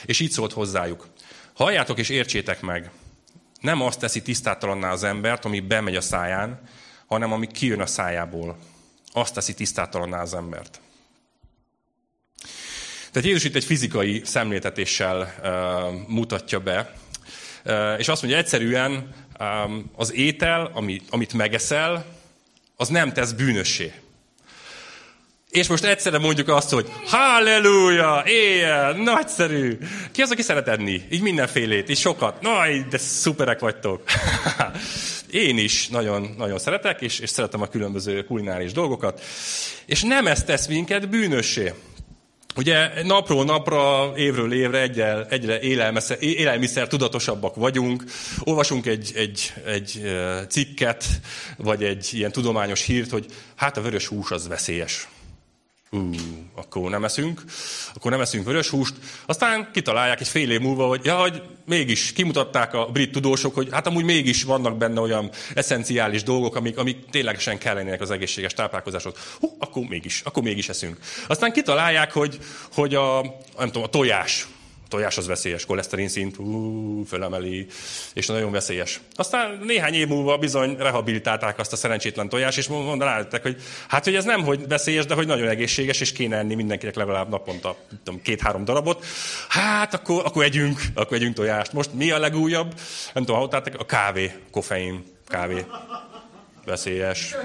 és 0.06 0.20
így 0.20 0.32
szólt 0.32 0.54
hozzájuk. 0.54 1.08
Halljátok 1.54 1.98
és 2.00 2.10
értsétek 2.10 2.62
meg, 2.62 2.92
nem 3.64 3.82
azt 3.82 4.00
teszi 4.00 4.22
tisztátalanná 4.22 4.92
az 4.92 5.04
embert, 5.04 5.46
ami 5.46 5.60
bemegy 5.60 5.96
a 5.96 6.02
száján, 6.02 6.62
hanem 7.08 7.32
ami 7.32 7.48
kijön 7.48 7.82
a 7.82 7.86
szájából. 7.86 8.58
Azt 9.14 9.34
teszi 9.34 9.54
tisztátalanná 9.54 10.22
az 10.22 10.34
embert. 10.34 10.80
Tehát 13.12 13.28
Jézus 13.28 13.44
itt 13.44 13.56
egy 13.56 13.64
fizikai 13.64 14.22
szemléltetéssel 14.26 15.20
uh, 15.20 16.08
mutatja 16.08 16.60
be, 16.60 16.94
uh, 17.66 17.96
és 17.98 18.08
azt 18.08 18.22
mondja, 18.22 18.40
egyszerűen 18.40 19.14
um, 19.40 19.92
az 19.96 20.14
étel, 20.14 20.72
amit, 20.74 21.04
amit 21.10 21.34
megeszel, 21.34 22.06
az 22.76 22.88
nem 22.88 23.14
tesz 23.14 23.32
bűnössé. 23.32 23.94
És 25.54 25.68
most 25.68 25.84
egyszerre 25.84 26.18
mondjuk 26.18 26.48
azt, 26.48 26.70
hogy 26.70 26.92
halleluja, 27.06 28.24
éjjel, 28.26 28.92
nagyszerű. 28.92 29.78
Ki 30.12 30.22
az, 30.22 30.32
aki 30.32 30.42
szeret 30.42 30.68
enni? 30.68 31.02
Így 31.12 31.22
mindenfélét, 31.22 31.90
így 31.90 31.98
sokat. 31.98 32.42
Naj, 32.42 32.86
de 32.90 32.98
szuperek 32.98 33.60
vagytok. 33.60 34.04
Én 35.32 35.58
is 35.58 35.88
nagyon, 35.88 36.36
nagyon 36.38 36.60
szeretek, 36.60 37.02
és, 37.02 37.20
és 37.20 37.30
szeretem 37.30 37.62
a 37.62 37.68
különböző 37.68 38.24
kulináris 38.24 38.72
dolgokat. 38.72 39.22
És 39.86 40.02
nem 40.02 40.28
ezt 40.28 40.46
tesz 40.46 40.68
minket 40.68 41.10
bűnössé. 41.10 41.74
Ugye 42.56 43.04
napról 43.04 43.46
napra, 43.46 44.14
évről 44.16 44.54
évre 44.54 44.82
egyre, 44.82 45.26
egyre 45.30 45.60
élelmiszer, 45.60 46.18
élelmiszer 46.20 46.88
tudatosabbak 46.88 47.56
vagyunk, 47.56 48.04
olvasunk 48.44 48.86
egy, 48.86 49.12
egy, 49.16 49.54
egy 49.66 50.02
cikket, 50.50 51.06
vagy 51.58 51.84
egy 51.84 52.10
ilyen 52.12 52.32
tudományos 52.32 52.82
hírt, 52.82 53.12
hogy 53.12 53.26
hát 53.56 53.78
a 53.78 53.82
vörös 53.82 54.08
hús 54.08 54.32
az 54.32 54.48
veszélyes 54.48 55.08
ú, 55.94 56.10
akkor 56.56 56.90
nem 56.90 57.04
eszünk, 57.04 57.44
akkor 57.94 58.12
nem 58.12 58.22
eszünk 58.22 58.46
vörös 58.46 58.70
húst. 58.70 58.94
Aztán 59.26 59.70
kitalálják 59.74 60.20
egy 60.20 60.28
fél 60.28 60.52
év 60.52 60.60
múlva, 60.60 60.88
hogy 60.88 61.06
ja, 61.06 61.16
hogy 61.16 61.42
mégis 61.66 62.14
kimutatták 62.14 62.74
a 62.74 62.86
brit 62.86 63.12
tudósok, 63.12 63.56
hogy 63.56 63.68
hát 63.72 63.88
amúgy 63.88 64.04
mégis 64.04 64.44
vannak 64.44 64.78
benne 64.78 65.00
olyan 65.00 65.30
eszenciális 65.56 66.24
dolgok, 66.24 66.56
amik, 66.56 66.78
amik 66.78 67.10
ténylegesen 67.10 67.58
kellenének 67.58 68.02
az 68.02 68.12
egészséges 68.12 68.54
táplálkozáshoz. 68.54 69.14
Hú, 69.40 69.56
akkor 69.60 69.84
mégis, 69.84 70.22
akkor 70.26 70.44
mégis 70.44 70.70
eszünk. 70.70 70.98
Aztán 71.28 71.52
kitalálják, 71.52 72.12
hogy, 72.12 72.38
hogy 72.74 72.96
a, 72.96 73.22
nem 73.58 73.68
tudom, 73.68 73.84
a 73.84 73.88
tojás, 73.88 74.48
tojás 74.94 75.18
az 75.18 75.28
veszélyes, 75.28 75.66
koleszterin 75.66 76.08
szint 76.08 76.38
ú, 76.38 77.04
fölemeli, 77.08 77.66
és 78.14 78.28
nagyon 78.28 78.52
veszélyes. 78.52 79.00
Aztán 79.16 79.60
néhány 79.64 79.94
év 79.94 80.08
múlva 80.08 80.38
bizony 80.38 80.76
rehabilitálták 80.78 81.60
azt 81.60 81.74
a 81.74 81.76
szerencsétlen 81.76 82.30
tojás, 82.30 82.58
és 82.58 82.68
mondanátok, 82.68 83.42
hogy 83.42 83.62
hát, 83.88 84.04
hogy 84.04 84.16
ez 84.16 84.26
nem 84.26 84.44
hogy 84.44 84.68
veszélyes, 84.68 85.06
de 85.06 85.14
hogy 85.14 85.28
nagyon 85.28 85.48
egészséges, 85.48 86.02
és 86.02 86.12
kéne 86.12 86.38
enni 86.38 86.56
mindenkinek 86.56 86.96
legalább 86.96 87.30
naponta 87.30 87.76
két-három 88.24 88.66
darabot. 88.66 89.06
Hát 89.50 89.94
akkor, 89.94 90.26
akkor 90.26 90.44
együnk, 90.44 90.82
akkor 90.94 91.18
együnk 91.18 91.36
tojást. 91.36 91.74
Most 91.74 91.94
mi 91.94 92.12
a 92.12 92.20
legújabb? 92.20 92.74
Nem 93.14 93.24
tudom, 93.24 93.36
hallottátok? 93.36 93.80
A 93.80 93.86
kávé, 93.86 94.32
koffein, 94.52 95.04
kávé. 95.28 95.66
Veszélyes. 96.66 97.36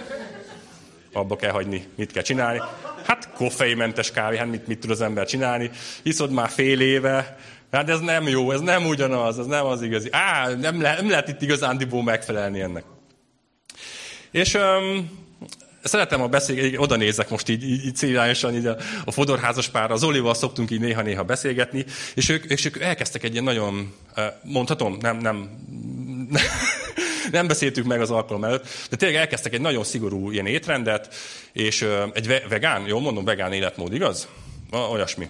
Abba 1.19 1.37
kell 1.37 1.51
hagyni, 1.51 1.87
mit 1.95 2.13
kell 2.13 2.23
csinálni. 2.23 2.61
Hát 3.07 3.31
koffeinmentes 3.35 4.11
kávé, 4.11 4.37
hát 4.37 4.47
mit, 4.47 4.67
mit 4.67 4.79
tud 4.79 4.91
az 4.91 5.01
ember 5.01 5.27
csinálni? 5.27 5.71
Hiszod 6.03 6.31
már 6.31 6.49
fél 6.49 6.81
éve, 6.81 7.39
hát 7.73 7.89
ez 7.89 8.01
nem 8.01 8.29
jó, 8.29 8.51
ez 8.51 8.61
nem 8.61 8.87
ugyanaz, 8.87 9.39
ez 9.39 9.47
nem 9.47 9.67
az 9.67 9.83
igazi. 9.83 10.09
Á, 10.13 10.49
nem, 10.49 10.81
le, 10.81 10.95
nem 10.95 11.11
lehet 11.11 11.29
itt 11.29 11.43
igazándiból 11.43 12.03
megfelelni 12.03 12.61
ennek. 12.61 12.85
És 14.31 14.55
um, 14.55 15.11
szeretem 15.83 16.23
a 16.23 16.27
beszélgetni, 16.27 16.77
oda 16.77 16.97
nézek 16.97 17.31
most 17.31 17.49
így, 17.49 17.63
így, 17.63 17.85
így 17.85 17.97
célányosan, 17.97 18.55
így 18.55 18.67
a, 18.67 18.77
a 19.05 19.11
fodorházas 19.11 19.69
pár, 19.69 19.91
az 19.91 20.05
Olival 20.05 20.35
szoktunk 20.35 20.71
így 20.71 20.81
néha-néha 20.81 21.23
beszélgetni, 21.23 21.85
és 22.15 22.29
ők, 22.29 22.45
és 22.45 22.65
ők 22.65 22.81
elkezdtek 22.81 23.23
egy 23.23 23.33
ilyen 23.33 23.45
nagyon, 23.45 23.95
mondhatom, 24.43 24.97
nem, 25.01 25.17
nem, 25.17 25.37
nem 26.31 26.43
beszéltük 27.31 27.85
meg 27.85 28.01
az 28.01 28.11
alkalom 28.11 28.45
előtt, 28.45 28.67
de 28.91 28.97
tényleg 28.97 29.19
elkezdtek 29.19 29.53
egy 29.53 29.61
nagyon 29.61 29.85
szigorú 29.85 30.31
ilyen 30.31 30.47
étrendet, 30.47 31.15
és 31.53 31.87
egy 32.13 32.43
vegán, 32.49 32.87
jól 32.87 33.01
mondom, 33.01 33.25
vegán 33.25 33.53
életmód, 33.53 33.95
igaz? 33.95 34.29
Olyasmi. 34.91 35.29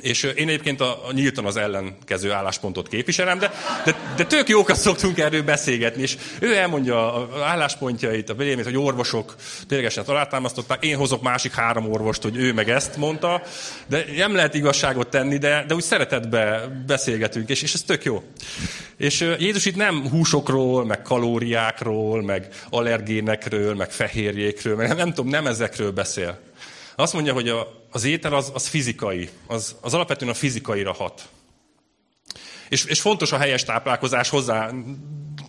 És 0.00 0.22
én 0.22 0.48
egyébként 0.48 0.80
a, 0.80 1.06
a 1.08 1.12
nyíltan 1.12 1.44
az 1.44 1.56
ellenkező 1.56 2.32
álláspontot 2.32 2.88
képviselem, 2.88 3.38
de, 3.38 3.52
de, 3.84 3.96
de 4.16 4.24
tök 4.24 4.48
jókat 4.48 4.76
szoktunk 4.76 5.18
erről 5.18 5.42
beszélgetni, 5.42 6.02
és 6.02 6.16
ő 6.38 6.56
elmondja 6.56 7.14
a 7.14 7.44
álláspontjait, 7.44 8.30
a 8.30 8.34
véleményét, 8.34 8.64
hogy 8.64 8.76
orvosok 8.76 9.34
ténylegesen 9.68 10.04
alátámasztották, 10.04 10.84
én 10.84 10.96
hozok 10.96 11.22
másik 11.22 11.54
három 11.54 11.90
orvost, 11.90 12.22
hogy 12.22 12.36
ő 12.36 12.52
meg 12.52 12.70
ezt 12.70 12.96
mondta, 12.96 13.42
de 13.86 14.04
nem 14.16 14.34
lehet 14.34 14.54
igazságot 14.54 15.08
tenni, 15.08 15.38
de, 15.38 15.64
de 15.68 15.74
úgy 15.74 15.82
szeretetbe 15.82 16.68
beszélgetünk, 16.86 17.48
és, 17.48 17.62
és 17.62 17.74
ez 17.74 17.82
tök 17.82 18.04
jó. 18.04 18.22
És 18.96 19.20
Jézus 19.38 19.64
itt 19.64 19.76
nem 19.76 20.08
húsokról, 20.10 20.84
meg 20.84 21.02
kalóriákról, 21.02 22.22
meg 22.22 22.48
allergénekről, 22.70 23.74
meg 23.74 23.90
fehérjékről, 23.90 24.76
meg 24.76 24.88
nem, 24.88 24.96
nem 24.96 25.12
tudom, 25.12 25.30
nem 25.30 25.46
ezekről 25.46 25.90
beszél 25.90 26.38
azt 26.96 27.12
mondja, 27.12 27.32
hogy 27.32 27.48
a, 27.48 27.84
az 27.90 28.04
étel 28.04 28.34
az, 28.34 28.50
az 28.54 28.66
fizikai, 28.66 29.28
az, 29.46 29.76
az 29.80 29.94
alapvetően 29.94 30.30
a 30.30 30.34
fizikaira 30.34 30.92
hat. 30.92 31.28
És, 32.68 32.84
és 32.84 33.00
fontos 33.00 33.32
a 33.32 33.36
helyes 33.36 33.64
táplálkozás 33.64 34.28
hozzá, 34.28 34.70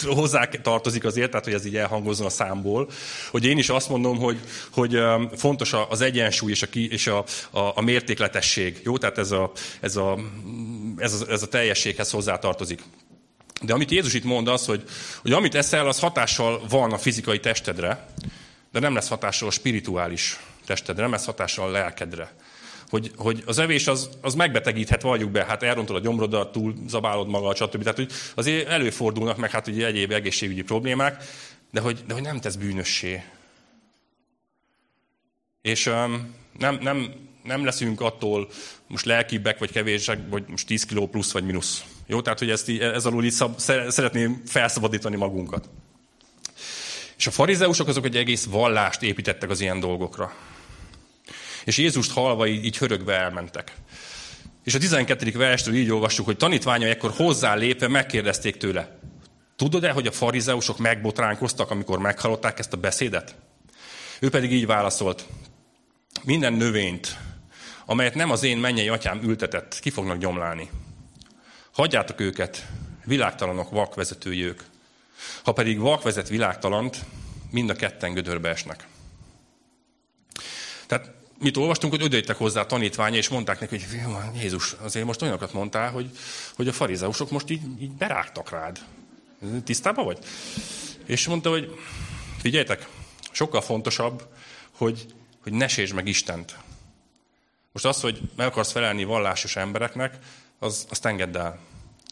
hozzá 0.03 0.45
tartozik 0.45 1.03
azért, 1.03 1.29
tehát 1.29 1.45
hogy 1.45 1.53
ez 1.53 1.65
így 1.65 1.77
elhangozzon 1.77 2.25
a 2.25 2.29
számból, 2.29 2.89
hogy 3.31 3.45
én 3.45 3.57
is 3.57 3.69
azt 3.69 3.89
mondom, 3.89 4.17
hogy, 4.17 4.39
hogy 4.71 4.99
fontos 5.35 5.73
az 5.89 6.01
egyensúly 6.01 6.51
és 6.51 6.61
a, 6.61 6.67
és 6.73 7.07
a, 7.07 7.23
a, 7.51 7.59
a 7.59 7.81
mértékletesség. 7.81 8.79
Jó, 8.83 8.97
tehát 8.97 9.17
ez 9.17 9.31
a, 9.31 9.51
ez, 9.79 9.95
a, 9.95 10.17
ez, 10.97 11.21
a, 11.21 11.31
ez 11.31 11.41
a 11.41 11.47
teljességhez 11.47 12.11
hozzá 12.11 12.37
tartozik. 12.37 12.83
De 13.61 13.73
amit 13.73 13.91
Jézus 13.91 14.13
itt 14.13 14.23
mond 14.23 14.47
az, 14.47 14.65
hogy, 14.65 14.83
hogy 15.21 15.31
amit 15.31 15.55
eszel, 15.55 15.87
az 15.87 15.99
hatással 15.99 16.61
van 16.69 16.91
a 16.91 16.97
fizikai 16.97 17.39
testedre, 17.39 18.05
de 18.71 18.79
nem 18.79 18.93
lesz 18.93 19.07
hatással 19.07 19.47
a 19.47 19.51
spirituális 19.51 20.39
testedre, 20.65 21.01
nem 21.01 21.11
lesz 21.11 21.25
hatással 21.25 21.67
a 21.67 21.71
lelkedre. 21.71 22.33
Hogy, 22.89 23.11
hogy 23.15 23.43
az 23.45 23.59
evés 23.59 23.87
az, 23.87 24.09
az 24.21 24.35
megbetegíthet, 24.35 25.01
valljuk 25.01 25.31
be, 25.31 25.45
hát 25.45 25.63
elrontod 25.63 25.95
a 25.95 25.99
gyomrodat, 25.99 26.51
túl 26.51 26.73
zabálod 26.87 27.27
magad, 27.27 27.55
stb. 27.55 27.81
Tehát, 27.81 27.97
hogy 27.97 28.11
azért 28.35 28.67
előfordulnak 28.67 29.37
meg 29.37 29.51
hát 29.51 29.67
ugye 29.67 29.85
egyéb 29.85 30.11
egészségügyi 30.11 30.61
problémák, 30.61 31.23
de 31.71 31.79
hogy, 31.79 32.03
de 32.07 32.13
hogy 32.13 32.23
nem 32.23 32.39
tesz 32.39 32.55
bűnössé. 32.55 33.23
És 35.61 35.85
um, 35.85 36.35
nem, 36.57 36.77
nem, 36.81 37.13
nem 37.43 37.65
leszünk 37.65 38.01
attól 38.01 38.49
most 38.87 39.05
lelkibbek, 39.05 39.59
vagy 39.59 39.71
kevések, 39.71 40.19
vagy 40.29 40.43
most 40.47 40.67
10 40.67 40.85
kiló 40.85 41.07
plusz, 41.07 41.31
vagy 41.31 41.45
mínusz. 41.45 41.83
Jó, 42.07 42.21
tehát, 42.21 42.39
hogy 42.39 42.49
ezt, 42.49 42.69
ez 42.69 43.05
alul 43.05 43.23
így 43.23 43.31
szab, 43.31 43.59
szeretném 43.87 44.41
felszabadítani 44.45 45.15
magunkat. 45.15 45.69
És 47.17 47.27
a 47.27 47.31
farizeusok 47.31 47.87
azok 47.87 48.05
egy 48.05 48.17
egész 48.17 48.45
vallást 48.45 49.01
építettek 49.01 49.49
az 49.49 49.61
ilyen 49.61 49.79
dolgokra. 49.79 50.33
És 51.65 51.77
Jézust 51.77 52.11
halva 52.11 52.47
így, 52.47 52.65
így 52.65 52.77
hörögve 52.77 53.13
elmentek. 53.13 53.75
És 54.63 54.73
a 54.73 54.79
12. 54.79 55.31
verstől 55.31 55.73
így 55.73 55.91
olvassuk, 55.91 56.25
hogy 56.25 56.37
tanítványai 56.37 56.89
ekkor 56.89 57.11
hozzá 57.15 57.55
lépve 57.55 57.87
megkérdezték 57.87 58.57
tőle, 58.57 58.99
tudod-e, 59.55 59.91
hogy 59.91 60.07
a 60.07 60.11
farizeusok 60.11 60.77
megbotránkoztak, 60.77 61.71
amikor 61.71 61.99
meghallották 61.99 62.59
ezt 62.59 62.73
a 62.73 62.77
beszédet? 62.77 63.35
Ő 64.19 64.29
pedig 64.29 64.51
így 64.51 64.65
válaszolt, 64.65 65.25
minden 66.23 66.53
növényt, 66.53 67.17
amelyet 67.85 68.15
nem 68.15 68.31
az 68.31 68.43
én 68.43 68.57
mennyei 68.57 68.89
atyám 68.89 69.23
ültetett, 69.23 69.79
ki 69.79 69.89
fognak 69.89 70.17
gyomlálni. 70.17 70.69
Hagyjátok 71.71 72.19
őket, 72.19 72.67
világtalanok, 73.03 73.69
vakvezetői 73.69 74.43
ők. 74.43 74.61
Ha 75.43 75.51
pedig 75.51 75.79
vak 75.79 76.03
vezet 76.03 76.29
világtalant, 76.29 76.99
mind 77.51 77.69
a 77.69 77.73
ketten 77.73 78.13
gödörbe 78.13 78.49
esnek. 78.49 78.87
Tehát 80.87 81.14
mit 81.39 81.57
olvastunk, 81.57 81.93
hogy 81.93 82.03
ödöjtek 82.03 82.37
hozzá 82.37 82.61
a 82.61 82.65
tanítványa, 82.65 83.17
és 83.17 83.29
mondták 83.29 83.59
neki, 83.59 83.79
hogy 83.79 84.41
Jézus, 84.41 84.75
azért 84.81 85.05
most 85.05 85.21
olyanokat 85.21 85.53
mondtál, 85.53 85.91
hogy, 85.91 86.09
hogy 86.55 86.67
a 86.67 86.73
farizeusok 86.73 87.31
most 87.31 87.49
így, 87.49 87.61
így 87.81 87.91
berágtak 87.91 88.49
rád. 88.49 88.79
Tisztában 89.63 90.05
vagy? 90.05 90.17
És 91.05 91.27
mondta, 91.27 91.49
hogy 91.49 91.79
figyeljetek, 92.37 92.87
sokkal 93.31 93.61
fontosabb, 93.61 94.27
hogy, 94.71 95.05
hogy 95.43 95.53
ne 95.53 95.67
sértsd 95.67 95.93
meg 95.93 96.07
Istent. 96.07 96.57
Most 97.71 97.85
az, 97.85 98.01
hogy 98.01 98.21
meg 98.35 98.47
akarsz 98.47 98.71
felelni 98.71 99.03
vallásos 99.03 99.55
embereknek, 99.55 100.17
az, 100.59 100.85
azt 100.89 101.05
engedd 101.05 101.37
el. 101.37 101.59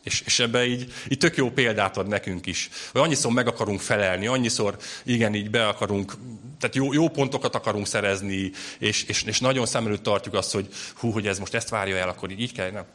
És, 0.03 0.21
és 0.21 0.39
ebbe 0.39 0.65
így, 0.65 0.93
így 1.07 1.17
tök 1.17 1.35
jó 1.35 1.51
példát 1.51 1.97
ad 1.97 2.07
nekünk 2.07 2.45
is. 2.45 2.69
Hogy 2.91 3.01
annyiszor 3.01 3.31
meg 3.31 3.47
akarunk 3.47 3.79
felelni, 3.79 4.27
annyiszor 4.27 4.77
igen, 5.03 5.35
így 5.35 5.49
be 5.49 5.67
akarunk, 5.67 6.13
tehát 6.59 6.75
jó, 6.75 6.93
jó 6.93 7.09
pontokat 7.09 7.55
akarunk 7.55 7.87
szerezni, 7.87 8.51
és, 8.79 9.03
és, 9.03 9.23
és 9.23 9.39
nagyon 9.39 9.65
szem 9.65 9.85
előtt 9.85 10.03
tartjuk 10.03 10.33
azt, 10.33 10.51
hogy 10.51 10.67
hú, 10.95 11.11
hogy 11.11 11.27
ez 11.27 11.39
most 11.39 11.53
ezt 11.53 11.69
várja 11.69 11.97
el, 11.97 12.09
akkor 12.09 12.31
így, 12.31 12.41
így 12.41 12.51
kell, 12.51 12.71
nem. 12.71 12.85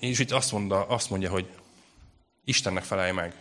És 0.00 0.18
itt 0.18 0.30
azt, 0.30 0.52
mondja, 0.52 0.86
azt 0.86 1.10
mondja, 1.10 1.30
hogy 1.30 1.46
Istennek 2.44 2.84
felelj 2.84 3.12
meg. 3.12 3.34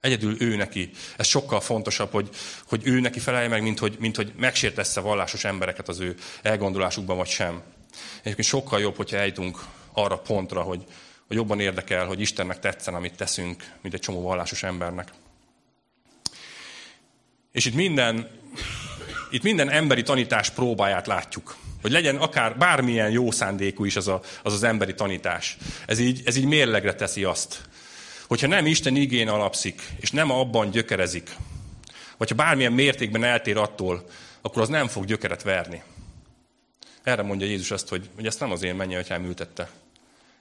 Egyedül 0.00 0.42
ő 0.42 0.56
neki. 0.56 0.90
Ez 1.16 1.26
sokkal 1.26 1.60
fontosabb, 1.60 2.10
hogy, 2.10 2.28
hogy 2.64 2.80
ő 2.84 3.00
neki 3.00 3.18
felelj 3.18 3.48
meg, 3.48 3.62
mint 3.62 3.78
hogy, 3.78 3.96
mint 3.98 4.16
hogy 4.16 4.32
megsértesse 4.36 5.00
vallásos 5.00 5.44
embereket 5.44 5.88
az 5.88 6.00
ő 6.00 6.16
elgondolásukban, 6.42 7.16
vagy 7.16 7.28
sem. 7.28 7.62
Egyébként 8.20 8.48
sokkal 8.48 8.80
jobb, 8.80 8.96
hogyha 8.96 9.16
eljutunk 9.16 9.64
arra 9.92 10.18
pontra, 10.18 10.62
hogy, 10.62 10.84
hogy 11.28 11.36
jobban 11.36 11.60
érdekel, 11.60 12.06
hogy 12.06 12.20
Istennek 12.20 12.58
tetszen, 12.58 12.94
amit 12.94 13.16
teszünk, 13.16 13.64
mint 13.80 13.94
egy 13.94 14.00
csomó 14.00 14.22
vallásos 14.22 14.62
embernek. 14.62 15.08
És 17.52 17.64
itt 17.64 17.74
minden, 17.74 18.28
itt 19.30 19.42
minden 19.42 19.70
emberi 19.70 20.02
tanítás 20.02 20.50
próbáját 20.50 21.06
látjuk. 21.06 21.56
Hogy 21.82 21.90
legyen 21.90 22.16
akár 22.16 22.58
bármilyen 22.58 23.10
jó 23.10 23.30
szándékú 23.30 23.84
is 23.84 23.96
az 23.96 24.08
a, 24.08 24.20
az, 24.42 24.52
az 24.52 24.62
emberi 24.62 24.94
tanítás. 24.94 25.56
Ez 25.86 25.98
így, 25.98 26.22
ez 26.24 26.36
így 26.36 26.44
mérlegre 26.44 26.94
teszi 26.94 27.24
azt, 27.24 27.60
hogyha 28.26 28.46
nem 28.46 28.66
Isten 28.66 28.96
igén 28.96 29.28
alapszik, 29.28 29.82
és 30.00 30.10
nem 30.10 30.30
abban 30.30 30.70
gyökerezik, 30.70 31.30
vagy 32.16 32.28
ha 32.28 32.34
bármilyen 32.34 32.72
mértékben 32.72 33.24
eltér 33.24 33.56
attól, 33.56 34.06
akkor 34.40 34.62
az 34.62 34.68
nem 34.68 34.88
fog 34.88 35.04
gyökeret 35.04 35.42
verni. 35.42 35.82
Erre 37.02 37.22
mondja 37.22 37.46
Jézus 37.46 37.70
azt, 37.70 37.88
hogy, 37.88 38.08
hogy 38.14 38.26
ezt 38.26 38.40
nem 38.40 38.50
az 38.50 38.62
én 38.62 38.74
mennyi 38.74 38.94
atyám 38.94 39.24
ültette. 39.24 39.70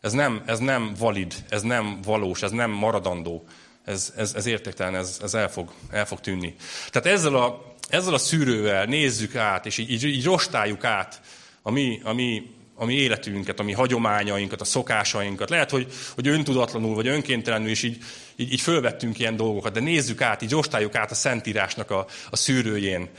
Ez 0.02 0.12
nem, 0.12 0.44
ez 0.46 0.60
nem 0.60 0.94
valid, 0.98 1.34
ez 1.50 1.62
nem 1.62 2.00
valós, 2.04 2.42
ez 2.42 2.52
nem 2.52 2.72
maradandó. 2.72 3.46
Ez, 3.86 4.14
ez, 4.18 4.34
ez 4.34 4.46
értéktelen, 4.46 4.96
ez, 4.96 5.20
ez 5.22 5.34
el, 5.34 5.50
fog, 5.50 5.72
el 5.92 6.06
fog 6.06 6.20
tűnni. 6.20 6.56
Tehát 6.90 7.18
ezzel 7.18 7.36
a, 7.36 7.76
ezzel 7.90 8.14
a 8.14 8.18
szűrővel 8.18 8.86
nézzük 8.86 9.36
át, 9.36 9.66
és 9.66 9.78
így, 9.78 9.92
így, 9.92 10.04
így 10.04 10.26
rostáljuk 10.26 10.84
át 10.84 11.22
a 11.62 11.72
mi, 11.72 12.02
a 12.04 12.14
mi 12.14 12.56
a 12.80 12.86
mi 12.86 12.94
életünket, 12.94 13.60
a 13.60 13.64
mi 13.64 13.72
hagyományainkat, 13.72 14.62
a 14.62 14.66
szokásainkat. 14.66 15.50
Lehet, 15.50 15.70
hogy, 15.70 15.94
hogy 16.16 16.28
öntudatlanul 16.28 16.96
vagy 16.96 17.08
önkéntelenül 17.08 17.70
is 17.70 17.84
így, 17.84 18.04
így, 18.36 18.52
így 18.52 18.62
fölvettünk 18.62 19.20
ilyen 19.20 19.36
dolgokat, 19.36 19.74
de 19.74 19.80
nézzük 19.80 20.22
át, 20.22 20.42
így 20.42 20.56
ostáljuk 20.56 20.96
át 20.96 21.12
a 21.12 21.16
Szentírásnak 21.16 21.92
a, 21.92 22.06
a 22.30 22.36
szűrőjén, 22.36 23.10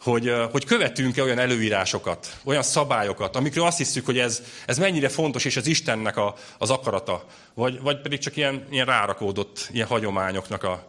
hogy, 0.00 0.32
hogy 0.50 0.64
követünk-e 0.64 1.22
olyan 1.22 1.38
előírásokat, 1.38 2.38
olyan 2.44 2.62
szabályokat, 2.62 3.36
amikről 3.36 3.64
azt 3.64 3.78
hiszük, 3.78 4.04
hogy 4.04 4.18
ez, 4.18 4.42
ez 4.66 4.78
mennyire 4.78 5.08
fontos, 5.08 5.44
és 5.44 5.56
az 5.56 5.66
Istennek 5.66 6.16
a, 6.16 6.34
az 6.58 6.70
akarata, 6.70 7.26
vagy, 7.54 7.80
vagy 7.80 8.00
pedig 8.00 8.18
csak 8.18 8.36
ilyen, 8.36 8.66
ilyen 8.70 8.86
rárakódott 8.86 9.68
ilyen 9.72 9.86
hagyományoknak 9.86 10.62
a, 10.62 10.86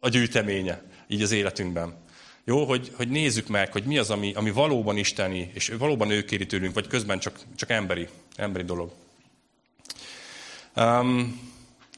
a 0.00 0.08
gyűjteménye 0.08 0.82
így 1.08 1.22
az 1.22 1.32
életünkben. 1.32 2.02
Jó, 2.44 2.64
hogy, 2.64 2.92
hogy 2.94 3.08
nézzük 3.08 3.48
meg, 3.48 3.72
hogy 3.72 3.84
mi 3.84 3.98
az, 3.98 4.10
ami, 4.10 4.32
ami 4.34 4.50
valóban 4.50 4.96
isteni, 4.96 5.50
és 5.54 5.68
valóban 5.78 6.10
ő 6.10 6.24
kéri 6.24 6.46
tőlünk, 6.46 6.74
vagy 6.74 6.86
közben 6.86 7.18
csak, 7.18 7.40
csak 7.56 7.70
emberi, 7.70 8.08
emberi 8.36 8.64
dolog. 8.64 8.92
Um, 10.76 11.40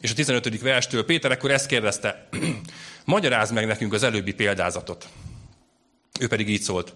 és 0.01 0.11
a 0.11 0.15
15. 0.15 0.61
verstől 0.61 1.05
Péter 1.05 1.31
akkor 1.31 1.51
ezt 1.51 1.67
kérdezte, 1.67 2.29
magyaráz 3.05 3.51
meg 3.51 3.67
nekünk 3.67 3.93
az 3.93 4.03
előbbi 4.03 4.33
példázatot. 4.35 5.09
Ő 6.21 6.29
pedig 6.29 6.49
így 6.49 6.63
szólt, 6.63 6.95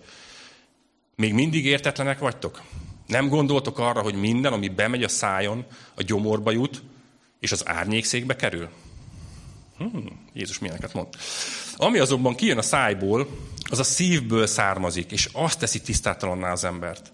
még 1.17 1.33
mindig 1.35 1.65
értetlenek 1.65 2.19
vagytok? 2.19 2.63
Nem 3.07 3.29
gondoltok 3.29 3.79
arra, 3.79 4.03
hogy 4.03 4.15
minden, 4.15 4.53
ami 4.53 4.69
bemegy 4.69 5.03
a 5.03 5.09
szájon, 5.09 5.65
a 5.95 6.03
gyomorba 6.03 6.51
jut, 6.51 6.83
és 7.41 7.53
az 7.53 7.69
árnyékszékbe 7.69 8.37
kerül? 8.37 8.69
Hmm, 9.79 10.29
Jézus 10.33 10.59
milyeneket 10.59 10.93
mond. 10.93 11.09
Ami 11.81 11.99
azonban 11.99 12.35
kijön 12.35 12.59
a 12.59 12.63
szájból, 12.63 13.29
az 13.71 13.79
a 13.79 13.85
szívből 13.85 14.47
származik, 14.47 15.11
és 15.11 15.29
azt 15.33 15.59
teszi 15.59 15.81
tisztátalanná 15.81 16.53
az 16.53 16.65
embert. 16.65 17.13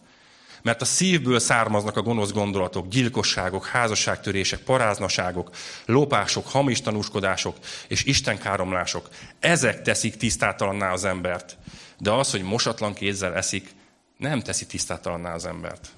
Mert 0.62 0.80
a 0.80 0.84
szívből 0.84 1.38
származnak 1.38 1.96
a 1.96 2.02
gonosz 2.02 2.32
gondolatok, 2.32 2.88
gyilkosságok, 2.88 3.66
házasságtörések, 3.66 4.60
paráznaságok, 4.60 5.50
lopások, 5.86 6.48
hamis 6.48 6.80
tanúskodások 6.80 7.56
és 7.88 8.04
istenkáromlások. 8.04 9.08
Ezek 9.40 9.82
teszik 9.82 10.16
tisztátalanná 10.16 10.92
az 10.92 11.04
embert. 11.04 11.56
De 11.98 12.10
az, 12.10 12.30
hogy 12.30 12.42
mosatlan 12.42 12.94
kézzel 12.94 13.34
eszik, 13.34 13.68
nem 14.16 14.40
teszi 14.40 14.66
tisztátalanná 14.66 15.34
az 15.34 15.46
embert. 15.46 15.88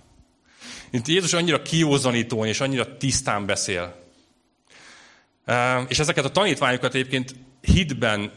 Mint 0.91 1.09
Jézus 1.09 1.33
annyira 1.33 1.63
kiózanítón 1.63 2.47
és 2.47 2.61
annyira 2.61 2.97
tisztán 2.97 3.47
beszél. 3.47 4.05
És 5.89 5.99
ezeket 5.99 6.25
a 6.25 6.31
tanítványokat 6.31 6.95
egyébként 6.95 7.35
hitben 7.61 8.33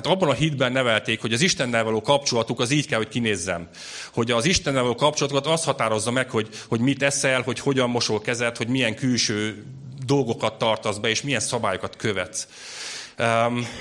tehát 0.00 0.16
abban 0.16 0.28
a 0.28 0.38
hitben 0.38 0.72
nevelték, 0.72 1.20
hogy 1.20 1.32
az 1.32 1.40
Istennel 1.40 1.84
való 1.84 2.00
kapcsolatuk 2.00 2.60
az 2.60 2.70
így 2.70 2.86
kell, 2.86 2.98
hogy 2.98 3.08
kinézzem. 3.08 3.68
Hogy 4.12 4.30
az 4.30 4.44
Istennel 4.44 4.82
való 4.82 4.94
kapcsolatokat 4.94 5.46
az 5.46 5.64
határozza 5.64 6.10
meg, 6.10 6.30
hogy, 6.30 6.48
hogy 6.68 6.80
mit 6.80 7.02
eszel, 7.02 7.42
hogy 7.42 7.60
hogyan 7.60 7.90
mosol 7.90 8.20
kezed, 8.20 8.56
hogy 8.56 8.68
milyen 8.68 8.94
külső 8.94 9.64
dolgokat 10.06 10.58
tartasz 10.58 10.96
be, 10.96 11.08
és 11.08 11.22
milyen 11.22 11.40
szabályokat 11.40 11.96
követsz. 11.96 12.48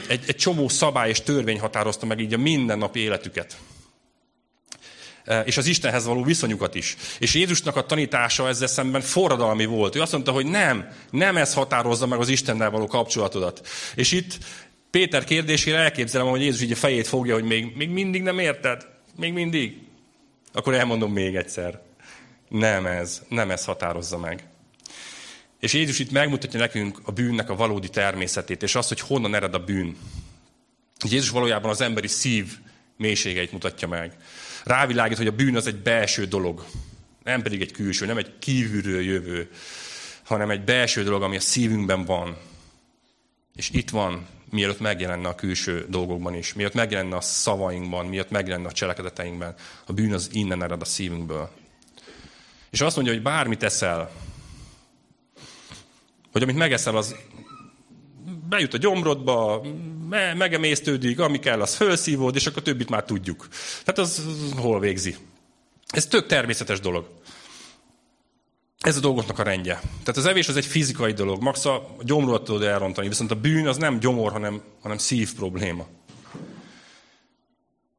Egy, 0.08 0.24
egy 0.28 0.36
csomó 0.36 0.68
szabály 0.68 1.10
és 1.10 1.22
törvény 1.22 1.60
határozta 1.60 2.06
meg 2.06 2.20
így 2.20 2.34
a 2.34 2.38
mindennapi 2.38 3.00
életüket 3.00 3.58
és 5.46 5.58
az 5.58 5.66
Istenhez 5.66 6.06
való 6.06 6.24
viszonyukat 6.24 6.76
is. 6.76 6.96
És 7.20 7.34
Jézusnak 7.34 7.76
a 7.76 7.86
tanítása 7.86 8.48
ezzel 8.48 8.68
szemben 8.68 9.02
forradalmi 9.02 9.66
volt. 9.66 9.96
Ő 9.96 10.02
azt 10.02 10.12
mondta, 10.12 10.32
hogy 10.32 10.46
nem, 10.46 10.88
nem 11.10 11.38
ez 11.38 11.54
határozza 11.54 12.08
meg 12.08 12.20
az 12.20 12.30
Istennel 12.30 12.70
való 12.70 12.88
kapcsolatodat. 12.88 13.68
És 13.96 14.12
itt 14.12 14.38
Péter 14.92 15.24
kérdésére 15.24 15.78
elképzelem, 15.78 16.28
hogy 16.28 16.42
Jézus 16.42 16.62
így 16.62 16.72
a 16.72 16.76
fejét 16.76 17.08
fogja, 17.08 17.34
hogy 17.34 17.44
még, 17.44 17.76
még 17.76 17.90
mindig 17.90 18.22
nem 18.22 18.40
érted? 18.40 18.88
Még 19.16 19.34
mindig? 19.34 19.78
Akkor 20.54 20.74
elmondom 20.74 21.12
még 21.12 21.36
egyszer. 21.36 21.82
Nem 22.50 22.86
ez, 22.86 23.22
nem 23.30 23.52
ez 23.52 23.66
határozza 23.66 24.18
meg. 24.18 24.44
És 25.60 25.74
Jézus 25.74 26.00
itt 26.00 26.12
megmutatja 26.12 26.60
nekünk 26.60 27.00
a 27.04 27.12
bűnnek 27.12 27.50
a 27.50 27.56
valódi 27.56 27.90
természetét, 27.90 28.64
és 28.64 28.76
azt, 28.76 28.88
hogy 28.88 29.00
honnan 29.00 29.36
ered 29.36 29.54
a 29.54 29.64
bűn. 29.64 29.98
Jézus 31.10 31.30
valójában 31.30 31.70
az 31.70 31.82
emberi 31.82 32.08
szív 32.08 32.58
mélységeit 32.98 33.52
mutatja 33.52 33.88
meg. 33.88 34.16
Rávilágít, 34.64 35.18
hogy 35.18 35.28
a 35.28 35.32
bűn 35.32 35.56
az 35.56 35.68
egy 35.68 35.76
belső 35.76 36.26
dolog, 36.26 36.66
nem 37.24 37.42
pedig 37.42 37.62
egy 37.62 37.72
külső, 37.72 38.06
nem 38.06 38.18
egy 38.18 38.32
kívülről 38.40 39.02
jövő, 39.02 39.50
hanem 40.24 40.50
egy 40.50 40.64
belső 40.64 41.04
dolog, 41.04 41.22
ami 41.22 41.36
a 41.36 41.40
szívünkben 41.40 42.06
van. 42.06 42.38
És 43.56 43.70
itt 43.70 43.90
van 43.90 44.28
mielőtt 44.52 44.80
megjelenne 44.80 45.28
a 45.28 45.36
külső 45.36 45.86
dolgokban 45.90 46.34
is, 46.34 46.54
mielőtt 46.54 46.74
megjelenne 46.74 47.16
a 47.16 47.22
szavainkban, 47.22 48.06
mielőtt 48.06 48.30
megjelenne 48.30 48.68
a 48.68 48.72
cselekedeteinkben. 48.72 49.56
A 49.86 49.94
bűn 49.94 50.14
az 50.14 50.30
innen 50.32 50.64
ered 50.64 50.82
a 50.82 50.86
szívünkből. 50.86 51.50
És 52.70 52.82
azt 52.82 52.96
mondja, 52.96 53.14
hogy 53.14 53.24
bármit 53.24 53.64
eszel, 53.64 54.12
hogy 56.32 56.42
amit 56.42 56.56
megeszel, 56.56 56.98
az 56.98 57.16
bejut 58.50 58.74
a 58.74 58.78
gyomrodba, 58.78 59.66
me- 60.10 60.38
megemésztődik, 60.38 61.20
ami 61.20 61.40
kell, 61.40 61.62
az 61.62 61.76
felszívod, 61.76 62.36
és 62.36 62.48
akkor 62.48 62.62
többit 62.64 62.90
már 62.90 63.04
tudjuk. 63.04 63.48
Tehát 63.84 64.00
az 64.00 64.26
hol 64.56 64.80
végzi. 64.80 65.16
Ez 65.88 66.06
tök 66.06 66.26
természetes 66.26 66.80
dolog. 66.80 67.08
Ez 68.80 68.98
a 68.98 69.00
dolgoknak 69.00 69.40
a 69.40 69.44
rendje. 69.44 69.74
Tehát 69.80 70.18
az 70.18 70.26
evés 70.26 70.48
az 70.48 70.56
egy 70.56 70.66
fizikai 70.66 71.14
dolog, 71.14 71.42
max 71.42 71.66
a 71.66 71.96
gyomrodat 72.02 72.44
tudod 72.44 72.64
elrontani, 72.64 73.08
viszont 73.08 73.32
a 73.32 73.36
bűn 73.36 73.68
az 73.68 73.78
nem 73.78 74.00
gyomor, 74.00 74.32
hanem, 74.32 74.62
hanem 74.82 74.98
szív 74.98 75.34
probléma. 75.36 75.88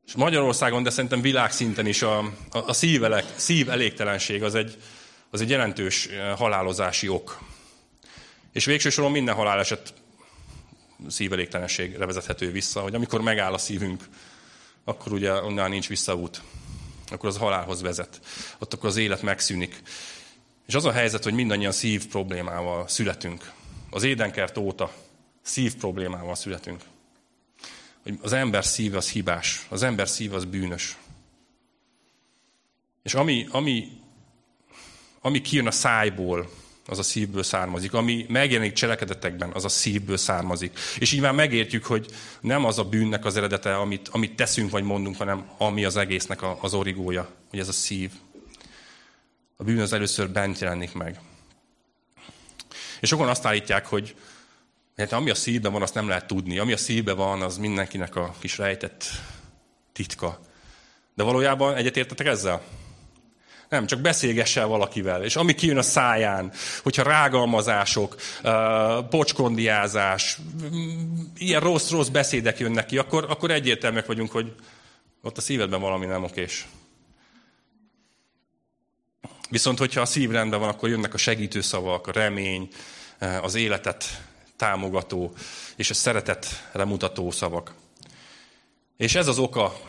És 0.07 0.15
Magyarországon, 0.15 0.83
de 0.83 0.91
szerintem 0.91 1.21
világszinten 1.21 1.87
is 1.87 2.03
a, 2.03 2.19
a, 2.19 2.33
a 2.51 2.73
szívelek, 2.73 3.25
szív 3.37 3.71
elégtelenség 3.71 4.43
az 4.43 4.55
egy, 4.55 4.77
az 5.31 5.41
egy 5.41 5.51
jelentős 5.51 6.07
eh, 6.07 6.37
halálozási 6.37 7.09
ok. 7.09 7.39
És 8.53 8.65
végső 8.65 8.91
soron 8.91 9.11
minden 9.11 9.35
haláleset 9.35 9.95
szívelégtelenségre 11.09 12.07
vezethető 12.07 12.51
vissza, 12.51 12.81
hogy 12.81 12.95
amikor 12.95 13.21
megáll 13.21 13.53
a 13.53 13.59
szívünk, 13.59 14.05
akkor 14.85 15.13
ugye 15.13 15.33
onnan 15.33 15.71
nincs 15.71 15.89
visszaút. 15.89 16.43
Akkor 17.11 17.29
az 17.29 17.37
halálhoz 17.37 17.83
vezet. 17.83 18.21
Ott 18.59 18.75
akkor 18.75 18.89
az 18.89 18.97
élet 18.97 19.23
megszűnik. 19.23 19.83
És 20.69 20.75
az 20.75 20.85
a 20.85 20.93
helyzet, 20.93 21.25
hogy 21.25 21.33
mindannyian 21.33 21.73
szív 21.73 22.07
problémával 22.07 22.89
születünk. 22.89 23.53
Az 23.91 24.03
édenkert 24.03 24.57
óta 24.57 24.93
szív 25.43 25.77
problémával 25.77 26.35
születünk. 26.35 26.83
Hogy 28.03 28.19
az 28.23 28.33
ember 28.33 28.65
szíve 28.65 28.97
az 28.97 29.11
hibás, 29.11 29.67
az 29.69 29.83
ember 29.83 30.09
szíve 30.09 30.37
az 30.37 30.45
bűnös. 30.45 30.97
És 33.03 33.15
ami, 33.15 33.47
ami, 33.51 33.89
ami 35.21 35.41
kijön 35.41 35.67
a 35.67 35.71
szájból, 35.71 36.51
az 36.87 36.99
a 36.99 37.03
szívből 37.03 37.43
származik. 37.43 37.93
Ami 37.93 38.27
megjelenik 38.29 38.73
cselekedetekben, 38.73 39.51
az 39.53 39.65
a 39.65 39.69
szívből 39.69 40.17
származik. 40.17 40.79
És 40.99 41.13
így 41.13 41.21
már 41.21 41.33
megértjük, 41.33 41.85
hogy 41.85 42.07
nem 42.41 42.65
az 42.65 42.79
a 42.79 42.85
bűnnek 42.85 43.25
az 43.25 43.37
eredete, 43.37 43.77
amit, 43.77 44.09
amit 44.09 44.37
teszünk 44.37 44.71
vagy 44.71 44.85
mondunk, 44.85 45.17
hanem 45.17 45.51
ami 45.59 45.85
az 45.85 45.97
egésznek 45.97 46.43
a, 46.43 46.59
az 46.61 46.75
origója, 46.75 47.29
hogy 47.51 47.59
ez 47.59 47.69
a 47.69 47.73
szív. 47.73 48.11
A 49.61 49.65
bűn 49.65 49.81
az 49.81 49.93
először 49.93 50.31
bent 50.31 50.59
jelenik 50.59 50.95
meg. 50.95 51.21
És 53.01 53.09
sokan 53.09 53.29
azt 53.29 53.45
állítják, 53.45 53.87
hogy 53.87 54.17
hát 54.97 55.13
ami 55.13 55.31
a 55.31 55.35
szívben 55.35 55.73
van, 55.73 55.83
azt 55.83 55.95
nem 55.95 56.09
lehet 56.09 56.27
tudni. 56.27 56.59
Ami 56.59 56.73
a 56.73 56.77
szívben 56.77 57.17
van, 57.17 57.43
az 57.43 57.57
mindenkinek 57.57 58.17
a 58.17 58.35
kis 58.39 58.59
rejtett 58.59 59.05
titka. 59.93 60.41
De 61.15 61.23
valójában 61.23 61.75
egyetértetek 61.75 62.27
ezzel? 62.27 62.63
Nem, 63.69 63.87
csak 63.87 64.01
beszélgessel 64.01 64.67
valakivel. 64.67 65.25
És 65.25 65.37
ami 65.37 65.55
kijön 65.55 65.79
a 65.79 65.83
száján, 65.83 66.53
hogyha 66.83 67.03
rágalmazások, 67.03 68.17
pocskondiázás, 69.11 70.39
ilyen 71.37 71.61
rossz-rossz 71.61 72.09
beszédek 72.09 72.59
jönnek 72.59 72.87
ki, 72.87 72.99
akkor, 72.99 73.27
akkor 73.29 73.51
egyértelműek 73.51 74.07
vagyunk, 74.07 74.31
hogy 74.31 74.55
ott 75.23 75.37
a 75.37 75.41
szívedben 75.41 75.81
valami 75.81 76.07
nem 76.07 76.25
okés. 76.25 76.67
Viszont, 79.49 79.79
hogyha 79.79 80.01
a 80.01 80.07
szív 80.07 80.31
rendben 80.31 80.61
van, 80.61 80.69
akkor 80.69 80.89
jönnek 80.89 81.15
a 81.15 81.19
segítő 81.19 81.61
szavak, 81.61 82.07
a 82.07 82.13
remény, 82.13 82.69
az 83.43 83.55
életet 83.55 84.23
támogató 84.57 85.35
és 85.77 85.91
a 85.91 85.95
szeretetre 85.95 86.85
mutató 86.85 87.31
szavak. 87.31 87.75
És 88.97 89.15
ez 89.15 89.27
az 89.27 89.39
oka, 89.39 89.81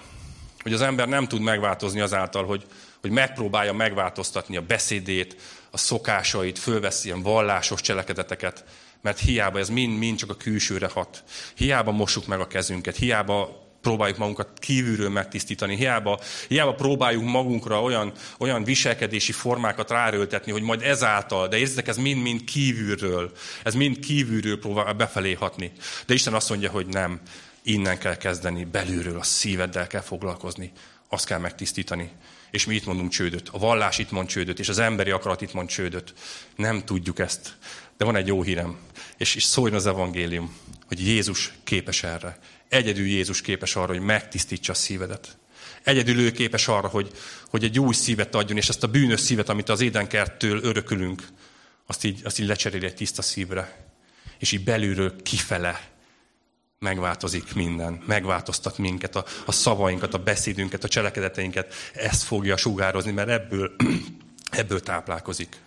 hogy 0.61 0.73
az 0.73 0.81
ember 0.81 1.07
nem 1.07 1.27
tud 1.27 1.41
megváltozni 1.41 1.99
azáltal, 1.99 2.45
hogy, 2.45 2.65
hogy 3.01 3.11
megpróbálja 3.11 3.73
megváltoztatni 3.73 4.57
a 4.57 4.61
beszédét, 4.61 5.35
a 5.71 5.77
szokásait, 5.77 6.59
fölveszi 6.59 7.07
ilyen 7.07 7.21
vallásos 7.21 7.81
cselekedeteket, 7.81 8.63
mert 9.01 9.19
hiába 9.19 9.59
ez 9.59 9.69
mind-mind 9.69 10.17
csak 10.17 10.29
a 10.29 10.35
külsőre 10.35 10.87
hat. 10.87 11.23
Hiába 11.55 11.91
mossuk 11.91 12.27
meg 12.27 12.39
a 12.39 12.47
kezünket, 12.47 12.95
hiába 12.95 13.67
próbáljuk 13.89 14.17
magunkat 14.17 14.47
kívülről 14.59 15.09
megtisztítani, 15.09 15.75
hiába, 15.75 16.19
hiába 16.47 16.73
próbáljuk 16.73 17.23
magunkra 17.23 17.81
olyan, 17.81 18.11
olyan 18.37 18.63
viselkedési 18.63 19.31
formákat 19.31 19.89
ráröltetni, 19.89 20.51
hogy 20.51 20.61
majd 20.61 20.81
ezáltal, 20.81 21.47
de 21.47 21.57
érzitek, 21.57 21.87
ez 21.87 21.97
mind-mind 21.97 22.43
kívülről, 22.43 23.31
ez 23.63 23.73
mind 23.73 23.99
kívülről 23.99 24.59
próbál 24.59 24.93
befelé 24.93 25.33
hatni. 25.33 25.71
De 26.05 26.13
Isten 26.13 26.33
azt 26.33 26.49
mondja, 26.49 26.69
hogy 26.69 26.87
nem, 26.87 27.19
innen 27.63 27.97
kell 27.97 28.17
kezdeni, 28.17 28.63
belülről, 28.63 29.19
a 29.19 29.23
szíveddel 29.23 29.87
kell 29.87 30.01
foglalkozni, 30.01 30.71
azt 31.07 31.25
kell 31.25 31.39
megtisztítani. 31.39 32.11
És 32.51 32.65
mi 32.65 32.75
itt 32.75 32.85
mondunk 32.85 33.11
csődöt. 33.11 33.49
A 33.51 33.57
vallás 33.57 33.97
itt 33.97 34.11
mond 34.11 34.27
csődöt, 34.27 34.59
és 34.59 34.69
az 34.69 34.79
emberi 34.79 35.11
akarat 35.11 35.41
itt 35.41 35.53
mond 35.53 35.69
csődöt. 35.69 36.13
Nem 36.55 36.83
tudjuk 36.85 37.19
ezt. 37.19 37.57
De 37.97 38.05
van 38.05 38.15
egy 38.15 38.27
jó 38.27 38.43
hírem, 38.43 38.77
és, 39.17 39.35
és 39.35 39.43
szóljon 39.43 39.75
az 39.77 39.87
evangélium, 39.87 40.55
hogy 40.87 41.07
Jézus 41.07 41.53
képes 41.63 42.03
erre. 42.03 42.39
Egyedül 42.69 43.05
Jézus 43.05 43.41
képes 43.41 43.75
arra, 43.75 43.93
hogy 43.93 44.01
megtisztítsa 44.01 44.71
a 44.71 44.75
szívedet. 44.75 45.37
Egyedül 45.83 46.19
ő 46.19 46.31
képes 46.31 46.67
arra, 46.67 46.87
hogy, 46.87 47.11
hogy 47.49 47.63
egy 47.63 47.79
új 47.79 47.93
szívet 47.93 48.35
adjon, 48.35 48.57
és 48.57 48.69
ezt 48.69 48.83
a 48.83 48.87
bűnös 48.87 49.19
szívet, 49.19 49.49
amit 49.49 49.69
az 49.69 49.81
édenkerttől 49.81 50.63
örökülünk, 50.63 51.27
azt 51.85 52.03
így, 52.03 52.21
azt 52.23 52.39
így 52.39 52.47
lecseréli 52.47 52.85
egy 52.85 52.95
tiszta 52.95 53.21
szívre. 53.21 53.87
És 54.37 54.51
így 54.51 54.63
belülről 54.63 55.21
kifele 55.21 55.89
megváltozik 56.79 57.53
minden, 57.53 58.03
megváltoztat 58.05 58.77
minket, 58.77 59.15
a, 59.15 59.25
a 59.45 59.51
szavainkat, 59.51 60.13
a 60.13 60.17
beszédünket, 60.17 60.83
a 60.83 60.87
cselekedeteinket. 60.87 61.73
Ezt 61.93 62.23
fogja 62.23 62.57
sugározni, 62.57 63.11
mert 63.11 63.29
ebből, 63.29 63.75
ebből 64.49 64.79
táplálkozik. 64.79 65.57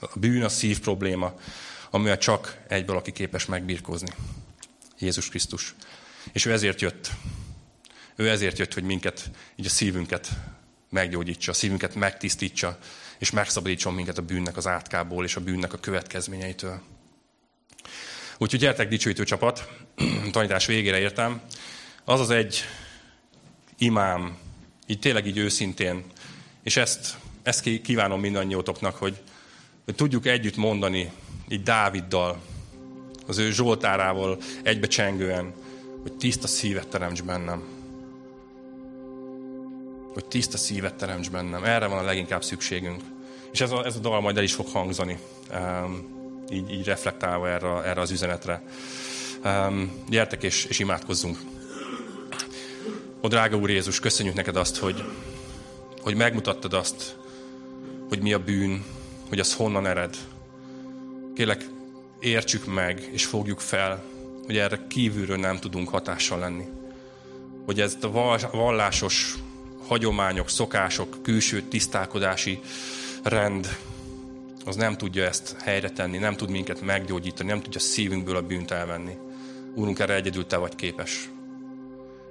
A 0.00 0.18
bűn 0.18 0.42
a 0.42 0.48
szív 0.48 0.80
probléma, 0.80 1.34
amivel 1.92 2.18
csak 2.18 2.58
egy 2.68 2.86
valaki 2.86 3.12
képes 3.12 3.46
megbírkozni. 3.46 4.08
Jézus 4.98 5.28
Krisztus. 5.28 5.74
És 6.32 6.44
ő 6.44 6.52
ezért 6.52 6.80
jött. 6.80 7.10
Ő 8.16 8.28
ezért 8.28 8.58
jött, 8.58 8.74
hogy 8.74 8.82
minket, 8.82 9.30
így 9.56 9.66
a 9.66 9.68
szívünket 9.68 10.28
meggyógyítsa, 10.90 11.50
a 11.50 11.54
szívünket 11.54 11.94
megtisztítsa, 11.94 12.78
és 13.18 13.30
megszabadítson 13.30 13.94
minket 13.94 14.18
a 14.18 14.22
bűnnek 14.22 14.56
az 14.56 14.66
átkából 14.66 15.24
és 15.24 15.36
a 15.36 15.40
bűnnek 15.40 15.72
a 15.72 15.78
következményeitől. 15.78 16.80
Úgyhogy 18.38 18.60
gyertek 18.60 18.88
dicsőítő 18.88 19.24
csapat, 19.24 19.68
tanítás 20.32 20.66
végére 20.66 20.98
értem. 20.98 21.40
Az 22.04 22.20
az 22.20 22.30
egy 22.30 22.64
imám, 23.78 24.36
így 24.86 24.98
tényleg 24.98 25.26
így 25.26 25.38
őszintén, 25.38 26.04
és 26.62 26.76
ezt, 26.76 27.16
ezt 27.42 27.80
kívánom 27.82 28.20
mindannyiótoknak, 28.20 28.96
hogy, 28.96 29.20
hogy 29.84 29.94
tudjuk 29.94 30.26
együtt 30.26 30.56
mondani, 30.56 31.12
így 31.52 31.62
Dáviddal, 31.62 32.40
az 33.26 33.38
ő 33.38 33.50
Zsoltárával 33.50 34.38
egybecsengően, 34.62 35.52
hogy 36.02 36.12
tiszta 36.12 36.46
szívet 36.46 36.88
teremts 36.88 37.22
bennem. 37.22 37.62
Hogy 40.12 40.24
tiszta 40.24 40.56
szívet 40.56 40.94
teremts 40.94 41.30
bennem. 41.30 41.64
Erre 41.64 41.86
van 41.86 41.98
a 41.98 42.02
leginkább 42.02 42.44
szükségünk. 42.44 43.02
És 43.52 43.60
ez 43.60 43.70
a, 43.70 43.84
ez 43.84 43.96
a 43.96 43.98
dal 43.98 44.20
majd 44.20 44.36
el 44.36 44.42
is 44.42 44.54
fog 44.54 44.66
hangzani. 44.66 45.18
Um, 45.54 46.20
így, 46.50 46.72
így 46.72 46.84
reflektálva 46.84 47.48
erre, 47.48 47.82
erre 47.82 48.00
az 48.00 48.10
üzenetre. 48.10 48.62
Um, 49.44 50.04
gyertek 50.08 50.42
és, 50.42 50.64
és 50.64 50.78
imádkozzunk. 50.78 51.38
Ó, 53.22 53.28
drága 53.28 53.56
Úr 53.56 53.70
Jézus, 53.70 54.00
köszönjük 54.00 54.34
neked 54.34 54.56
azt, 54.56 54.76
hogy, 54.76 55.04
hogy 56.00 56.14
megmutattad 56.14 56.72
azt, 56.72 57.16
hogy 58.08 58.20
mi 58.20 58.32
a 58.32 58.38
bűn, 58.38 58.84
hogy 59.28 59.38
az 59.38 59.54
honnan 59.54 59.86
ered. 59.86 60.16
Kérlek, 61.34 61.66
értsük 62.20 62.66
meg, 62.66 63.08
és 63.12 63.24
fogjuk 63.24 63.60
fel, 63.60 64.04
hogy 64.46 64.56
erre 64.56 64.86
kívülről 64.88 65.36
nem 65.36 65.58
tudunk 65.58 65.88
hatással 65.88 66.38
lenni. 66.38 66.64
Hogy 67.64 67.80
ez 67.80 67.96
a 68.00 68.48
vallásos 68.52 69.34
hagyományok, 69.86 70.48
szokások, 70.48 71.22
külső 71.22 71.62
tisztálkodási 71.62 72.60
rend, 73.22 73.76
az 74.64 74.76
nem 74.76 74.96
tudja 74.96 75.24
ezt 75.24 75.56
helyre 75.60 75.90
tenni, 75.90 76.18
nem 76.18 76.36
tud 76.36 76.50
minket 76.50 76.80
meggyógyítani, 76.80 77.48
nem 77.48 77.60
tudja 77.60 77.80
szívünkből 77.80 78.36
a 78.36 78.42
bűnt 78.42 78.70
elvenni. 78.70 79.16
Úrunk, 79.74 79.98
erre 79.98 80.14
egyedül 80.14 80.46
te 80.46 80.56
vagy 80.56 80.74
képes. 80.74 81.30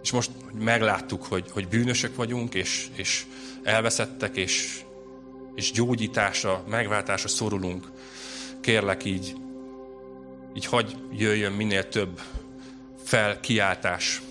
És 0.02 0.12
most 0.12 0.32
megláttuk, 0.60 1.24
hogy, 1.24 1.46
hogy 1.52 1.68
bűnösök 1.68 2.16
vagyunk, 2.16 2.54
és, 2.54 2.88
és 2.96 3.26
elveszettek, 3.64 4.38
és, 4.38 4.82
és 5.56 5.72
gyógyításra, 5.72 6.64
megváltásra 6.70 7.28
szorulunk. 7.28 7.88
Kérlek 8.62 9.04
így, 9.06 9.36
így 10.54 10.66
hagy 10.66 10.96
jöjjön 11.12 11.52
minél 11.52 11.90
több 11.90 12.22
felkiáltás 13.04 14.22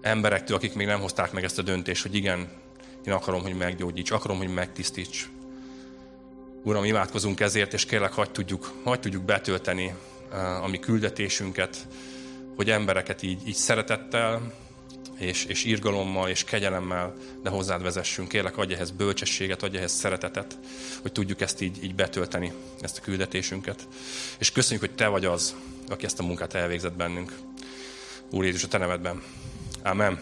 emberektől, 0.00 0.56
akik 0.56 0.74
még 0.74 0.86
nem 0.86 1.00
hozták 1.00 1.32
meg 1.32 1.44
ezt 1.44 1.58
a 1.58 1.62
döntést, 1.62 2.02
hogy 2.02 2.14
igen, 2.14 2.48
én 3.04 3.12
akarom, 3.12 3.42
hogy 3.42 3.54
meggyógyíts, 3.54 4.10
akarom, 4.10 4.36
hogy 4.36 4.54
megtisztíts. 4.54 5.28
Uram, 6.62 6.84
imádkozunk 6.84 7.40
ezért, 7.40 7.72
és 7.72 7.84
kérlek, 7.84 8.12
hagyd 8.12 8.30
tudjuk, 8.30 8.72
hagyd 8.84 9.00
tudjuk 9.00 9.22
betölteni 9.22 9.94
uh, 10.32 10.64
a 10.64 10.66
mi 10.66 10.78
küldetésünket, 10.78 11.86
hogy 12.56 12.70
embereket 12.70 13.22
így, 13.22 13.48
így 13.48 13.54
szeretettel, 13.54 14.52
és, 15.18 15.44
és 15.44 15.64
irgalommal, 15.64 16.28
és 16.28 16.44
kegyelemmel, 16.44 17.14
de 17.42 17.50
hozzád 17.50 17.82
vezessünk. 17.82 18.28
Kérlek, 18.28 18.56
adj 18.56 18.74
ehhez 18.74 18.90
bölcsességet, 18.90 19.62
adj 19.62 19.76
ehhez 19.76 19.92
szeretetet, 19.92 20.58
hogy 21.02 21.12
tudjuk 21.12 21.40
ezt 21.40 21.60
így, 21.60 21.84
így 21.84 21.94
betölteni, 21.94 22.52
ezt 22.80 22.98
a 22.98 23.00
küldetésünket. 23.00 23.88
És 24.38 24.52
köszönjük, 24.52 24.86
hogy 24.86 24.94
Te 24.94 25.06
vagy 25.06 25.24
az, 25.24 25.54
aki 25.88 26.04
ezt 26.04 26.20
a 26.20 26.22
munkát 26.22 26.54
elvégzett 26.54 26.96
bennünk. 26.96 27.32
Úr 28.30 28.44
Jézus, 28.44 28.64
a 28.64 28.68
Te 28.68 28.78
nevedben. 28.78 29.22
Amen. 29.82 30.20